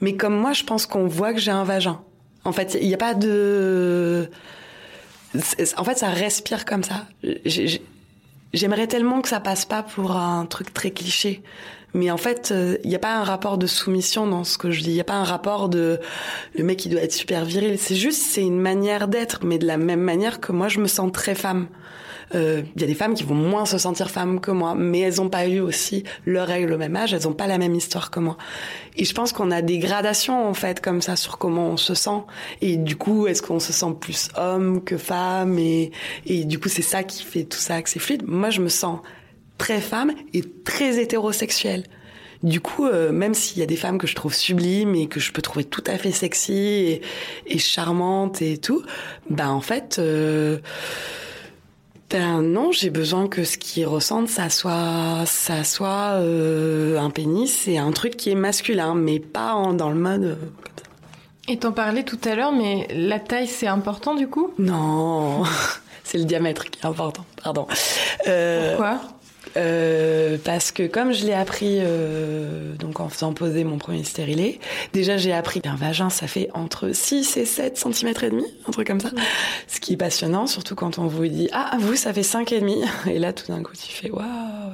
Mais 0.00 0.16
comme 0.16 0.36
moi, 0.36 0.52
je 0.52 0.64
pense 0.64 0.86
qu'on 0.86 1.06
voit 1.06 1.32
que 1.32 1.38
j'ai 1.38 1.52
un 1.52 1.64
vagin. 1.64 2.00
En 2.44 2.52
fait, 2.52 2.76
il 2.80 2.88
n'y 2.88 2.94
a 2.94 2.98
pas 2.98 3.14
de... 3.14 4.28
En 5.76 5.84
fait, 5.84 5.98
ça 5.98 6.08
respire 6.08 6.64
comme 6.64 6.82
ça. 6.82 7.06
J'aimerais 8.54 8.86
tellement 8.86 9.20
que 9.20 9.28
ça 9.28 9.40
passe 9.40 9.64
pas 9.64 9.82
pour 9.82 10.16
un 10.16 10.46
truc 10.46 10.72
très 10.72 10.90
cliché. 10.90 11.42
Mais 11.94 12.10
en 12.10 12.16
fait, 12.16 12.50
euh, 12.52 12.76
il 12.84 12.90
n'y 12.90 12.96
a 12.96 12.98
pas 12.98 13.16
un 13.16 13.24
rapport 13.24 13.58
de 13.58 13.66
soumission 13.66 14.26
dans 14.26 14.44
ce 14.44 14.58
que 14.58 14.70
je 14.70 14.82
dis. 14.82 14.90
Il 14.90 14.94
n'y 14.94 15.00
a 15.00 15.04
pas 15.04 15.14
un 15.14 15.24
rapport 15.24 15.68
de 15.68 15.98
le 16.54 16.64
mec 16.64 16.78
qui 16.78 16.88
doit 16.88 17.00
être 17.00 17.12
super 17.12 17.44
viril. 17.44 17.78
C'est 17.78 17.94
juste, 17.94 18.20
c'est 18.20 18.42
une 18.42 18.60
manière 18.60 19.08
d'être, 19.08 19.44
mais 19.44 19.58
de 19.58 19.66
la 19.66 19.76
même 19.76 20.00
manière 20.00 20.40
que 20.40 20.52
moi, 20.52 20.68
je 20.68 20.78
me 20.80 20.88
sens 20.88 21.10
très 21.12 21.34
femme. 21.34 21.68
Il 22.32 22.38
euh, 22.38 22.62
y 22.76 22.82
a 22.82 22.86
des 22.86 22.94
femmes 22.94 23.14
qui 23.14 23.22
vont 23.22 23.34
moins 23.34 23.66
se 23.66 23.78
sentir 23.78 24.10
femmes 24.10 24.40
que 24.40 24.50
moi, 24.50 24.74
mais 24.74 25.00
elles 25.00 25.16
n'ont 25.16 25.28
pas 25.28 25.46
eu 25.46 25.60
aussi 25.60 26.02
leur 26.24 26.48
règle 26.48 26.72
au 26.72 26.78
même 26.78 26.96
âge, 26.96 27.14
elles 27.14 27.22
n'ont 27.22 27.32
pas 27.32 27.46
la 27.46 27.56
même 27.56 27.74
histoire 27.74 28.10
que 28.10 28.18
moi. 28.18 28.36
Et 28.96 29.04
je 29.04 29.14
pense 29.14 29.32
qu'on 29.32 29.50
a 29.50 29.62
des 29.62 29.78
gradations 29.78 30.48
en 30.48 30.54
fait 30.54 30.80
comme 30.80 31.02
ça 31.02 31.14
sur 31.14 31.38
comment 31.38 31.68
on 31.68 31.76
se 31.76 31.94
sent. 31.94 32.22
Et 32.60 32.76
du 32.76 32.96
coup, 32.96 33.26
est-ce 33.26 33.42
qu'on 33.42 33.60
se 33.60 33.72
sent 33.72 33.94
plus 34.00 34.28
homme 34.36 34.82
que 34.82 34.96
femme? 34.96 35.58
Et, 35.58 35.92
et 36.26 36.44
du 36.44 36.58
coup, 36.58 36.68
c'est 36.68 36.82
ça 36.82 37.04
qui 37.04 37.22
fait 37.22 37.44
tout 37.44 37.58
ça 37.58 37.80
que 37.80 37.88
c'est 37.88 38.00
fluide. 38.00 38.24
Moi, 38.26 38.50
je 38.50 38.60
me 38.60 38.68
sens 38.68 39.00
très 39.58 39.80
femme 39.80 40.12
et 40.34 40.42
très 40.64 40.98
hétérosexuelle. 40.98 41.84
Du 42.42 42.60
coup, 42.60 42.86
euh, 42.86 43.12
même 43.12 43.34
s'il 43.34 43.58
y 43.58 43.62
a 43.62 43.66
des 43.66 43.76
femmes 43.76 43.98
que 43.98 44.06
je 44.06 44.14
trouve 44.14 44.34
sublimes 44.34 44.94
et 44.94 45.06
que 45.06 45.20
je 45.20 45.32
peux 45.32 45.42
trouver 45.42 45.64
tout 45.64 45.82
à 45.86 45.96
fait 45.96 46.12
sexy 46.12 47.00
et, 47.46 47.58
charmantes 47.58 48.42
et 48.42 48.58
tout, 48.58 48.82
bah 49.30 49.50
en 49.50 49.60
fait, 49.60 49.96
euh, 49.98 50.58
ben 52.10 52.42
non, 52.42 52.70
j'ai 52.70 52.90
besoin 52.90 53.26
que 53.26 53.42
ce 53.44 53.58
qu'ils 53.58 53.86
ressentent, 53.86 54.28
ça 54.28 54.48
soit, 54.48 55.24
ça 55.26 55.64
soit 55.64 56.18
euh, 56.20 56.98
un 56.98 57.10
pénis 57.10 57.66
et 57.66 57.78
un 57.78 57.90
truc 57.90 58.16
qui 58.16 58.30
est 58.30 58.36
masculin, 58.36 58.94
mais 58.94 59.18
pas 59.18 59.54
en, 59.54 59.72
dans 59.72 59.90
le 59.90 59.96
mode. 59.96 60.24
Euh, 60.24 60.34
et 61.48 61.58
t'en 61.58 61.72
parlais 61.72 62.04
tout 62.04 62.18
à 62.24 62.34
l'heure, 62.34 62.52
mais 62.52 62.86
la 62.90 63.18
taille 63.18 63.48
c'est 63.48 63.66
important 63.66 64.14
du 64.14 64.28
coup? 64.28 64.52
Non, 64.58 65.42
c'est 66.04 66.18
le 66.18 66.24
diamètre 66.24 66.64
qui 66.70 66.80
est 66.80 66.86
important. 66.86 67.24
Pardon. 67.42 67.66
Euh, 68.28 68.70
Pourquoi? 68.76 69.00
Euh, 69.56 70.36
parce 70.42 70.70
que 70.70 70.86
comme 70.86 71.12
je 71.12 71.24
l'ai 71.26 71.32
appris 71.32 71.78
euh, 71.80 72.74
donc 72.74 73.00
en 73.00 73.08
faisant 73.08 73.32
poser 73.32 73.64
mon 73.64 73.78
premier 73.78 74.04
stérilet, 74.04 74.58
déjà 74.92 75.16
j'ai 75.16 75.32
appris 75.32 75.60
qu'un 75.60 75.76
vagin 75.76 76.10
ça 76.10 76.26
fait 76.26 76.48
entre 76.54 76.92
6 76.92 77.36
et 77.36 77.44
7 77.44 77.76
cm 77.78 78.08
et 78.22 78.30
demi, 78.30 78.44
un 78.68 78.70
truc 78.70 78.86
comme 78.86 79.00
ça. 79.00 79.10
Ce 79.66 79.80
qui 79.80 79.94
est 79.94 79.96
passionnant 79.96 80.46
surtout 80.46 80.74
quand 80.74 80.98
on 80.98 81.06
vous 81.06 81.26
dit 81.26 81.48
"Ah, 81.52 81.76
vous 81.78 81.96
ça 81.96 82.12
fait 82.12 82.22
5 82.22 82.52
et 82.52 82.60
demi" 82.60 82.84
et 83.10 83.18
là 83.18 83.32
tout 83.32 83.46
d'un 83.50 83.62
coup 83.62 83.72
tu 83.72 83.92
fais 83.92 84.10
"Waouh, 84.10 84.24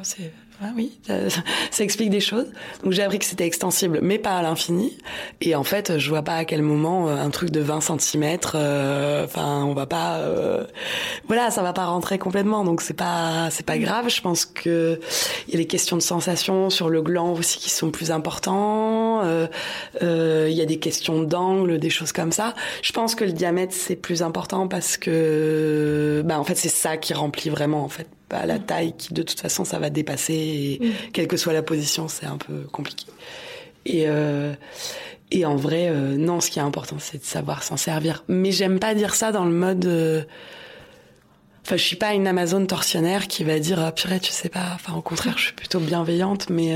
c'est 0.02 0.32
ah 0.60 0.70
oui, 0.76 0.98
ça, 1.70 1.82
explique 1.82 2.10
des 2.10 2.20
choses. 2.20 2.46
Donc 2.84 2.92
j'ai 2.92 3.02
appris 3.02 3.18
que 3.18 3.24
c'était 3.24 3.46
extensible, 3.46 3.98
mais 4.02 4.18
pas 4.18 4.36
à 4.36 4.42
l'infini. 4.42 4.96
Et 5.40 5.54
en 5.54 5.64
fait, 5.64 5.98
je 5.98 6.08
vois 6.08 6.22
pas 6.22 6.36
à 6.36 6.44
quel 6.44 6.62
moment 6.62 7.08
euh, 7.08 7.16
un 7.16 7.30
truc 7.30 7.50
de 7.50 7.60
20 7.60 7.80
cm, 7.98 8.38
euh, 8.54 9.24
enfin, 9.24 9.64
on 9.64 9.74
va 9.74 9.86
pas, 9.86 10.18
euh, 10.18 10.64
voilà, 11.26 11.50
ça 11.50 11.62
va 11.62 11.72
pas 11.72 11.86
rentrer 11.86 12.18
complètement. 12.18 12.64
Donc 12.64 12.80
c'est 12.80 12.94
pas, 12.94 13.48
c'est 13.50 13.66
pas 13.66 13.78
grave. 13.78 14.08
Je 14.08 14.20
pense 14.20 14.44
que 14.44 15.00
il 15.48 15.54
y 15.54 15.56
a 15.56 15.58
les 15.58 15.66
questions 15.66 15.96
de 15.96 16.02
sensation 16.02 16.70
sur 16.70 16.90
le 16.90 17.02
gland 17.02 17.32
aussi 17.32 17.58
qui 17.58 17.70
sont 17.70 17.90
plus 17.90 18.10
importants. 18.10 19.22
Il 20.00 20.52
y 20.52 20.60
a 20.60 20.66
des 20.66 20.78
questions 20.78 21.22
d'angle, 21.22 21.78
des 21.78 21.90
choses 21.90 22.12
comme 22.12 22.32
ça. 22.32 22.54
Je 22.82 22.92
pense 22.92 23.14
que 23.14 23.24
le 23.24 23.32
diamètre 23.32 23.74
c'est 23.74 23.96
plus 23.96 24.22
important 24.22 24.68
parce 24.68 24.96
que, 24.96 26.22
bah 26.24 26.38
en 26.38 26.44
fait, 26.44 26.54
c'est 26.54 26.68
ça 26.68 26.96
qui 26.96 27.14
remplit 27.14 27.50
vraiment 27.50 27.84
en 27.84 27.88
fait 27.88 28.06
pas 28.32 28.46
la 28.46 28.58
taille 28.58 28.94
qui 28.96 29.12
de 29.12 29.22
toute 29.22 29.38
façon 29.38 29.64
ça 29.64 29.78
va 29.78 29.90
dépasser 29.90 30.32
et 30.34 30.80
quelle 31.12 31.28
que 31.28 31.36
soit 31.36 31.52
la 31.52 31.62
position 31.62 32.08
c'est 32.08 32.26
un 32.26 32.38
peu 32.38 32.62
compliqué. 32.72 33.06
Et 33.84 34.04
euh, 34.06 34.54
et 35.30 35.44
en 35.44 35.56
vrai 35.56 35.88
euh, 35.88 36.16
non 36.16 36.40
ce 36.40 36.50
qui 36.50 36.58
est 36.58 36.62
important 36.62 36.96
c'est 36.98 37.18
de 37.18 37.24
savoir 37.24 37.62
s'en 37.62 37.76
servir. 37.76 38.24
Mais 38.28 38.50
j'aime 38.50 38.80
pas 38.80 38.94
dire 38.94 39.14
ça 39.14 39.30
dans 39.30 39.44
le 39.44 39.52
mode 39.52 39.86
euh, 39.86 40.22
Enfin, 41.64 41.76
je 41.76 41.84
suis 41.84 41.94
pas 41.94 42.12
une 42.12 42.26
Amazon 42.26 42.66
torsionnaire 42.66 43.28
qui 43.28 43.44
va 43.44 43.60
dire 43.60 43.78
ah, 43.78 43.92
purée, 43.92 44.18
tu 44.18 44.32
sais 44.32 44.48
pas. 44.48 44.72
Enfin, 44.74 44.94
au 44.94 45.00
contraire, 45.00 45.38
je 45.38 45.44
suis 45.44 45.52
plutôt 45.52 45.78
bienveillante, 45.78 46.50
mais 46.50 46.74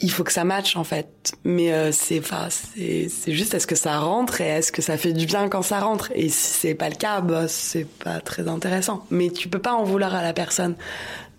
il 0.00 0.10
faut 0.10 0.24
que 0.24 0.32
ça 0.32 0.44
matche 0.44 0.76
en 0.76 0.84
fait. 0.84 1.34
Mais 1.44 1.72
euh, 1.72 1.92
c'est 1.92 2.18
enfin 2.18 2.48
c'est 2.50 3.08
c'est 3.08 3.32
juste 3.32 3.54
est-ce 3.54 3.66
que 3.66 3.74
ça 3.74 3.98
rentre 3.98 4.40
et 4.40 4.46
est-ce 4.46 4.72
que 4.72 4.82
ça 4.82 4.96
fait 4.96 5.12
du 5.12 5.26
bien 5.26 5.48
quand 5.48 5.62
ça 5.62 5.80
rentre? 5.80 6.10
Et 6.14 6.28
si 6.28 6.58
c'est 6.58 6.74
pas 6.74 6.88
le 6.88 6.96
cas, 6.96 7.20
bah 7.20 7.48
c'est 7.48 7.86
pas 7.86 8.20
très 8.20 8.48
intéressant. 8.48 9.06
Mais 9.10 9.30
tu 9.30 9.48
peux 9.48 9.58
pas 9.58 9.74
en 9.74 9.84
vouloir 9.84 10.14
à 10.14 10.22
la 10.22 10.32
personne 10.32 10.76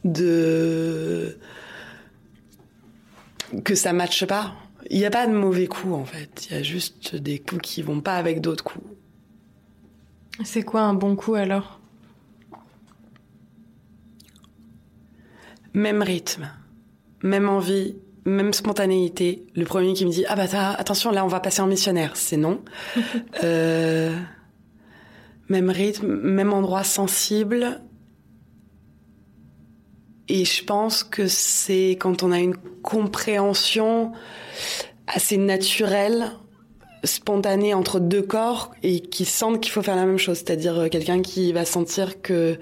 de 0.04 1.38
que 3.64 3.76
ça 3.76 3.94
matche 3.94 4.26
pas. 4.26 4.54
Il 4.90 5.00
n'y 5.00 5.06
a 5.06 5.12
pas 5.12 5.26
de 5.26 5.34
mauvais 5.34 5.68
coups 5.68 5.96
en 5.96 6.06
fait, 6.06 6.48
il 6.50 6.56
y 6.56 6.60
a 6.60 6.64
juste 6.64 7.16
des 7.16 7.40
coups 7.40 7.62
qui 7.62 7.82
vont 7.82 8.02
pas 8.02 8.18
avec 8.18 8.42
d'autres 8.42 8.64
coups. 8.64 8.86
C'est 10.44 10.64
quoi 10.64 10.82
un 10.82 10.94
bon 10.94 11.16
coup 11.16 11.36
alors? 11.36 11.80
Même 15.74 16.04
rythme 16.04 16.50
même 17.26 17.50
envie, 17.50 17.96
même 18.26 18.54
spontanéité. 18.54 19.46
Le 19.56 19.66
premier 19.66 19.94
qui 19.94 20.06
me 20.06 20.12
dit 20.12 20.26
ah 20.28 20.36
bah 20.36 20.76
attention 20.78 21.12
là 21.12 21.24
on 21.24 21.28
va 21.28 21.40
passer 21.40 21.62
en 21.62 21.68
missionnaire, 21.68 22.12
c'est 22.16 22.38
non. 22.38 22.62
euh, 23.44 24.14
même 25.48 25.70
rythme, 25.70 26.08
même 26.08 26.54
endroit 26.54 26.84
sensible. 26.84 27.82
Et 30.28 30.44
je 30.44 30.64
pense 30.64 31.04
que 31.04 31.28
c'est 31.28 31.92
quand 32.00 32.24
on 32.24 32.32
a 32.32 32.40
une 32.40 32.58
compréhension 32.82 34.12
assez 35.06 35.38
naturelle, 35.38 36.32
spontanée 37.04 37.76
entre 37.76 38.00
deux 38.00 38.24
corps 38.24 38.72
et 38.82 39.02
qui 39.02 39.26
sentent 39.26 39.62
qu'il 39.62 39.72
faut 39.72 39.84
faire 39.84 39.96
la 39.96 40.08
même 40.08 40.18
chose. 40.18 40.38
C'est-à-dire 40.38 40.80
euh, 40.80 40.88
quelqu'un 40.90 41.22
qui 41.22 41.54
va 41.54 41.64
sentir 41.64 42.24
que 42.24 42.58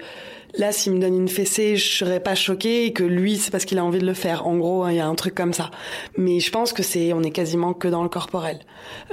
là, 0.58 0.72
s'il 0.72 0.92
me 0.92 1.00
donne 1.00 1.14
une 1.14 1.28
fessée, 1.28 1.76
je 1.76 1.98
serais 1.98 2.20
pas 2.20 2.34
choquée 2.34 2.86
et 2.86 2.92
que 2.92 3.04
lui, 3.04 3.36
c'est 3.36 3.50
parce 3.50 3.64
qu'il 3.64 3.78
a 3.78 3.84
envie 3.84 3.98
de 3.98 4.06
le 4.06 4.14
faire. 4.14 4.46
En 4.46 4.56
gros, 4.56 4.88
il 4.88 4.96
y 4.96 5.00
a 5.00 5.06
un 5.06 5.14
truc 5.14 5.34
comme 5.34 5.52
ça. 5.52 5.70
Mais 6.16 6.40
je 6.40 6.50
pense 6.50 6.72
que 6.72 6.82
c'est, 6.82 7.12
on 7.12 7.22
est 7.22 7.30
quasiment 7.30 7.74
que 7.74 7.88
dans 7.88 8.02
le 8.02 8.08
corporel. 8.08 8.60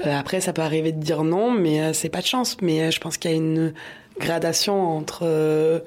Euh, 0.06 0.18
après, 0.18 0.42
ça 0.42 0.54
peut 0.54 0.62
arriver 0.62 0.92
de 0.92 1.02
dire 1.02 1.24
non, 1.24 1.52
mais 1.52 1.82
euh, 1.82 1.94
c'est 1.94 2.10
pas 2.10 2.22
de 2.22 2.26
chance. 2.26 2.58
Mais 2.62 2.92
je 2.92 3.00
pense 3.00 3.18
qu'il 3.18 3.32
y 3.32 3.34
a 3.34 3.38
une 3.38 3.74
gradation 4.20 4.98
entre 4.98 5.82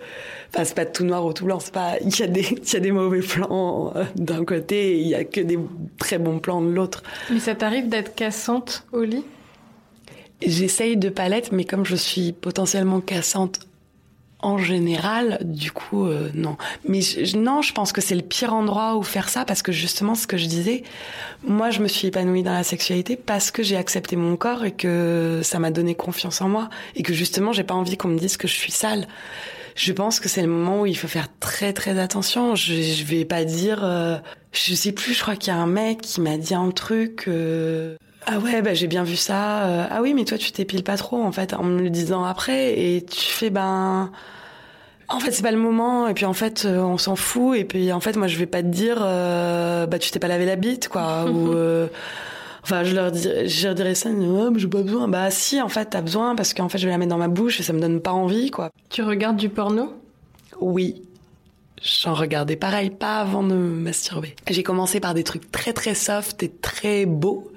enfin 0.50 0.64
c'est 0.64 0.74
pas 0.74 0.86
tout 0.86 1.04
noir 1.04 1.24
ou 1.24 1.32
tout 1.32 1.44
blanc 1.44 1.60
c'est 1.60 1.72
pas 1.72 1.98
il 2.00 2.18
y 2.18 2.22
a 2.22 2.26
des 2.26 2.42
il 2.42 2.72
y 2.72 2.76
a 2.76 2.80
des 2.80 2.90
mauvais 2.90 3.20
plans 3.20 3.92
euh, 3.94 4.04
d'un 4.16 4.44
côté 4.44 4.92
et 4.92 5.00
il 5.00 5.08
y 5.08 5.14
a 5.14 5.24
que 5.24 5.40
des 5.40 5.58
très 5.98 6.18
bons 6.18 6.38
plans 6.38 6.62
de 6.62 6.70
l'autre 6.70 7.02
mais 7.30 7.38
ça 7.38 7.54
t'arrive 7.54 7.88
d'être 7.88 8.14
cassante 8.14 8.86
au 8.92 9.02
lit? 9.02 9.24
J'essaye 10.44 10.96
de 10.96 11.10
pas 11.10 11.28
l'être 11.28 11.52
mais 11.52 11.64
comme 11.64 11.84
je 11.84 11.96
suis 11.96 12.32
potentiellement 12.32 13.00
cassante 13.00 13.60
en 14.44 14.58
général, 14.58 15.38
du 15.42 15.72
coup, 15.72 16.06
euh, 16.06 16.30
non. 16.34 16.56
Mais 16.86 17.00
non, 17.34 17.62
je 17.62 17.72
pense 17.72 17.92
que 17.92 18.02
c'est 18.02 18.14
le 18.14 18.22
pire 18.22 18.52
endroit 18.52 18.96
où 18.96 19.02
faire 19.02 19.30
ça 19.30 19.44
parce 19.44 19.62
que 19.62 19.72
justement, 19.72 20.14
ce 20.14 20.26
que 20.26 20.36
je 20.36 20.46
disais, 20.46 20.82
moi, 21.46 21.70
je 21.70 21.80
me 21.80 21.88
suis 21.88 22.08
épanouie 22.08 22.42
dans 22.42 22.52
la 22.52 22.62
sexualité 22.62 23.16
parce 23.16 23.50
que 23.50 23.62
j'ai 23.62 23.76
accepté 23.76 24.16
mon 24.16 24.36
corps 24.36 24.64
et 24.64 24.72
que 24.72 25.40
ça 25.42 25.58
m'a 25.58 25.70
donné 25.70 25.94
confiance 25.94 26.42
en 26.42 26.48
moi 26.50 26.68
et 26.94 27.02
que 27.02 27.14
justement, 27.14 27.52
j'ai 27.52 27.64
pas 27.64 27.74
envie 27.74 27.96
qu'on 27.96 28.08
me 28.08 28.18
dise 28.18 28.36
que 28.36 28.46
je 28.46 28.54
suis 28.54 28.72
sale. 28.72 29.08
Je 29.76 29.92
pense 29.92 30.20
que 30.20 30.28
c'est 30.28 30.42
le 30.42 30.48
moment 30.48 30.82
où 30.82 30.86
il 30.86 30.96
faut 30.96 31.08
faire 31.08 31.28
très 31.40 31.72
très 31.72 31.98
attention. 31.98 32.54
Je, 32.54 32.74
je 32.74 33.04
vais 33.04 33.24
pas 33.24 33.44
dire, 33.44 33.80
euh, 33.82 34.18
je 34.52 34.74
sais 34.74 34.92
plus. 34.92 35.14
Je 35.14 35.22
crois 35.22 35.36
qu'il 35.36 35.52
y 35.52 35.56
a 35.56 35.58
un 35.58 35.66
mec 35.66 36.02
qui 36.02 36.20
m'a 36.20 36.36
dit 36.36 36.54
un 36.54 36.70
truc. 36.70 37.24
Euh, 37.28 37.96
ah 38.26 38.38
ouais, 38.38 38.62
bah 38.62 38.74
j'ai 38.74 38.86
bien 38.86 39.04
vu 39.04 39.16
ça. 39.16 39.86
ah 39.90 40.02
oui, 40.02 40.14
mais 40.14 40.24
toi 40.24 40.38
tu 40.38 40.52
t'épiles 40.52 40.82
pas 40.82 40.96
trop 40.96 41.22
en 41.22 41.32
fait, 41.32 41.54
en 41.54 41.64
me 41.64 41.82
le 41.82 41.90
disant 41.90 42.24
après, 42.24 42.78
et 42.78 43.04
tu 43.04 43.30
fais 43.32 43.50
ben 43.50 44.10
en 45.08 45.20
fait, 45.20 45.32
c'est 45.32 45.42
pas 45.42 45.50
le 45.50 45.58
moment. 45.58 46.08
Et 46.08 46.14
puis 46.14 46.24
en 46.24 46.32
fait, 46.32 46.64
euh, 46.64 46.80
on 46.80 46.98
s'en 46.98 47.16
fout. 47.16 47.56
Et 47.56 47.64
puis 47.64 47.92
en 47.92 48.00
fait, 48.00 48.16
moi, 48.16 48.26
je 48.26 48.38
vais 48.38 48.46
pas 48.46 48.62
te 48.62 48.68
dire, 48.68 48.98
euh, 49.00 49.86
bah 49.86 49.98
tu 49.98 50.10
t'es 50.10 50.18
pas 50.18 50.28
lavé 50.28 50.46
la 50.46 50.56
bite, 50.56 50.88
quoi. 50.88 51.24
ou 51.30 51.52
euh, 51.52 51.88
enfin, 52.62 52.84
je 52.84 52.94
leur 52.94 53.10
dirais, 53.10 53.48
je 53.48 53.66
leur 53.66 53.74
dirais 53.74 53.94
ça. 53.94 54.10
Oh, 54.10 54.50
j'ai 54.56 54.68
pas 54.68 54.82
besoin. 54.82 55.08
Bah 55.08 55.30
si, 55.30 55.60
en 55.60 55.68
fait, 55.68 55.86
t'as 55.86 56.00
besoin 56.00 56.34
parce 56.34 56.54
qu'en 56.54 56.68
fait, 56.68 56.78
je 56.78 56.86
vais 56.86 56.92
la 56.92 56.98
mettre 56.98 57.10
dans 57.10 57.18
ma 57.18 57.28
bouche 57.28 57.60
et 57.60 57.62
ça 57.62 57.72
me 57.72 57.80
donne 57.80 58.00
pas 58.00 58.12
envie, 58.12 58.50
quoi. 58.50 58.70
Tu 58.90 59.02
regardes 59.02 59.36
du 59.36 59.48
porno? 59.48 59.92
Oui. 60.60 61.02
J'en 61.82 62.14
regardais 62.14 62.56
pareil, 62.56 62.88
pas 62.88 63.18
avant 63.18 63.42
de 63.42 63.54
me 63.54 63.80
masturber. 63.80 64.34
J'ai 64.48 64.62
commencé 64.62 65.00
par 65.00 65.12
des 65.12 65.22
trucs 65.22 65.52
très 65.52 65.74
très 65.74 65.94
soft 65.94 66.42
et 66.42 66.48
très 66.48 67.04
beaux, 67.04 67.52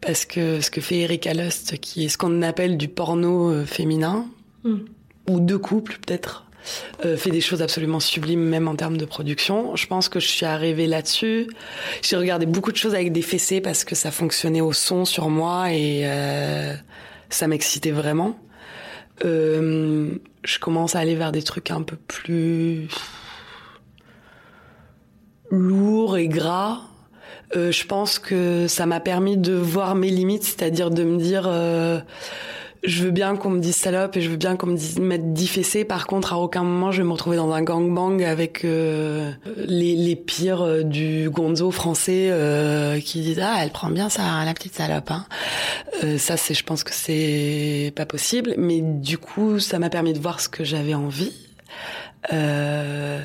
parce 0.00 0.24
que 0.24 0.60
ce 0.60 0.70
que 0.70 0.80
fait 0.80 1.00
Erika 1.00 1.34
Lust, 1.34 1.78
qui 1.78 2.04
est 2.04 2.08
ce 2.08 2.18
qu'on 2.18 2.42
appelle 2.42 2.76
du 2.76 2.88
porno 2.88 3.64
féminin, 3.64 4.26
hmm. 4.64 4.78
ou 5.28 5.40
de 5.40 5.56
couple 5.56 5.98
peut-être, 6.04 6.48
euh, 7.04 7.16
fait 7.16 7.30
des 7.30 7.40
choses 7.40 7.62
absolument 7.62 8.00
sublimes, 8.00 8.42
même 8.42 8.68
en 8.68 8.74
termes 8.74 8.96
de 8.96 9.04
production. 9.04 9.76
Je 9.76 9.86
pense 9.86 10.08
que 10.08 10.20
je 10.20 10.26
suis 10.26 10.46
arrivée 10.46 10.86
là-dessus. 10.86 11.48
J'ai 12.02 12.16
regardé 12.16 12.46
beaucoup 12.46 12.72
de 12.72 12.76
choses 12.76 12.94
avec 12.94 13.12
des 13.12 13.22
fessées 13.22 13.60
parce 13.60 13.84
que 13.84 13.94
ça 13.94 14.10
fonctionnait 14.10 14.60
au 14.60 14.72
son 14.72 15.04
sur 15.04 15.28
moi 15.28 15.72
et 15.72 16.02
euh, 16.04 16.74
ça 17.30 17.46
m'excitait 17.46 17.90
vraiment. 17.90 18.38
Euh, 19.24 20.10
je 20.44 20.58
commence 20.58 20.94
à 20.94 21.00
aller 21.00 21.14
vers 21.14 21.32
des 21.32 21.42
trucs 21.42 21.70
un 21.70 21.82
peu 21.82 21.96
plus 21.96 22.88
lourds 25.50 26.16
et 26.16 26.28
gras. 26.28 26.80
Euh, 27.56 27.72
je 27.72 27.86
pense 27.86 28.18
que 28.18 28.66
ça 28.66 28.86
m'a 28.86 29.00
permis 29.00 29.36
de 29.36 29.54
voir 29.54 29.94
mes 29.94 30.10
limites, 30.10 30.44
c'est-à-dire 30.44 30.90
de 30.90 31.04
me 31.04 31.18
dire 31.18 31.46
euh, 31.46 32.00
je 32.84 33.04
veux 33.04 33.10
bien 33.10 33.36
qu'on 33.36 33.50
me 33.50 33.60
dise 33.60 33.76
salope 33.76 34.16
et 34.16 34.20
je 34.20 34.30
veux 34.30 34.36
bien 34.36 34.56
qu'on 34.56 34.68
me 34.68 34.76
dise 34.76 34.98
mettre 34.98 35.24
dix 35.24 35.84
Par 35.88 36.06
contre, 36.06 36.32
à 36.32 36.38
aucun 36.38 36.62
moment, 36.62 36.92
je 36.92 37.02
vais 37.02 37.06
me 37.06 37.12
retrouver 37.12 37.36
dans 37.36 37.52
un 37.52 37.62
gangbang 37.62 38.22
avec 38.22 38.64
euh, 38.64 39.32
les, 39.56 39.96
les, 39.96 40.16
pires 40.16 40.62
euh, 40.62 40.82
du 40.82 41.28
gonzo 41.30 41.70
français 41.70 42.28
euh, 42.30 43.00
qui 43.00 43.20
disent 43.20 43.40
ah 43.42 43.56
elle 43.62 43.70
prend 43.70 43.90
bien 43.90 44.08
ça 44.08 44.44
la 44.44 44.54
petite 44.54 44.74
salope. 44.74 45.10
Hein. 45.10 45.26
Euh, 46.04 46.18
ça 46.18 46.36
c'est, 46.36 46.54
je 46.54 46.64
pense 46.64 46.84
que 46.84 46.92
c'est 46.92 47.92
pas 47.96 48.06
possible. 48.06 48.54
Mais 48.56 48.80
du 48.80 49.18
coup, 49.18 49.58
ça 49.58 49.78
m'a 49.78 49.90
permis 49.90 50.12
de 50.12 50.20
voir 50.20 50.40
ce 50.40 50.48
que 50.48 50.64
j'avais 50.64 50.94
envie. 50.94 51.32
Euh, 52.32 53.22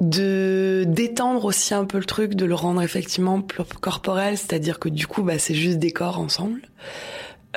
de 0.00 0.84
d'étendre 0.86 1.44
aussi 1.44 1.74
un 1.74 1.84
peu 1.84 1.98
le 1.98 2.04
truc, 2.04 2.34
de 2.34 2.44
le 2.44 2.54
rendre 2.54 2.82
effectivement 2.82 3.40
plus 3.40 3.64
corporel, 3.64 4.36
c'est-à-dire 4.36 4.78
que 4.78 4.88
du 4.88 5.06
coup, 5.06 5.22
bah, 5.22 5.38
c'est 5.38 5.54
juste 5.54 5.78
des 5.78 5.90
corps 5.90 6.18
ensemble. 6.18 6.62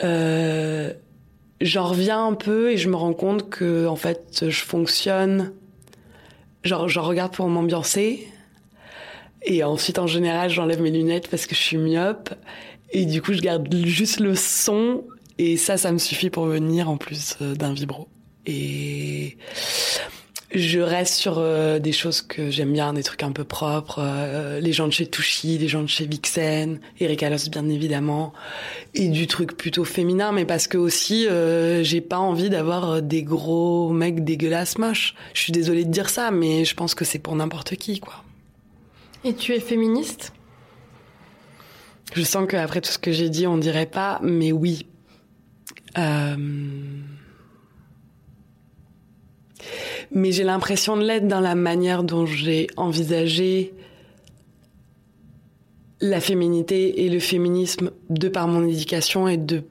Euh, 0.04 0.94
j'en 1.62 1.88
reviens 1.88 2.26
un 2.26 2.34
peu 2.34 2.72
et 2.72 2.78
je 2.78 2.90
me 2.90 2.96
rends 2.96 3.14
compte 3.14 3.50
que 3.50 3.86
en 3.88 3.96
fait 3.96 4.46
je 4.50 4.64
fonctionne 4.64 5.52
genre 6.64 6.88
je 6.88 7.00
regarde 7.00 7.34
pour 7.34 7.48
m'ambiancer 7.48 8.28
et 9.44 9.64
ensuite 9.64 10.00
en 10.00 10.08
général 10.08 10.50
j'enlève 10.50 10.82
mes 10.82 10.92
lunettes 10.92 11.28
parce 11.30 11.46
que 11.46 11.56
je 11.56 11.60
suis 11.60 11.78
myope 11.78 12.34
et 12.92 13.06
du 13.06 13.22
coup 13.22 13.34
je 13.34 13.42
garde 13.42 13.74
juste 13.86 14.20
le 14.20 14.36
son 14.36 15.04
et 15.38 15.58
ça 15.58 15.78
ça 15.78 15.92
me 15.92 15.98
suffit 15.98 16.30
pour 16.30 16.46
venir 16.46 16.90
en 16.90 16.98
plus 16.98 17.36
euh, 17.42 17.56
d'un 17.56 17.74
vibro 17.74 18.08
et 18.46 19.38
je 20.52 20.80
reste 20.80 21.14
sur 21.14 21.38
euh, 21.38 21.78
des 21.78 21.92
choses 21.92 22.22
que 22.22 22.50
j'aime 22.50 22.74
bien, 22.74 22.94
des 22.94 23.04
trucs 23.04 23.22
un 23.22 23.32
peu 23.32 23.44
propres. 23.44 24.00
Euh, 24.02 24.60
les 24.60 24.74
gens 24.74 24.88
de 24.88 24.94
chez 24.94 25.06
Touchy, 25.06 25.60
les 25.60 25.68
gens 25.68 25.84
de 25.84 25.88
chez 25.88 26.08
Vixen, 26.08 26.80
Eric 27.00 27.22
Alos 27.22 27.50
bien 27.52 27.70
évidemment, 27.70 28.34
et 28.96 29.10
du 29.10 29.28
truc 29.28 29.56
plutôt 29.56 29.86
féminin, 29.86 30.32
mais 30.32 30.46
parce 30.46 30.68
que 30.68 30.78
aussi 30.78 31.28
euh, 31.28 31.84
j'ai 31.84 32.02
pas 32.02 32.18
envie 32.18 32.50
d'avoir 32.50 33.02
des 33.02 33.22
gros 33.22 33.92
mecs 33.92 34.24
dégueulasses 34.24 34.80
moches. 34.80 35.14
Je 35.34 35.42
suis 35.42 35.52
désolée 35.52 35.86
de 35.86 35.92
dire 35.92 36.10
ça, 36.10 36.32
mais 36.32 36.66
je 36.66 36.74
pense 36.74 36.96
que 36.96 37.06
c'est 37.06 37.20
pour 37.20 37.36
n'importe 37.36 37.76
qui, 37.76 38.00
quoi. 38.00 38.24
Et 39.24 39.36
tu 39.36 39.54
es 39.54 39.60
féministe? 39.60 40.34
Je 42.16 42.24
sens 42.24 42.48
qu'après 42.50 42.82
tout 42.82 42.92
ce 42.92 42.98
que 42.98 43.12
j'ai 43.12 43.30
dit, 43.30 43.46
on 43.46 43.58
dirait 43.58 43.86
pas, 43.86 44.20
mais 44.24 44.52
oui. 44.52 44.88
Euh 45.98 46.36
mais 50.12 50.32
j'ai 50.32 50.44
l'impression 50.44 50.98
de 50.98 51.04
l'être 51.04 51.28
dans 51.28 51.40
la 51.40 51.56
manière 51.56 52.04
dont 52.04 52.26
j'ai 52.26 52.68
envisagé 52.78 53.74
la 56.02 56.22
féminité 56.22 57.06
et 57.06 57.10
le 57.10 57.20
féminisme 57.20 57.92
de 58.10 58.30
par 58.30 58.48
mon 58.48 58.66
éducation 58.66 59.28
et 59.28 59.38
de 59.38 59.64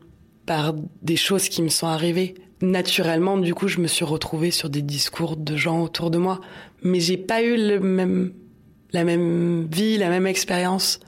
par 0.46 0.74
des 1.02 1.16
choses 1.16 1.48
qui 1.48 1.62
me 1.62 1.68
sont 1.68 1.86
arrivées. 1.86 2.34
Naturellement, 2.60 3.36
du 3.38 3.54
coup, 3.54 3.68
je 3.68 3.78
me 3.78 3.86
suis 3.86 4.04
retrouvée 4.04 4.50
sur 4.50 4.68
des 4.68 4.82
discours 4.82 5.36
de 5.36 5.56
gens 5.56 5.82
autour 5.82 6.10
de 6.10 6.18
moi, 6.18 6.40
mais 6.82 7.00
j'ai 7.00 7.16
pas 7.16 7.42
eu 7.42 7.56
la 7.56 9.04
même 9.04 9.68
vie, 9.70 9.96
la 9.96 10.08
même 10.08 10.26
expérience 10.26 11.00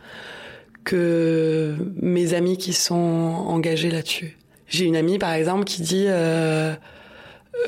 que 0.85 1.77
mes 2.01 2.35
amis 2.35 2.57
qui 2.57 2.73
sont 2.73 2.95
engagés 2.95 3.91
là-dessus. 3.91 4.39
J'ai 4.69 4.85
une 4.85 4.97
amie, 4.97 5.19
par 5.19 5.33
exemple, 5.33 5.65
qui 5.65 5.83
dit 5.83 6.05
euh, 6.07 6.75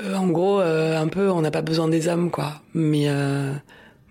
euh, 0.03 0.15
en 0.15 0.29
gros, 0.29 0.61
euh, 0.61 1.01
un 1.01 1.09
peu, 1.09 1.31
on 1.31 1.43
n'a 1.43 1.51
pas 1.51 1.63
besoin 1.63 1.89
des 1.89 2.09
hommes, 2.09 2.31
quoi. 2.31 2.63
Mais 2.75 3.05
euh, 3.09 3.53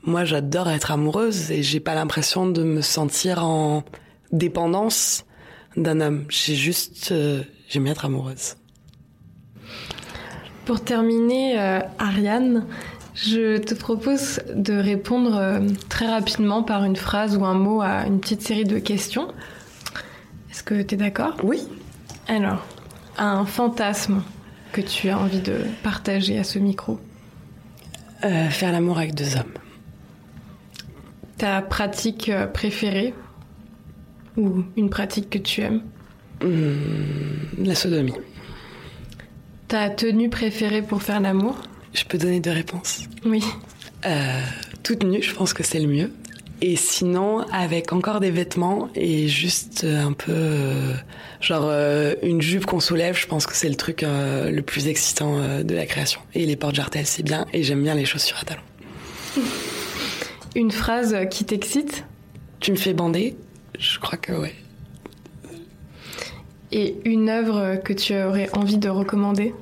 moi, 0.03 0.25
j'adore 0.25 0.69
être 0.69 0.91
amoureuse 0.91 1.51
et 1.51 1.63
j'ai 1.63 1.79
pas 1.79 1.95
l'impression 1.95 2.47
de 2.47 2.63
me 2.63 2.81
sentir 2.81 3.45
en 3.45 3.83
dépendance 4.31 5.25
d'un 5.75 6.01
homme. 6.01 6.25
J'ai 6.29 6.55
juste, 6.55 7.13
j'aime 7.69 7.83
bien 7.83 7.93
être 7.93 8.05
amoureuse. 8.05 8.55
Pour 10.65 10.83
terminer, 10.83 11.57
Ariane, 11.97 12.65
je 13.15 13.57
te 13.57 13.73
propose 13.73 14.41
de 14.53 14.73
répondre 14.73 15.61
très 15.89 16.07
rapidement 16.07 16.63
par 16.63 16.83
une 16.83 16.95
phrase 16.95 17.35
ou 17.35 17.45
un 17.45 17.55
mot 17.55 17.81
à 17.81 18.05
une 18.05 18.19
petite 18.19 18.41
série 18.41 18.65
de 18.65 18.79
questions. 18.79 19.27
Est-ce 20.51 20.63
que 20.63 20.81
tu 20.81 20.95
es 20.95 20.97
d'accord? 20.97 21.35
Oui. 21.43 21.63
Alors, 22.27 22.65
un 23.17 23.45
fantasme 23.45 24.21
que 24.71 24.81
tu 24.81 25.09
as 25.09 25.17
envie 25.17 25.41
de 25.41 25.57
partager 25.83 26.37
à 26.39 26.43
ce 26.43 26.59
micro 26.59 26.99
euh, 28.23 28.49
Faire 28.49 28.71
l'amour 28.71 28.97
avec 28.97 29.15
deux 29.15 29.35
hommes. 29.35 29.53
Ta 31.37 31.61
pratique 31.61 32.29
euh, 32.29 32.47
préférée 32.47 33.13
ou 34.37 34.63
une 34.77 34.89
pratique 34.89 35.29
que 35.29 35.37
tu 35.37 35.61
aimes 35.61 35.81
mmh, 36.43 37.65
La 37.65 37.75
sodomie. 37.75 38.13
Ta 39.67 39.89
tenue 39.89 40.29
préférée 40.29 40.81
pour 40.81 41.01
faire 41.01 41.19
l'amour 41.19 41.61
Je 41.93 42.03
peux 42.05 42.17
donner 42.17 42.39
deux 42.39 42.51
réponses. 42.51 43.07
Oui. 43.25 43.43
Euh, 44.05 44.41
toute 44.83 45.03
nue, 45.03 45.21
je 45.21 45.33
pense 45.33 45.53
que 45.53 45.63
c'est 45.63 45.79
le 45.79 45.87
mieux. 45.87 46.11
Et 46.63 46.75
sinon, 46.75 47.39
avec 47.51 47.91
encore 47.91 48.19
des 48.19 48.29
vêtements 48.29 48.89
et 48.93 49.27
juste 49.27 49.83
un 49.83 50.13
peu, 50.13 50.31
euh, 50.31 50.93
genre 51.39 51.65
euh, 51.65 52.13
une 52.21 52.39
jupe 52.39 52.67
qu'on 52.67 52.79
soulève, 52.79 53.17
je 53.17 53.25
pense 53.25 53.47
que 53.47 53.55
c'est 53.55 53.67
le 53.67 53.75
truc 53.75 54.03
euh, 54.03 54.51
le 54.51 54.61
plus 54.61 54.87
excitant 54.87 55.63
de 55.63 55.73
la 55.73 55.87
création. 55.87 56.21
Et 56.35 56.45
les 56.45 56.55
portes 56.55 56.75
jartelles, 56.75 57.07
c'est 57.07 57.23
bien. 57.23 57.47
Et 57.51 57.63
j'aime 57.63 57.81
bien 57.81 57.95
les 57.95 58.05
chaussures 58.05 58.37
à 58.39 58.45
talons. 58.45 58.61
Une 60.55 60.71
phrase 60.71 61.17
qui 61.31 61.45
t'excite? 61.45 62.05
Tu 62.59 62.71
me 62.71 62.77
fais 62.77 62.93
bander? 62.93 63.35
Je 63.79 63.97
crois 63.97 64.19
que 64.19 64.33
ouais. 64.33 64.53
Et 66.71 66.95
une 67.05 67.29
œuvre 67.29 67.77
que 67.83 67.91
tu 67.91 68.15
aurais 68.15 68.49
envie 68.55 68.77
de 68.77 68.87
recommander? 68.87 69.55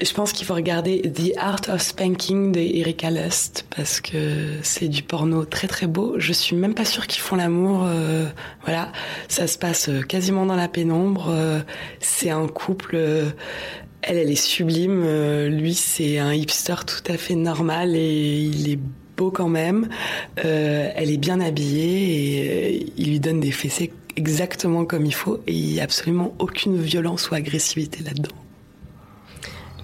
Je 0.00 0.12
pense 0.12 0.32
qu'il 0.32 0.46
faut 0.46 0.54
regarder 0.54 1.00
The 1.00 1.36
Art 1.38 1.62
of 1.68 1.80
Spanking 1.80 2.52
de 2.52 2.60
Erika 2.60 3.10
Lust 3.10 3.66
parce 3.74 4.00
que 4.00 4.58
c'est 4.62 4.88
du 4.88 5.02
porno 5.02 5.46
très 5.46 5.68
très 5.68 5.86
beau. 5.86 6.16
Je 6.18 6.34
suis 6.34 6.54
même 6.54 6.74
pas 6.74 6.84
sûre 6.84 7.06
qu'ils 7.06 7.22
font 7.22 7.36
l'amour. 7.36 7.84
Euh, 7.86 8.26
voilà, 8.64 8.92
ça 9.28 9.46
se 9.46 9.56
passe 9.56 9.88
euh, 9.88 10.02
quasiment 10.02 10.44
dans 10.44 10.56
la 10.56 10.68
pénombre. 10.68 11.28
Euh, 11.30 11.60
c'est 12.00 12.28
un 12.28 12.46
couple. 12.46 12.96
elle, 12.96 14.18
elle 14.18 14.30
est 14.30 14.34
sublime. 14.34 15.02
lui, 15.48 15.72
c'est 15.72 16.18
un 16.18 16.34
hipster 16.34 16.76
tout 16.86 17.10
à 17.10 17.16
fait 17.16 17.34
normal 17.34 17.96
et 17.96 18.40
il 18.42 18.70
est 18.70 18.78
beau 19.16 19.30
quand 19.30 19.48
même. 19.48 19.88
elle 20.36 21.10
est 21.10 21.16
bien 21.16 21.40
habillée 21.40 22.74
et 22.74 22.92
il 22.98 23.08
lui 23.08 23.20
donne 23.20 23.40
des 23.40 23.50
fessées 23.50 23.92
exactement 24.16 24.84
comme 24.84 25.06
il 25.06 25.14
faut 25.14 25.40
et 25.46 25.52
il 25.52 25.72
n'y 25.72 25.80
a 25.80 25.84
absolument 25.84 26.34
aucune 26.38 26.76
violence 26.76 27.30
ou 27.30 27.34
agressivité 27.34 28.02
là-dedans. 28.04 28.45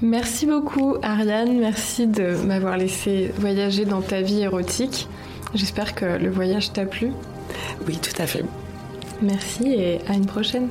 Merci 0.03 0.47
beaucoup 0.47 0.97
Ariane, 1.01 1.61
merci 1.61 2.09
de 2.09 2.35
m'avoir 2.45 2.77
laissé 2.77 3.31
voyager 3.39 3.85
dans 3.85 4.03
ta 4.03 4.21
vie 4.21 4.41
érotique. 4.41 5.09
J'espère 5.55 5.95
que 5.95 6.05
le 6.05 6.29
voyage 6.29 6.73
t'a 6.73 6.87
plu. 6.87 7.13
Oui, 7.87 7.99
tout 7.99 8.21
à 8.21 8.27
fait. 8.27 8.45
Merci 9.23 9.69
et 9.69 10.01
à 10.09 10.15
une 10.15 10.27
prochaine. 10.27 10.69